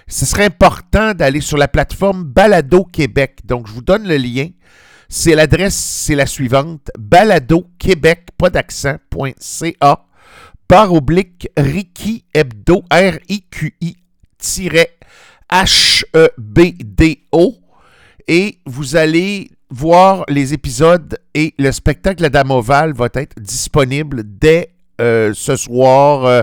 ce 0.08 0.26
serait 0.26 0.46
important 0.46 1.14
d'aller 1.14 1.40
sur 1.40 1.56
la 1.56 1.68
plateforme 1.68 2.24
Balado 2.24 2.84
Québec. 2.84 3.40
Donc 3.44 3.68
je 3.68 3.72
vous 3.72 3.82
donne 3.82 4.06
le 4.06 4.16
lien. 4.16 4.48
C'est 5.08 5.34
l'adresse, 5.34 5.76
c'est 5.76 6.14
la 6.14 6.26
suivante, 6.26 6.90
baladoquebec, 6.98 8.28
pas 8.38 8.48
d'accent.ca, 8.48 10.04
barre 10.68 10.94
oblique 10.94 11.48
Ricky 11.56 12.24
Hebdo, 12.32 12.82
R-I-Q-I, 12.90 13.96
H-E-B-D-O, 15.52 17.54
et 18.26 18.58
vous 18.64 18.96
allez 18.96 19.50
voir 19.72 20.24
les 20.28 20.52
épisodes 20.52 21.18
et 21.34 21.54
le 21.58 21.72
spectacle 21.72 22.22
La 22.22 22.28
Dame 22.28 22.50
Ovale 22.50 22.92
va 22.92 23.08
être 23.14 23.40
disponible 23.40 24.22
dès 24.24 24.70
euh, 25.00 25.32
ce 25.34 25.56
soir, 25.56 26.26
euh, 26.26 26.42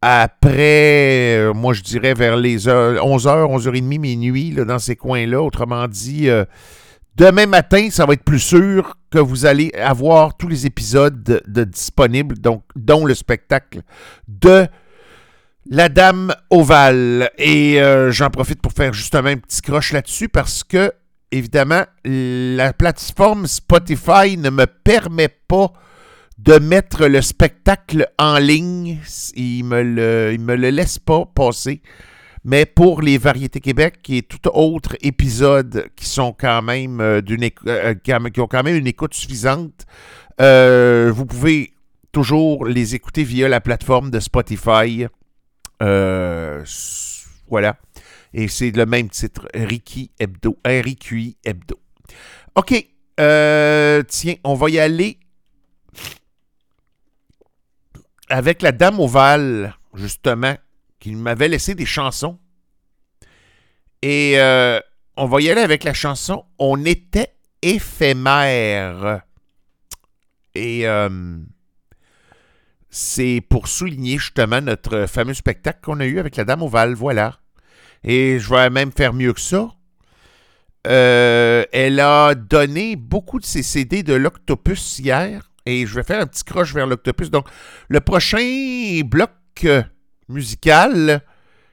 après, 0.00 1.36
euh, 1.36 1.52
moi 1.52 1.74
je 1.74 1.82
dirais 1.82 2.14
vers 2.14 2.36
les 2.36 2.66
heures, 2.66 3.04
11h, 3.04 3.46
11h30, 3.58 3.98
minuit, 3.98 4.52
dans 4.52 4.78
ces 4.78 4.96
coins-là. 4.96 5.42
Autrement 5.42 5.86
dit, 5.86 6.28
Demain 7.16 7.46
matin, 7.46 7.88
ça 7.90 8.04
va 8.04 8.12
être 8.12 8.24
plus 8.24 8.40
sûr 8.40 8.96
que 9.10 9.18
vous 9.18 9.46
allez 9.46 9.72
avoir 9.72 10.36
tous 10.36 10.48
les 10.48 10.66
épisodes 10.66 11.22
de, 11.22 11.64
disponibles, 11.64 12.38
donc, 12.38 12.62
dont 12.74 13.06
le 13.06 13.14
spectacle 13.14 13.80
de 14.28 14.66
La 15.70 15.88
Dame 15.88 16.34
Ovale. 16.50 17.30
Et 17.38 17.80
j'en 18.10 18.28
profite 18.28 18.60
pour 18.60 18.72
faire 18.72 18.92
justement 18.92 19.28
un 19.28 19.38
petit 19.38 19.62
croche 19.62 19.92
là-dessus 19.92 20.28
parce 20.28 20.62
que, 20.62 20.92
évidemment, 21.32 21.84
la 22.04 22.72
plateforme 22.72 23.46
Spotify 23.46 24.36
ne 24.36 24.50
me 24.50 24.66
permet 24.66 25.28
pas 25.28 25.72
de 26.38 26.58
mettre 26.58 27.06
le 27.06 27.22
spectacle 27.22 28.08
en 28.18 28.38
ligne. 28.38 28.98
Il 29.34 29.64
me 29.64 30.36
me 30.36 30.54
le 30.54 30.70
laisse 30.70 30.98
pas 30.98 31.24
passer 31.26 31.82
mais 32.46 32.64
pour 32.64 33.02
les 33.02 33.18
Variétés 33.18 33.58
Québec 33.58 33.98
et 34.08 34.22
tout 34.22 34.38
autre 34.54 34.96
épisode 35.00 35.90
qui 35.96 36.06
sont 36.06 36.32
quand 36.32 36.62
même 36.62 37.00
euh, 37.00 37.20
d'une 37.20 37.42
éc- 37.42 37.58
euh, 37.66 37.94
qui 37.94 38.40
ont 38.40 38.46
quand 38.46 38.62
même 38.62 38.76
une 38.76 38.86
écoute 38.86 39.14
suffisante, 39.14 39.84
euh, 40.40 41.10
vous 41.12 41.26
pouvez 41.26 41.72
toujours 42.12 42.64
les 42.64 42.94
écouter 42.94 43.24
via 43.24 43.48
la 43.48 43.60
plateforme 43.60 44.12
de 44.12 44.20
Spotify. 44.20 45.08
Euh, 45.82 46.64
voilà. 47.50 47.78
Et 48.32 48.48
c'est 48.48 48.70
le 48.70 48.86
même 48.86 49.08
titre, 49.08 49.48
Ricky 49.54 50.10
Hebdo, 50.18 50.58
R-I-Q-I 50.64 51.36
Hebdo. 51.44 51.80
OK. 52.54 52.86
euh, 53.20 54.02
tiens, 54.08 54.34
on 54.44 54.54
va 54.54 54.70
y 54.70 54.78
aller 54.78 55.18
avec 58.28 58.62
la 58.62 58.72
Dame 58.72 59.00
Ovale, 59.00 59.74
justement, 59.94 60.56
qui 60.98 61.14
m'avait 61.14 61.48
laissé 61.48 61.74
des 61.74 61.86
chansons. 61.86 62.38
Et 64.02 64.34
euh, 64.36 64.80
on 65.16 65.26
va 65.26 65.40
y 65.40 65.50
aller 65.50 65.62
avec 65.62 65.84
la 65.84 65.94
chanson 65.94 66.44
On 66.58 66.84
était 66.84 67.34
éphémère. 67.62 69.22
Et 70.54 70.86
euh, 70.88 71.38
c'est 72.90 73.42
pour 73.48 73.68
souligner 73.68 74.18
justement 74.18 74.60
notre 74.60 75.06
fameux 75.06 75.34
spectacle 75.34 75.80
qu'on 75.82 76.00
a 76.00 76.06
eu 76.06 76.18
avec 76.18 76.36
la 76.36 76.44
Dame 76.44 76.62
Ovale, 76.62 76.94
voilà. 76.94 77.38
Et 78.04 78.38
je 78.38 78.50
vais 78.50 78.70
même 78.70 78.92
faire 78.92 79.12
mieux 79.12 79.32
que 79.32 79.40
ça. 79.40 79.70
Euh, 80.86 81.64
elle 81.72 81.98
a 82.00 82.34
donné 82.34 82.96
beaucoup 82.96 83.40
de 83.40 83.44
ses 83.44 83.62
CD 83.62 84.02
de 84.02 84.14
l'Octopus 84.14 84.98
hier. 84.98 85.50
Et 85.64 85.84
je 85.86 85.94
vais 85.96 86.04
faire 86.04 86.20
un 86.20 86.26
petit 86.26 86.44
croche 86.44 86.72
vers 86.72 86.86
l'Octopus. 86.86 87.30
Donc, 87.30 87.48
le 87.88 88.00
prochain 88.00 89.00
bloc 89.04 89.30
euh, 89.64 89.82
musical, 90.28 91.22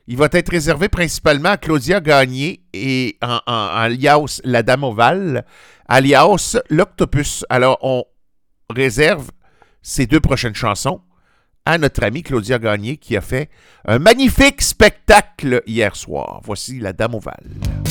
il 0.07 0.17
va 0.17 0.27
être 0.31 0.49
réservé 0.49 0.89
principalement 0.89 1.49
à 1.49 1.57
Claudia 1.57 2.01
Gagné 2.01 2.63
et 2.73 3.17
en, 3.21 3.39
alias 3.45 4.41
la 4.43 4.63
Dame 4.63 4.83
Ovale, 4.83 5.45
alias 5.87 6.57
l'Octopus. 6.69 7.45
Alors, 7.49 7.77
on 7.81 8.03
réserve 8.73 9.29
ces 9.83 10.07
deux 10.07 10.19
prochaines 10.19 10.55
chansons 10.55 11.01
à 11.65 11.77
notre 11.77 12.03
amie 12.03 12.23
Claudia 12.23 12.59
Gagné 12.59 12.97
qui 12.97 13.15
a 13.15 13.21
fait 13.21 13.49
un 13.85 13.99
magnifique 13.99 14.61
spectacle 14.61 15.61
hier 15.65 15.95
soir. 15.95 16.41
Voici 16.43 16.79
la 16.79 16.93
Dame 16.93 17.15
Ovale. 17.15 17.82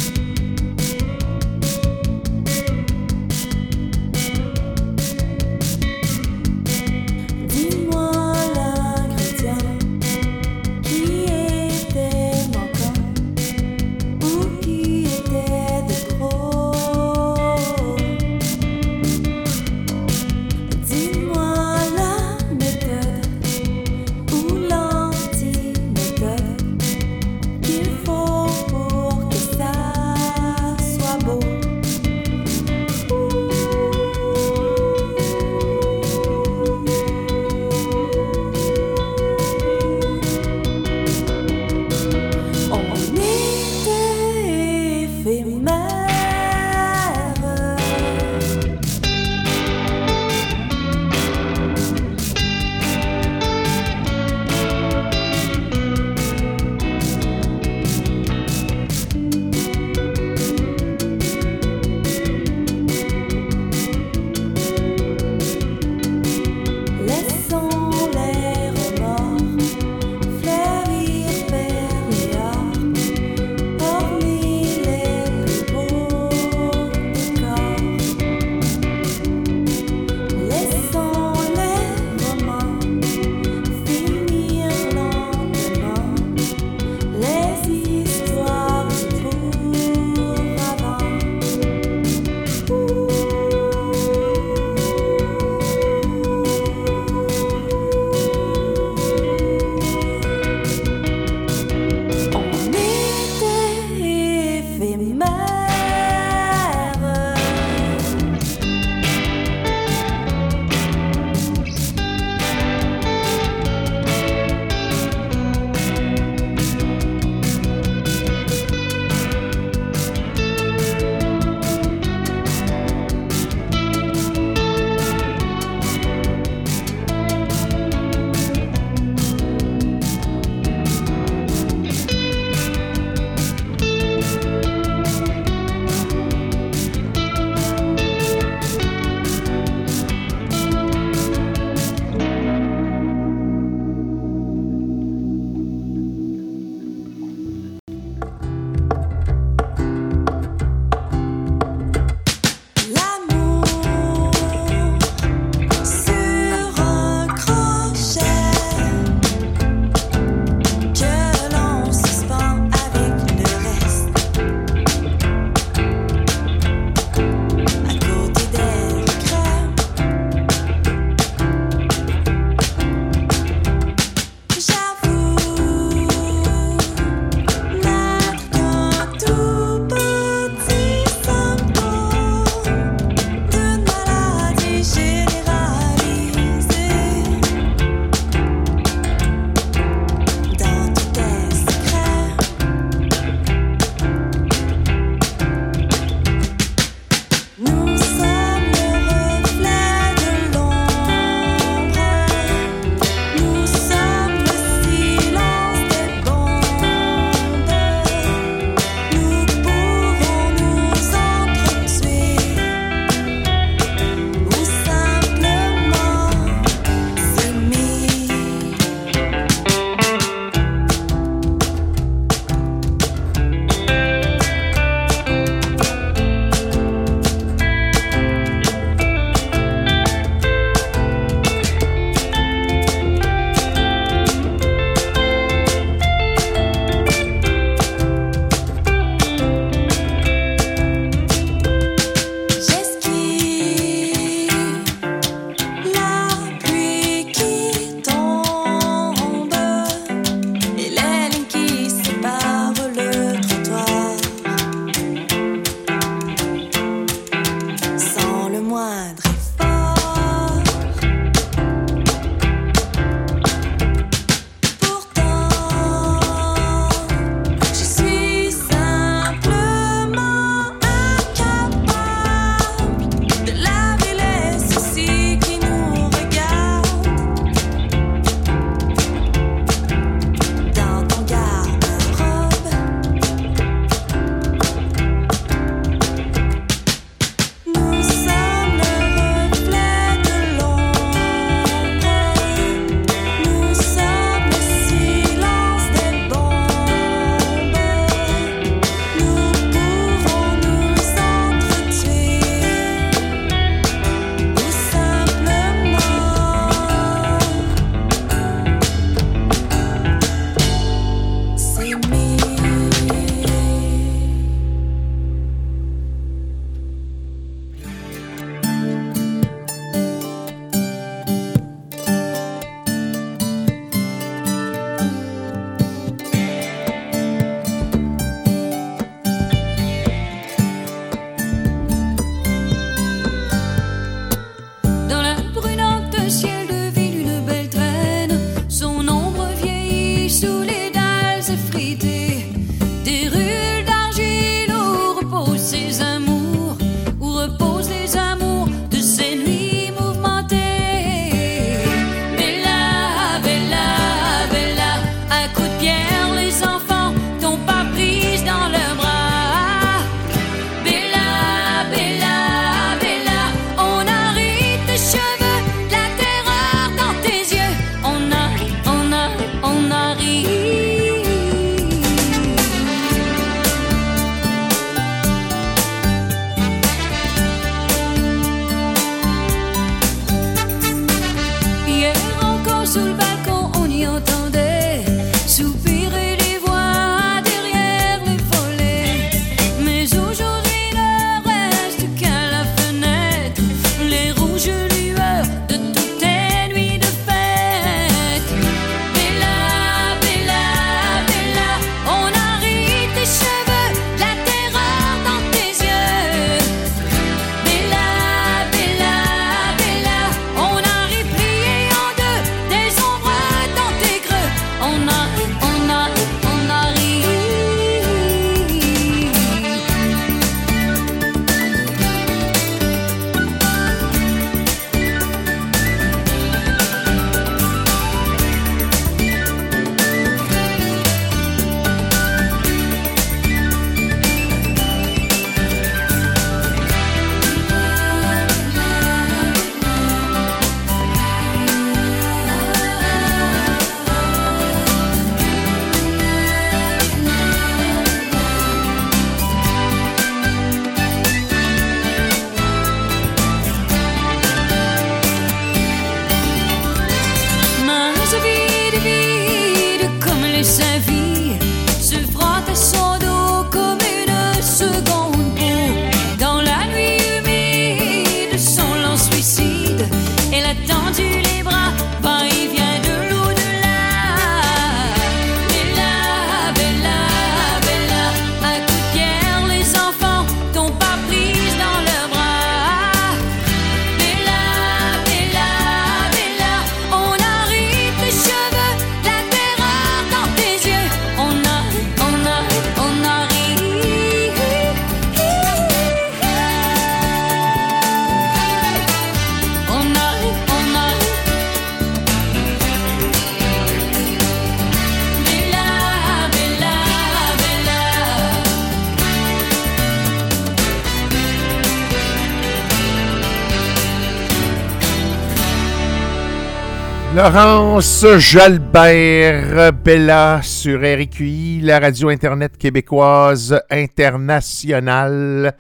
Laurence 517.43 518.25
Jalbert 518.39 519.93
Bella 519.93 520.61
sur 520.63 521.01
RQI, 521.01 521.81
la 521.81 521.99
radio 521.99 522.29
Internet 522.29 522.77
québécoise 522.79 523.81
internationale. 523.91 525.75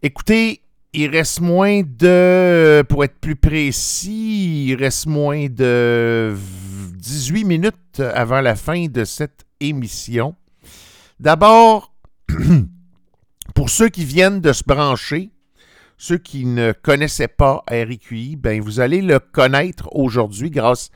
Écoutez, 0.00 0.60
il 0.92 1.10
reste 1.10 1.40
moins 1.40 1.82
de, 1.84 2.84
pour 2.88 3.02
être 3.02 3.18
plus 3.18 3.34
précis, 3.34 4.68
il 4.68 4.76
reste 4.76 5.06
moins 5.06 5.48
de 5.50 6.36
18 6.92 7.42
minutes 7.42 8.00
avant 8.14 8.40
la 8.40 8.54
fin 8.54 8.86
de 8.86 9.04
cette 9.04 9.46
émission. 9.58 10.36
D'abord, 11.18 11.92
pour 13.56 13.68
ceux 13.68 13.88
qui 13.88 14.04
viennent 14.04 14.40
de 14.40 14.52
se 14.52 14.62
brancher, 14.64 15.30
ceux 15.98 16.18
qui 16.18 16.44
ne 16.44 16.72
connaissaient 16.72 17.28
pas 17.28 17.64
RQI, 17.70 18.36
ben 18.36 18.60
vous 18.60 18.80
allez 18.80 19.00
le 19.00 19.18
connaître 19.18 19.88
aujourd'hui 19.92 20.50
grâce 20.50 20.90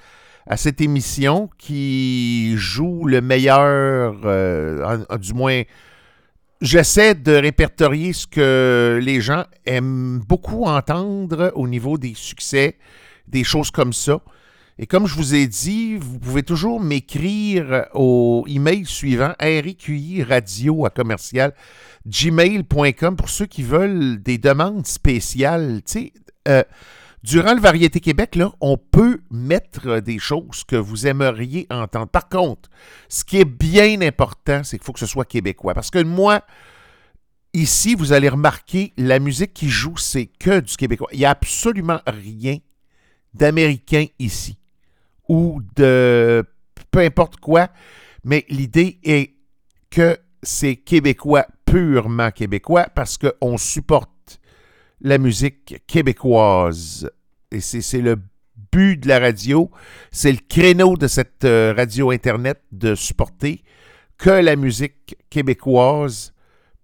à 0.47 0.57
cette 0.57 0.81
émission 0.81 1.49
qui 1.59 2.55
joue 2.57 3.07
le 3.07 3.21
meilleur, 3.21 4.17
euh, 4.25 4.99
du 5.19 5.33
moins, 5.33 5.63
j'essaie 6.61 7.15
de 7.15 7.33
répertorier 7.33 8.13
ce 8.13 8.27
que 8.27 8.99
les 9.03 9.21
gens 9.21 9.45
aiment 9.65 10.19
beaucoup 10.27 10.65
entendre 10.65 11.53
au 11.55 11.69
niveau 11.69 11.99
des 11.99 12.15
succès, 12.15 12.77
des 13.29 13.45
choses 13.45 13.71
comme 13.71 13.93
ça. 13.93 14.21
Et 14.79 14.87
comme 14.87 15.07
je 15.07 15.15
vous 15.15 15.35
ai 15.35 15.47
dit, 15.47 15.97
vous 15.97 16.19
pouvez 16.19 16.43
toujours 16.43 16.81
m'écrire 16.81 17.87
au 17.93 18.45
email 18.49 18.87
suivant 18.87 19.35
RQI 19.41 20.23
radio 20.23 20.87
à 20.87 20.91
commercial 20.91 21.53
gmail.com 22.07 23.17
pour 23.17 23.29
ceux 23.29 23.47
qui 23.47 23.63
veulent 23.63 24.23
des 24.23 24.39
demandes 24.39 24.87
spéciales. 24.87 25.81
Euh, 26.49 26.63
durant 27.23 27.55
le 27.55 27.61
Variété 27.61 28.01
Québec, 28.01 28.39
on 28.61 28.77
peut 28.77 29.21
mettre 29.31 30.01
des 30.01 30.19
choses 30.19 30.65
que 30.65 30.77
vous 30.77 31.07
aimeriez 31.07 31.67
entendre. 31.71 32.09
Par 32.09 32.29
contre, 32.29 32.71
ce 33.09 33.25
qui 33.25 33.39
est 33.39 33.45
bien 33.45 34.01
important, 34.01 34.63
c'est 34.65 34.79
qu'il 34.79 34.85
faut 34.85 34.93
que 34.93 35.01
ce 35.01 35.07
soit 35.07 35.27
québécois. 35.27 35.75
Parce 35.75 35.91
que 35.91 36.03
moi, 36.03 36.43
ici, 37.53 37.95
vous 37.95 38.13
allez 38.13 38.29
remarquer, 38.29 38.93
la 38.97 39.19
musique 39.19 39.53
qui 39.53 39.69
joue, 39.69 39.97
c'est 39.97 40.27
que 40.27 40.61
du 40.61 40.77
québécois. 40.77 41.09
Il 41.13 41.19
n'y 41.19 41.27
a 41.27 41.31
absolument 41.31 42.01
rien 42.07 42.57
d'américain 43.35 44.07
ici 44.19 44.57
ou 45.31 45.61
de 45.77 46.45
peu 46.91 46.99
importe 46.99 47.37
quoi, 47.37 47.69
mais 48.25 48.45
l'idée 48.49 48.99
est 49.05 49.35
que 49.89 50.19
c'est 50.43 50.75
québécois, 50.75 51.47
purement 51.71 52.31
québécois, 52.33 52.89
parce 52.95 53.17
qu'on 53.17 53.57
supporte 53.57 54.41
la 55.01 55.19
musique 55.19 55.83
québécoise. 55.87 57.09
Et 57.53 57.61
c'est 57.61 58.01
le 58.01 58.17
but 58.73 58.99
de 58.99 59.09
la 59.09 59.21
radio, 59.21 59.71
c'est 60.11 60.33
le 60.33 60.39
créneau 60.49 60.97
de 60.97 61.07
cette 61.07 61.45
euh, 61.45 61.73
radio 61.77 62.11
Internet 62.11 62.61
de 62.73 62.95
supporter 62.95 63.63
que 64.19 64.31
la 64.31 64.57
musique 64.57 65.17
québécoise, 65.31 66.33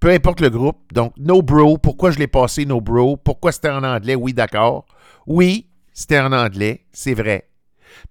peu 0.00 0.10
importe 0.10 0.40
le 0.40 0.50
groupe. 0.50 0.92
Donc, 0.92 1.12
No 1.18 1.42
Bro, 1.42 1.78
pourquoi 1.78 2.12
je 2.12 2.18
l'ai 2.18 2.28
passé 2.28 2.64
No 2.64 2.80
Bro? 2.80 3.16
Pourquoi 3.16 3.52
c'était 3.52 3.70
en 3.70 3.84
anglais? 3.84 4.14
Oui, 4.14 4.32
d'accord. 4.32 4.86
Oui, 5.26 5.68
c'était 5.92 6.20
en 6.20 6.32
anglais, 6.32 6.86
c'est 6.92 7.14
vrai. 7.14 7.48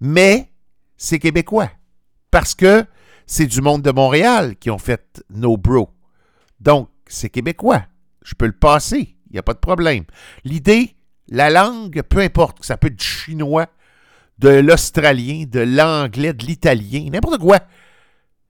Mais 0.01 0.51
c'est 0.97 1.19
québécois. 1.19 1.71
Parce 2.31 2.53
que 2.53 2.85
c'est 3.25 3.47
du 3.47 3.61
monde 3.61 3.81
de 3.81 3.91
Montréal 3.91 4.55
qui 4.57 4.69
ont 4.69 4.77
fait 4.77 5.23
No 5.29 5.57
Bro. 5.57 5.94
Donc, 6.59 6.89
c'est 7.07 7.29
québécois. 7.29 7.85
Je 8.23 8.33
peux 8.35 8.45
le 8.45 8.51
passer. 8.51 9.15
Il 9.29 9.33
n'y 9.33 9.39
a 9.39 9.43
pas 9.43 9.53
de 9.53 9.59
problème. 9.59 10.05
L'idée, 10.43 10.95
la 11.27 11.49
langue, 11.49 12.01
peu 12.03 12.19
importe, 12.19 12.63
ça 12.63 12.77
peut 12.77 12.87
être 12.87 12.95
du 12.95 13.05
chinois, 13.05 13.67
de 14.37 14.49
l'australien, 14.49 15.45
de 15.47 15.59
l'anglais, 15.59 16.33
de 16.33 16.45
l'italien, 16.45 17.09
n'importe 17.11 17.39
quoi. 17.39 17.59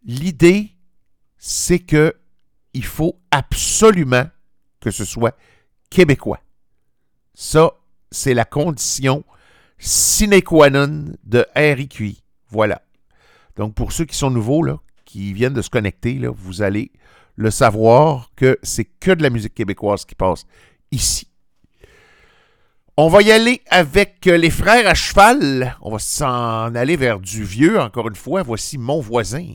L'idée, 0.03 0.71
c'est 1.37 1.79
que 1.79 2.13
il 2.73 2.85
faut 2.85 3.19
absolument 3.31 4.25
que 4.81 4.91
ce 4.91 5.05
soit 5.05 5.37
québécois. 5.89 6.41
Ça, 7.33 7.71
c'est 8.11 8.33
la 8.33 8.45
condition 8.45 9.23
sine 9.77 10.41
qua 10.41 10.69
non 10.69 11.13
de 11.23 11.45
RIQI. 11.55 12.23
Voilà. 12.49 12.81
Donc, 13.55 13.73
pour 13.73 13.91
ceux 13.91 14.05
qui 14.05 14.15
sont 14.15 14.29
nouveaux, 14.29 14.65
qui 15.05 15.33
viennent 15.33 15.53
de 15.53 15.61
se 15.61 15.69
connecter, 15.69 16.19
vous 16.27 16.61
allez 16.61 16.91
le 17.35 17.51
savoir 17.51 18.31
que 18.35 18.57
c'est 18.63 18.85
que 18.85 19.11
de 19.11 19.23
la 19.23 19.29
musique 19.29 19.53
québécoise 19.53 20.05
qui 20.05 20.15
passe 20.15 20.45
ici. 20.91 21.27
On 22.97 23.09
va 23.09 23.21
y 23.21 23.31
aller 23.31 23.61
avec 23.69 24.25
euh, 24.27 24.37
les 24.37 24.49
frères 24.49 24.87
à 24.87 24.93
cheval. 24.93 25.75
On 25.81 25.91
va 25.91 25.99
s'en 25.99 26.73
aller 26.75 26.95
vers 26.95 27.19
du 27.19 27.43
vieux, 27.43 27.77
encore 27.77 28.07
une 28.07 28.15
fois. 28.15 28.41
Voici 28.41 28.77
mon 28.77 29.01
voisin. 29.01 29.47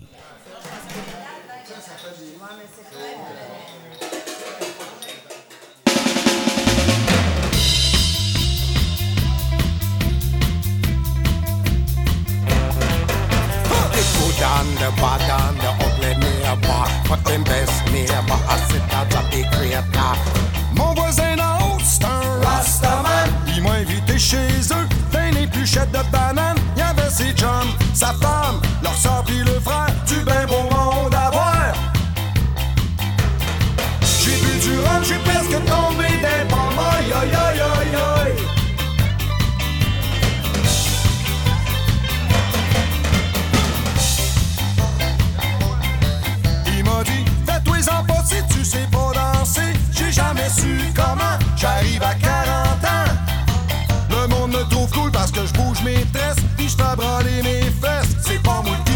sa 28.01 28.15
femme, 28.15 28.59
leur 28.83 28.95
soeur 28.95 29.23
pis 29.27 29.41
le 29.41 29.61
frère, 29.61 29.95
du 30.07 30.25
ben 30.25 30.47
bon 30.49 30.63
monde 30.63 31.15
à 31.15 31.31
voir. 31.31 31.75
J'ai 34.23 34.37
bu 34.41 34.59
du 34.59 34.79
rhum, 34.79 35.05
j'ai 35.05 35.19
presque 35.19 35.59
tombé 35.67 36.09
d'un 36.23 36.47
pas 36.49 36.71
aïe 36.97 37.13
aïe 37.21 37.35
aïe 37.45 37.61
aïe 37.61 37.97
aïe. 38.17 38.33
Il 46.69 46.85
m'a 46.85 47.05
dit, 47.05 47.25
fais 47.47 47.61
tous 47.67 47.75
les 47.75 47.83
si 47.83 48.55
tu 48.55 48.65
sais 48.65 48.89
pas 48.91 49.13
danser. 49.13 49.75
J'ai 49.93 50.11
jamais 50.11 50.49
su 50.49 50.79
comment, 50.97 51.37
j'arrive 51.55 52.03
à 52.03 52.15
40 52.15 52.85
ans. 52.97 53.13
Le 54.09 54.27
monde 54.29 54.53
me 54.53 54.63
trouve 54.71 54.91
cool 54.91 55.11
parce 55.11 55.31
que 55.31 55.45
je 55.45 55.53
bouge 55.53 55.83
mes 55.83 56.03
tresses 56.15 56.50
pas 56.81 56.97
branler 56.97 57.43
mes 57.43 57.63
fesses, 57.81 58.17
c'est 58.25 58.43
pas 58.43 58.63
moi 58.65 58.90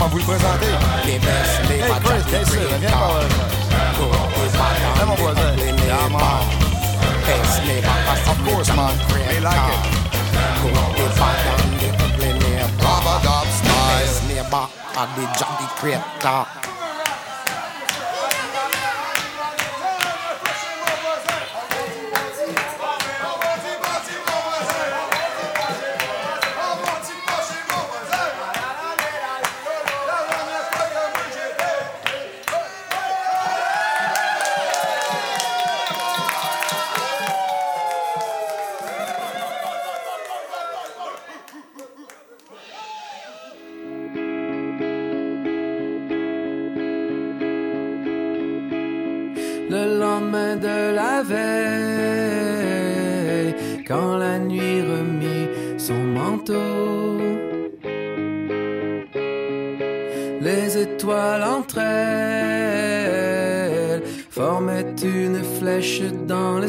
va 0.00 0.06
vous 0.06 0.18
le 0.18 0.24
présenter. 0.24 0.66
Les 1.04 1.18
messes, 1.18 1.60
les 1.68 1.78
matraques, 1.88 2.30
les 2.32 2.44
Baba 12.80 13.20
Dobbs 13.20 13.20
style. 13.20 13.20
Baba 13.20 13.20
Dobbs 13.22 13.54
style. 13.60 14.16
Baba 14.18 14.34
Dobbs 14.42 14.50
style. 15.78 16.69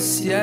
Yeah. 0.01 0.40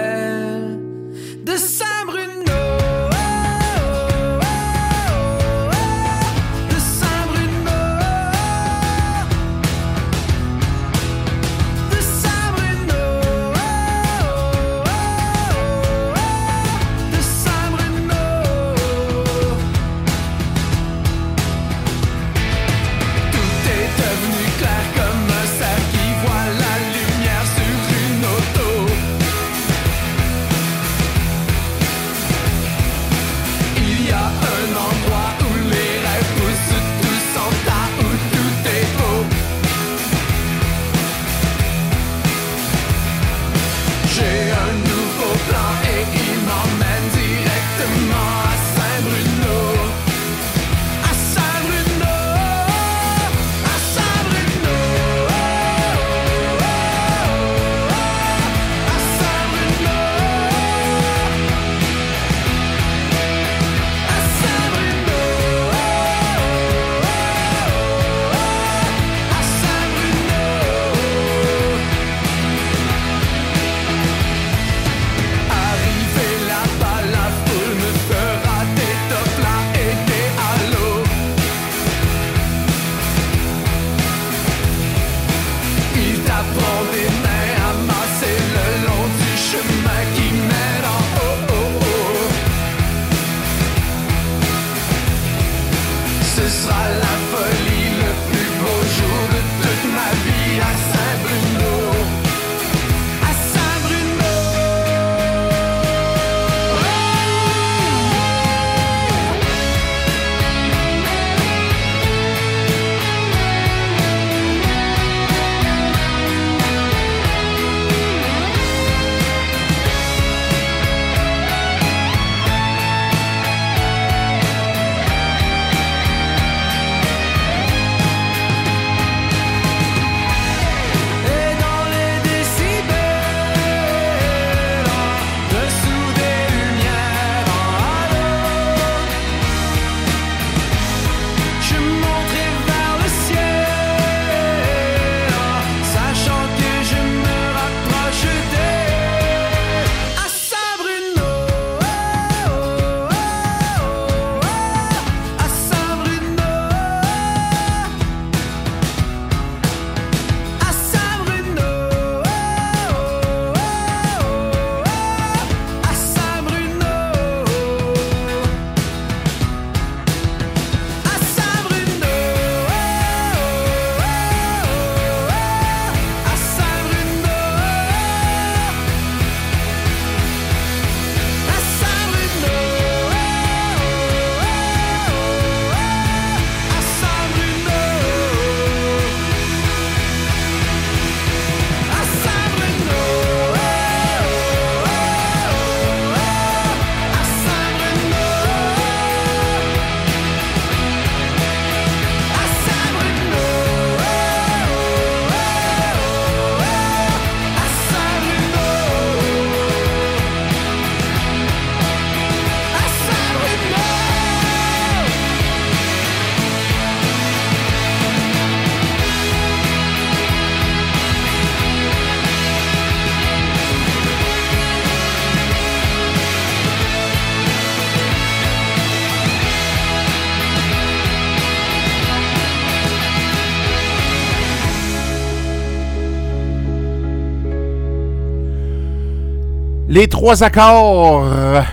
Les 239.98 240.06
trois 240.06 240.44
accords. 240.44 241.64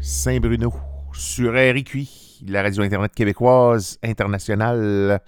Saint-Bruno 0.00 0.72
sur 1.12 1.52
RIQI, 1.52 2.40
la 2.48 2.62
radio 2.62 2.82
Internet 2.82 3.12
québécoise 3.12 3.98
internationale. 4.02 5.20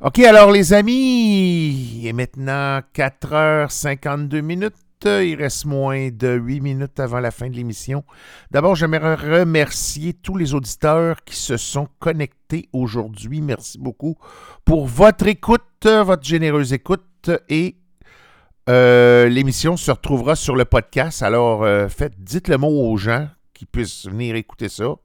OK, 0.00 0.18
alors 0.20 0.50
les 0.50 0.72
amis, 0.72 1.98
il 2.00 2.06
est 2.06 2.14
maintenant 2.14 2.80
4h52 2.94 4.40
minutes. 4.40 4.72
Il 5.04 5.34
reste 5.34 5.66
moins 5.66 6.08
de 6.10 6.38
8 6.38 6.60
minutes 6.62 6.98
avant 6.98 7.20
la 7.20 7.30
fin 7.30 7.50
de 7.50 7.54
l'émission. 7.54 8.02
D'abord, 8.50 8.74
j'aimerais 8.74 9.16
remercier 9.16 10.14
tous 10.14 10.38
les 10.38 10.54
auditeurs 10.54 11.22
qui 11.26 11.36
se 11.36 11.58
sont 11.58 11.88
connectés 11.98 12.70
aujourd'hui. 12.72 13.42
Merci 13.42 13.76
beaucoup 13.78 14.16
pour 14.64 14.86
votre 14.86 15.26
écoute, 15.26 15.84
votre 15.84 16.24
généreuse 16.24 16.72
écoute 16.72 17.30
et 17.50 17.76
euh, 18.68 19.28
l'émission 19.28 19.76
se 19.76 19.90
retrouvera 19.90 20.36
sur 20.36 20.54
le 20.54 20.64
podcast. 20.64 21.22
Alors, 21.22 21.64
euh, 21.64 21.88
faites, 21.88 22.22
dites 22.22 22.48
le 22.48 22.58
mot 22.58 22.68
aux 22.68 22.96
gens 22.96 23.28
qui 23.54 23.66
puissent 23.66 24.06
venir 24.06 24.36
écouter 24.36 24.68
ça. 24.68 24.96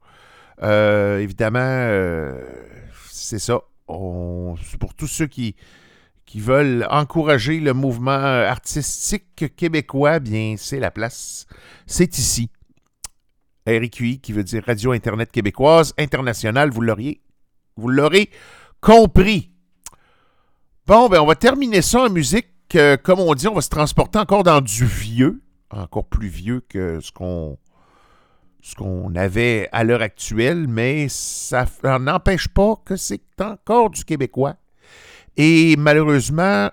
Euh, 0.62 1.18
évidemment, 1.18 2.34
c'est 3.10 3.38
ça. 3.38 3.60
Pour 3.86 4.94
tous 4.96 5.06
ceux 5.06 5.26
qui, 5.26 5.56
qui 6.24 6.40
veulent 6.40 6.86
encourager 6.90 7.60
le 7.60 7.72
mouvement 7.72 8.10
artistique 8.10 9.54
québécois, 9.56 10.18
bien, 10.18 10.56
c'est 10.58 10.80
la 10.80 10.90
place. 10.90 11.46
C'est 11.86 12.18
ici. 12.18 12.50
RIQI, 13.66 14.20
qui 14.20 14.32
veut 14.32 14.44
dire 14.44 14.62
Radio 14.64 14.92
Internet 14.92 15.32
québécoise 15.32 15.92
internationale, 15.98 16.70
vous 16.70 16.82
l'auriez, 16.82 17.20
vous 17.76 17.88
l'aurez 17.88 18.30
compris. 18.80 19.50
Bon, 20.86 21.08
ben, 21.08 21.20
on 21.20 21.26
va 21.26 21.34
terminer 21.34 21.82
ça 21.82 22.02
en 22.02 22.10
musique. 22.10 22.46
Euh, 22.74 22.96
comme 22.96 23.20
on 23.20 23.34
dit, 23.34 23.48
on 23.48 23.54
va 23.54 23.60
se 23.60 23.68
transporter 23.68 24.18
encore 24.18 24.42
dans 24.42 24.60
du 24.60 24.84
vieux, 24.84 25.40
encore 25.70 26.06
plus 26.06 26.28
vieux 26.28 26.62
que 26.68 27.00
ce 27.00 27.12
qu'on 27.12 27.58
ce 28.60 28.74
qu'on 28.74 29.14
avait 29.14 29.68
à 29.70 29.84
l'heure 29.84 30.02
actuelle, 30.02 30.66
mais 30.66 31.06
ça 31.08 31.66
n'empêche 31.84 32.48
pas 32.48 32.74
que 32.84 32.96
c'est 32.96 33.22
encore 33.40 33.90
du 33.90 34.04
québécois. 34.04 34.56
Et 35.36 35.76
malheureusement, 35.78 36.70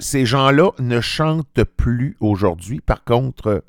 ces 0.00 0.26
gens-là 0.26 0.72
ne 0.80 1.00
chantent 1.00 1.62
plus 1.76 2.16
aujourd'hui. 2.20 2.80
Par 2.80 3.04
contre, 3.04 3.46
euh, 3.46 3.60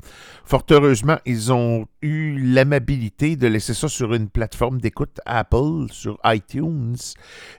fort 0.44 0.64
heureusement, 0.70 1.18
ils 1.24 1.52
ont 1.52 1.86
eu 2.02 2.36
l'amabilité 2.38 3.36
de 3.36 3.46
laisser 3.46 3.74
ça 3.74 3.88
sur 3.88 4.12
une 4.12 4.28
plateforme 4.28 4.80
d'écoute 4.80 5.20
Apple, 5.24 5.86
sur 5.90 6.18
iTunes. 6.24 6.96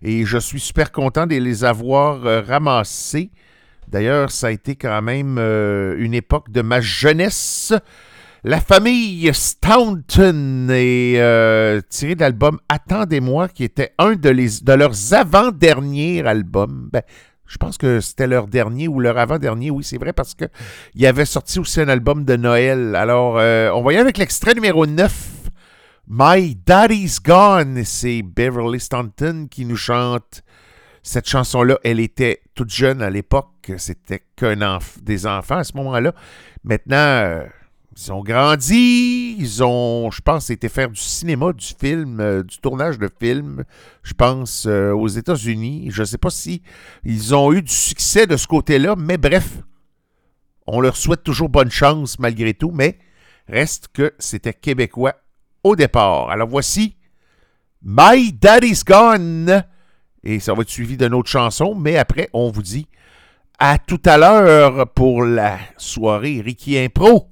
Et 0.02 0.26
je 0.26 0.38
suis 0.38 0.60
super 0.60 0.92
content 0.92 1.28
de 1.28 1.36
les 1.36 1.64
avoir 1.64 2.26
euh, 2.26 2.42
ramassés. 2.42 3.32
D'ailleurs, 3.88 4.32
ça 4.32 4.48
a 4.48 4.52
été 4.52 4.76
quand 4.76 5.02
même 5.02 5.38
euh, 5.40 5.96
une 5.98 6.14
époque 6.14 6.52
de 6.52 6.62
ma 6.62 6.82
jeunesse. 6.82 7.74
La 8.44 8.60
famille 8.60 9.30
Staunton 9.34 10.68
est 10.70 11.90
tirée 11.90 12.16
de 12.16 12.22
l'album 12.22 12.60
Attendez-moi, 12.70 13.48
qui 13.48 13.64
était 13.64 13.94
un 13.98 14.16
de 14.16 14.74
leurs 14.74 15.14
avant-derniers 15.14 16.26
albums. 16.26 16.90
Ben, 16.94 17.02
je 17.48 17.58
pense 17.58 17.78
que 17.78 18.02
c'était 18.02 18.28
leur 18.28 18.48
dernier 18.48 18.88
ou 18.88 19.00
leur 19.00 19.18
avant-dernier, 19.18 19.72
oui, 19.72 19.84
c'est 19.84 19.98
vrai, 19.98 20.14
parce 20.14 20.36
que 20.36 20.46
il 20.96 21.06
avait 21.06 21.26
sorti 21.26 21.60
aussi 21.60 21.82
un 21.82 21.88
album 21.88 22.26
de 22.26 22.36
Noël. 22.36 22.96
Alors, 22.96 23.38
euh, 23.40 23.70
on 23.72 23.82
va 23.84 23.94
y 23.94 23.96
aller 23.96 24.04
avec 24.04 24.18
l'extrait 24.18 24.54
numéro 24.54 24.86
9. 24.86 25.38
My 26.10 26.56
Daddy's 26.56 27.22
Gone. 27.22 27.84
C'est 27.84 28.22
Beverly 28.22 28.80
Staunton 28.80 29.48
qui 29.50 29.66
nous 29.66 29.76
chante 29.78 30.44
cette 31.04 31.28
chanson-là. 31.28 31.80
Elle 31.84 32.00
était 32.00 32.42
toute 32.54 32.70
jeune 32.70 33.02
à 33.02 33.10
l'époque. 33.10 33.72
C'était 33.78 34.24
qu'un 34.36 34.80
des 35.02 35.26
enfants 35.26 35.58
à 35.58 35.64
ce 35.64 35.76
moment-là. 35.76 36.14
Maintenant, 36.64 36.96
euh, 36.98 37.44
ils 38.00 38.12
ont 38.12 38.22
grandi, 38.22 39.36
ils 39.40 39.64
ont, 39.64 40.12
je 40.12 40.22
pense, 40.22 40.52
été 40.52 40.70
faire 40.70 40.90
du 40.90 41.02
cinéma, 41.02 41.52
du 41.52 41.66
film, 41.66 42.20
euh, 42.20 42.44
du 42.44 42.60
tournage 42.60 43.00
de 43.00 43.10
film, 43.20 43.64
je 44.04 44.14
pense, 44.14 44.68
euh, 44.68 44.92
aux 44.92 45.08
États-Unis. 45.08 45.88
Je 45.90 46.02
ne 46.02 46.06
sais 46.06 46.20
pas 46.20 46.30
si 46.30 46.62
ils 47.04 47.34
ont 47.34 47.52
eu 47.52 47.64
du 47.64 47.74
succès 47.74 48.28
de 48.28 48.38
ce 48.38 48.46
côté-là, 48.46 48.96
mais 48.96 49.18
bref, 49.18 49.64
on 50.68 50.80
leur 50.80 50.96
souhaite 50.96 51.24
toujours 51.24 51.50
bonne 51.50 51.72
chance 51.72 52.20
malgré 52.20 52.54
tout, 52.54 52.72
mais 52.72 53.00
reste 53.48 53.88
que 53.92 54.14
c'était 54.20 54.54
québécois 54.54 55.16
au 55.64 55.76
départ. 55.76 56.30
Alors 56.30 56.48
voici 56.48 56.98
My 57.82 58.32
Daddy's 58.32 58.86
Gone, 58.86 59.64
et 60.24 60.40
ça 60.40 60.54
va 60.54 60.62
être 60.62 60.70
suivi 60.70 60.98
d'une 60.98 61.16
autre 61.16 61.30
chanson, 61.30 61.74
mais 61.74 61.98
après, 61.98 62.30
on 62.34 62.52
vous 62.52 62.62
dit 62.62 62.88
à 63.58 63.80
tout 63.80 64.02
à 64.06 64.18
l'heure 64.18 64.88
pour 64.94 65.24
la 65.24 65.58
soirée 65.78 66.42
Ricky 66.42 66.78
Impro 66.78 67.32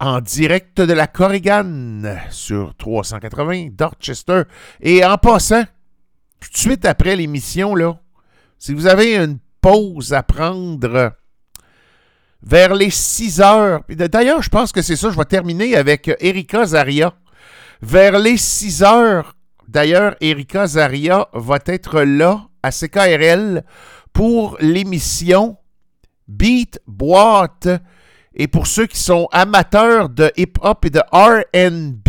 en 0.00 0.20
direct 0.20 0.80
de 0.80 0.92
la 0.92 1.06
Corrigan 1.06 2.02
sur 2.30 2.74
380 2.76 3.68
Dorchester. 3.72 4.42
Et 4.80 5.04
en 5.04 5.18
passant, 5.18 5.64
tout 6.40 6.50
de 6.52 6.56
suite 6.56 6.84
après 6.84 7.16
l'émission, 7.16 7.74
là, 7.74 8.00
si 8.58 8.74
vous 8.74 8.86
avez 8.86 9.16
une 9.16 9.38
pause 9.60 10.12
à 10.12 10.22
prendre 10.22 11.12
vers 12.42 12.74
les 12.74 12.90
6 12.90 13.40
heures, 13.40 13.82
d'ailleurs, 13.88 14.42
je 14.42 14.48
pense 14.48 14.70
que 14.70 14.82
c'est 14.82 14.96
ça, 14.96 15.10
je 15.10 15.16
vais 15.16 15.24
terminer 15.24 15.76
avec 15.76 16.10
Erika 16.20 16.64
Zaria. 16.64 17.14
Vers 17.82 18.18
les 18.18 18.36
6 18.36 18.82
heures, 18.82 19.34
d'ailleurs, 19.66 20.16
Erika 20.20 20.66
Zaria 20.66 21.28
va 21.32 21.58
être 21.66 22.02
là 22.02 22.48
à 22.62 22.70
CKRL 22.70 23.64
pour 24.12 24.56
l'émission 24.60 25.56
Beat 26.28 26.80
Boîte. 26.86 27.68
Et 28.38 28.46
pour 28.46 28.68
ceux 28.68 28.86
qui 28.86 28.98
sont 28.98 29.28
amateurs 29.32 30.08
de 30.08 30.30
hip-hop 30.36 30.84
et 30.84 30.90
de 30.90 31.00
RB, 31.12 32.08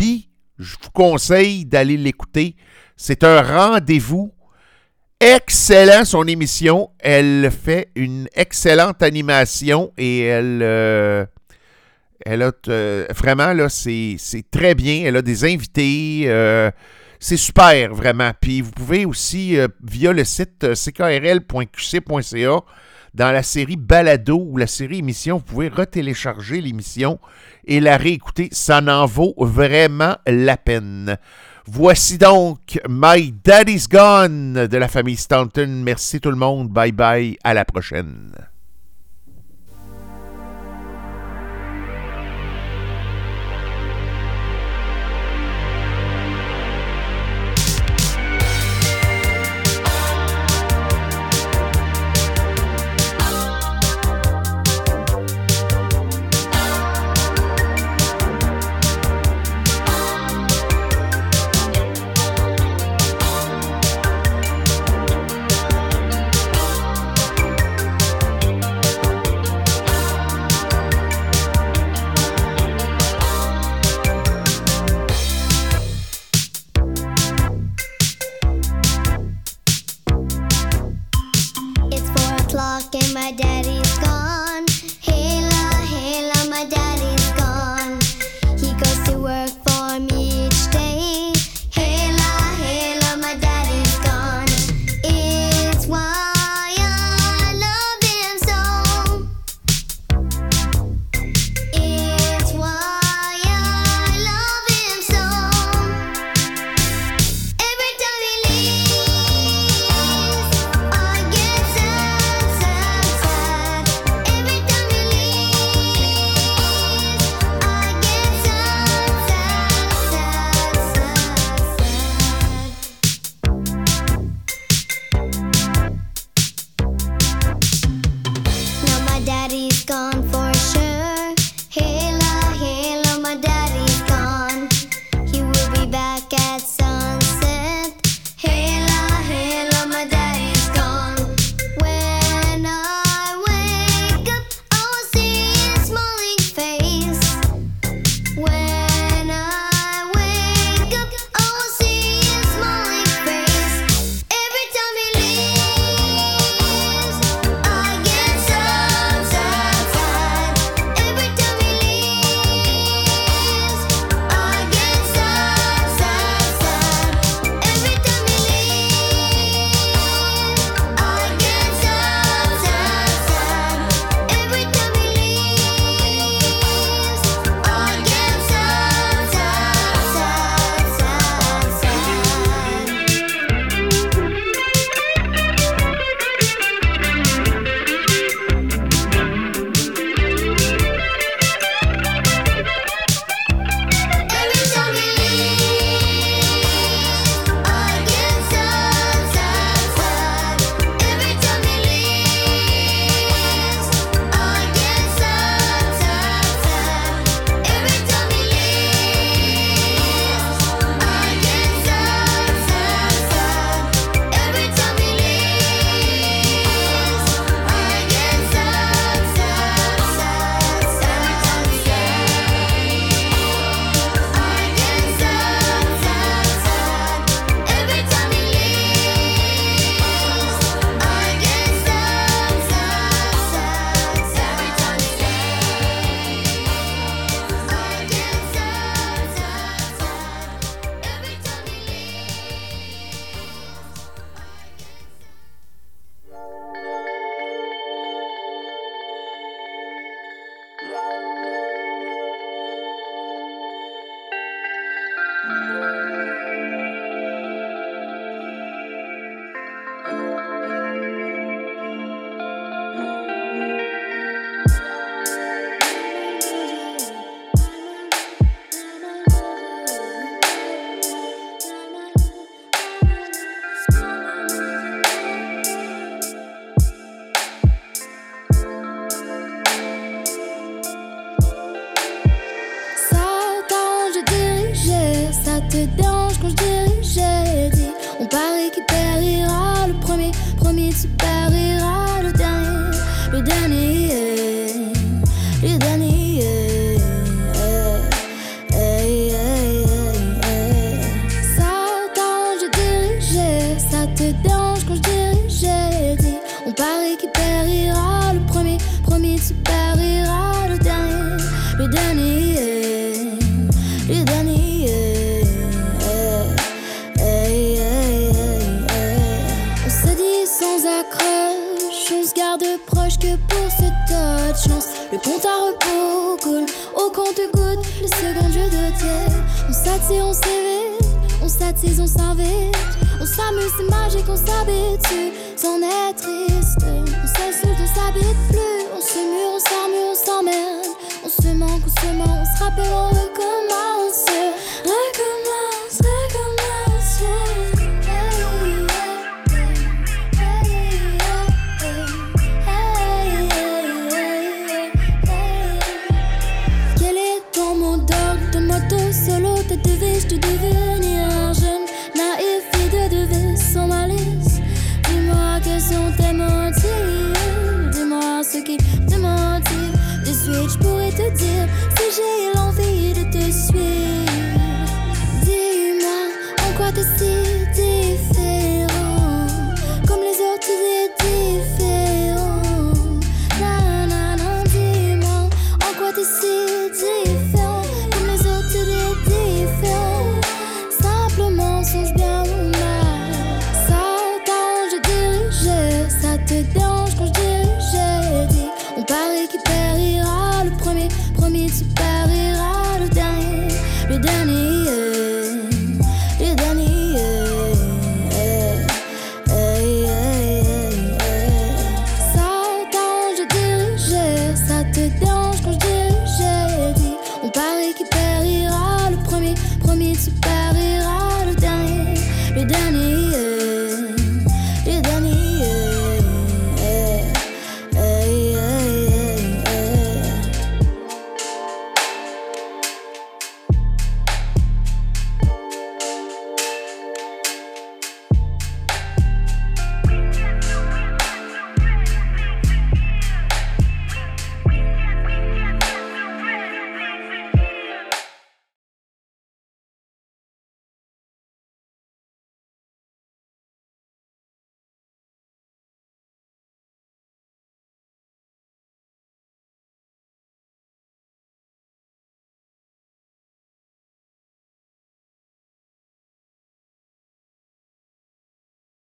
je 0.60 0.76
vous 0.82 0.92
conseille 0.94 1.66
d'aller 1.66 1.98
l'écouter. 1.98 2.56
C'est 2.96 3.24
un 3.24 3.42
rendez-vous 3.42 4.32
excellent, 5.20 6.06
son 6.06 6.28
émission. 6.28 6.92
Elle 7.00 7.50
fait 7.52 7.90
une 7.96 8.28
excellente 8.36 9.02
animation 9.02 9.92
et 9.98 10.22
elle, 10.22 10.60
euh, 10.62 11.26
elle 12.26 12.44
a 12.44 12.52
euh, 12.68 13.08
vraiment, 13.16 13.54
là, 13.54 13.68
c'est 13.70 14.18
très 14.52 14.76
bien. 14.76 15.04
Elle 15.06 15.18
a 15.18 15.24
des 15.24 15.46
invités. 15.46 16.26
euh, 16.26 16.70
c'est 17.20 17.38
super, 17.38 17.94
vraiment. 17.94 18.32
Puis 18.40 18.62
vous 18.62 18.72
pouvez 18.72 19.06
aussi, 19.06 19.58
via 19.84 20.14
le 20.14 20.24
site 20.24 20.74
ckrl.qc.ca, 20.74 22.60
dans 23.14 23.32
la 23.32 23.44
série 23.44 23.76
Balado 23.76 24.38
ou 24.38 24.58
la 24.58 24.68
série 24.68 25.00
émission, 25.00 25.38
vous 25.38 25.44
pouvez 25.44 25.68
retélécharger 25.68 26.62
l'émission 26.62 27.20
et 27.66 27.80
la 27.80 27.98
réécouter. 27.98 28.50
Ça 28.52 28.82
n'en 28.82 29.06
vaut 29.06 29.34
vraiment 29.38 30.16
la 30.28 30.58
peine. 30.58 31.18
Voici 31.66 32.18
donc 32.18 32.80
My 32.90 33.32
Daddy's 33.44 33.88
Gone 33.88 34.68
de 34.68 34.78
la 34.78 34.88
famille 34.88 35.18
Stanton. 35.18 35.82
Merci 35.84 36.20
tout 36.20 36.32
le 36.32 36.36
monde. 36.36 36.70
Bye 36.70 36.92
bye. 36.92 37.38
À 37.44 37.54
la 37.54 37.66
prochaine. 37.66 38.32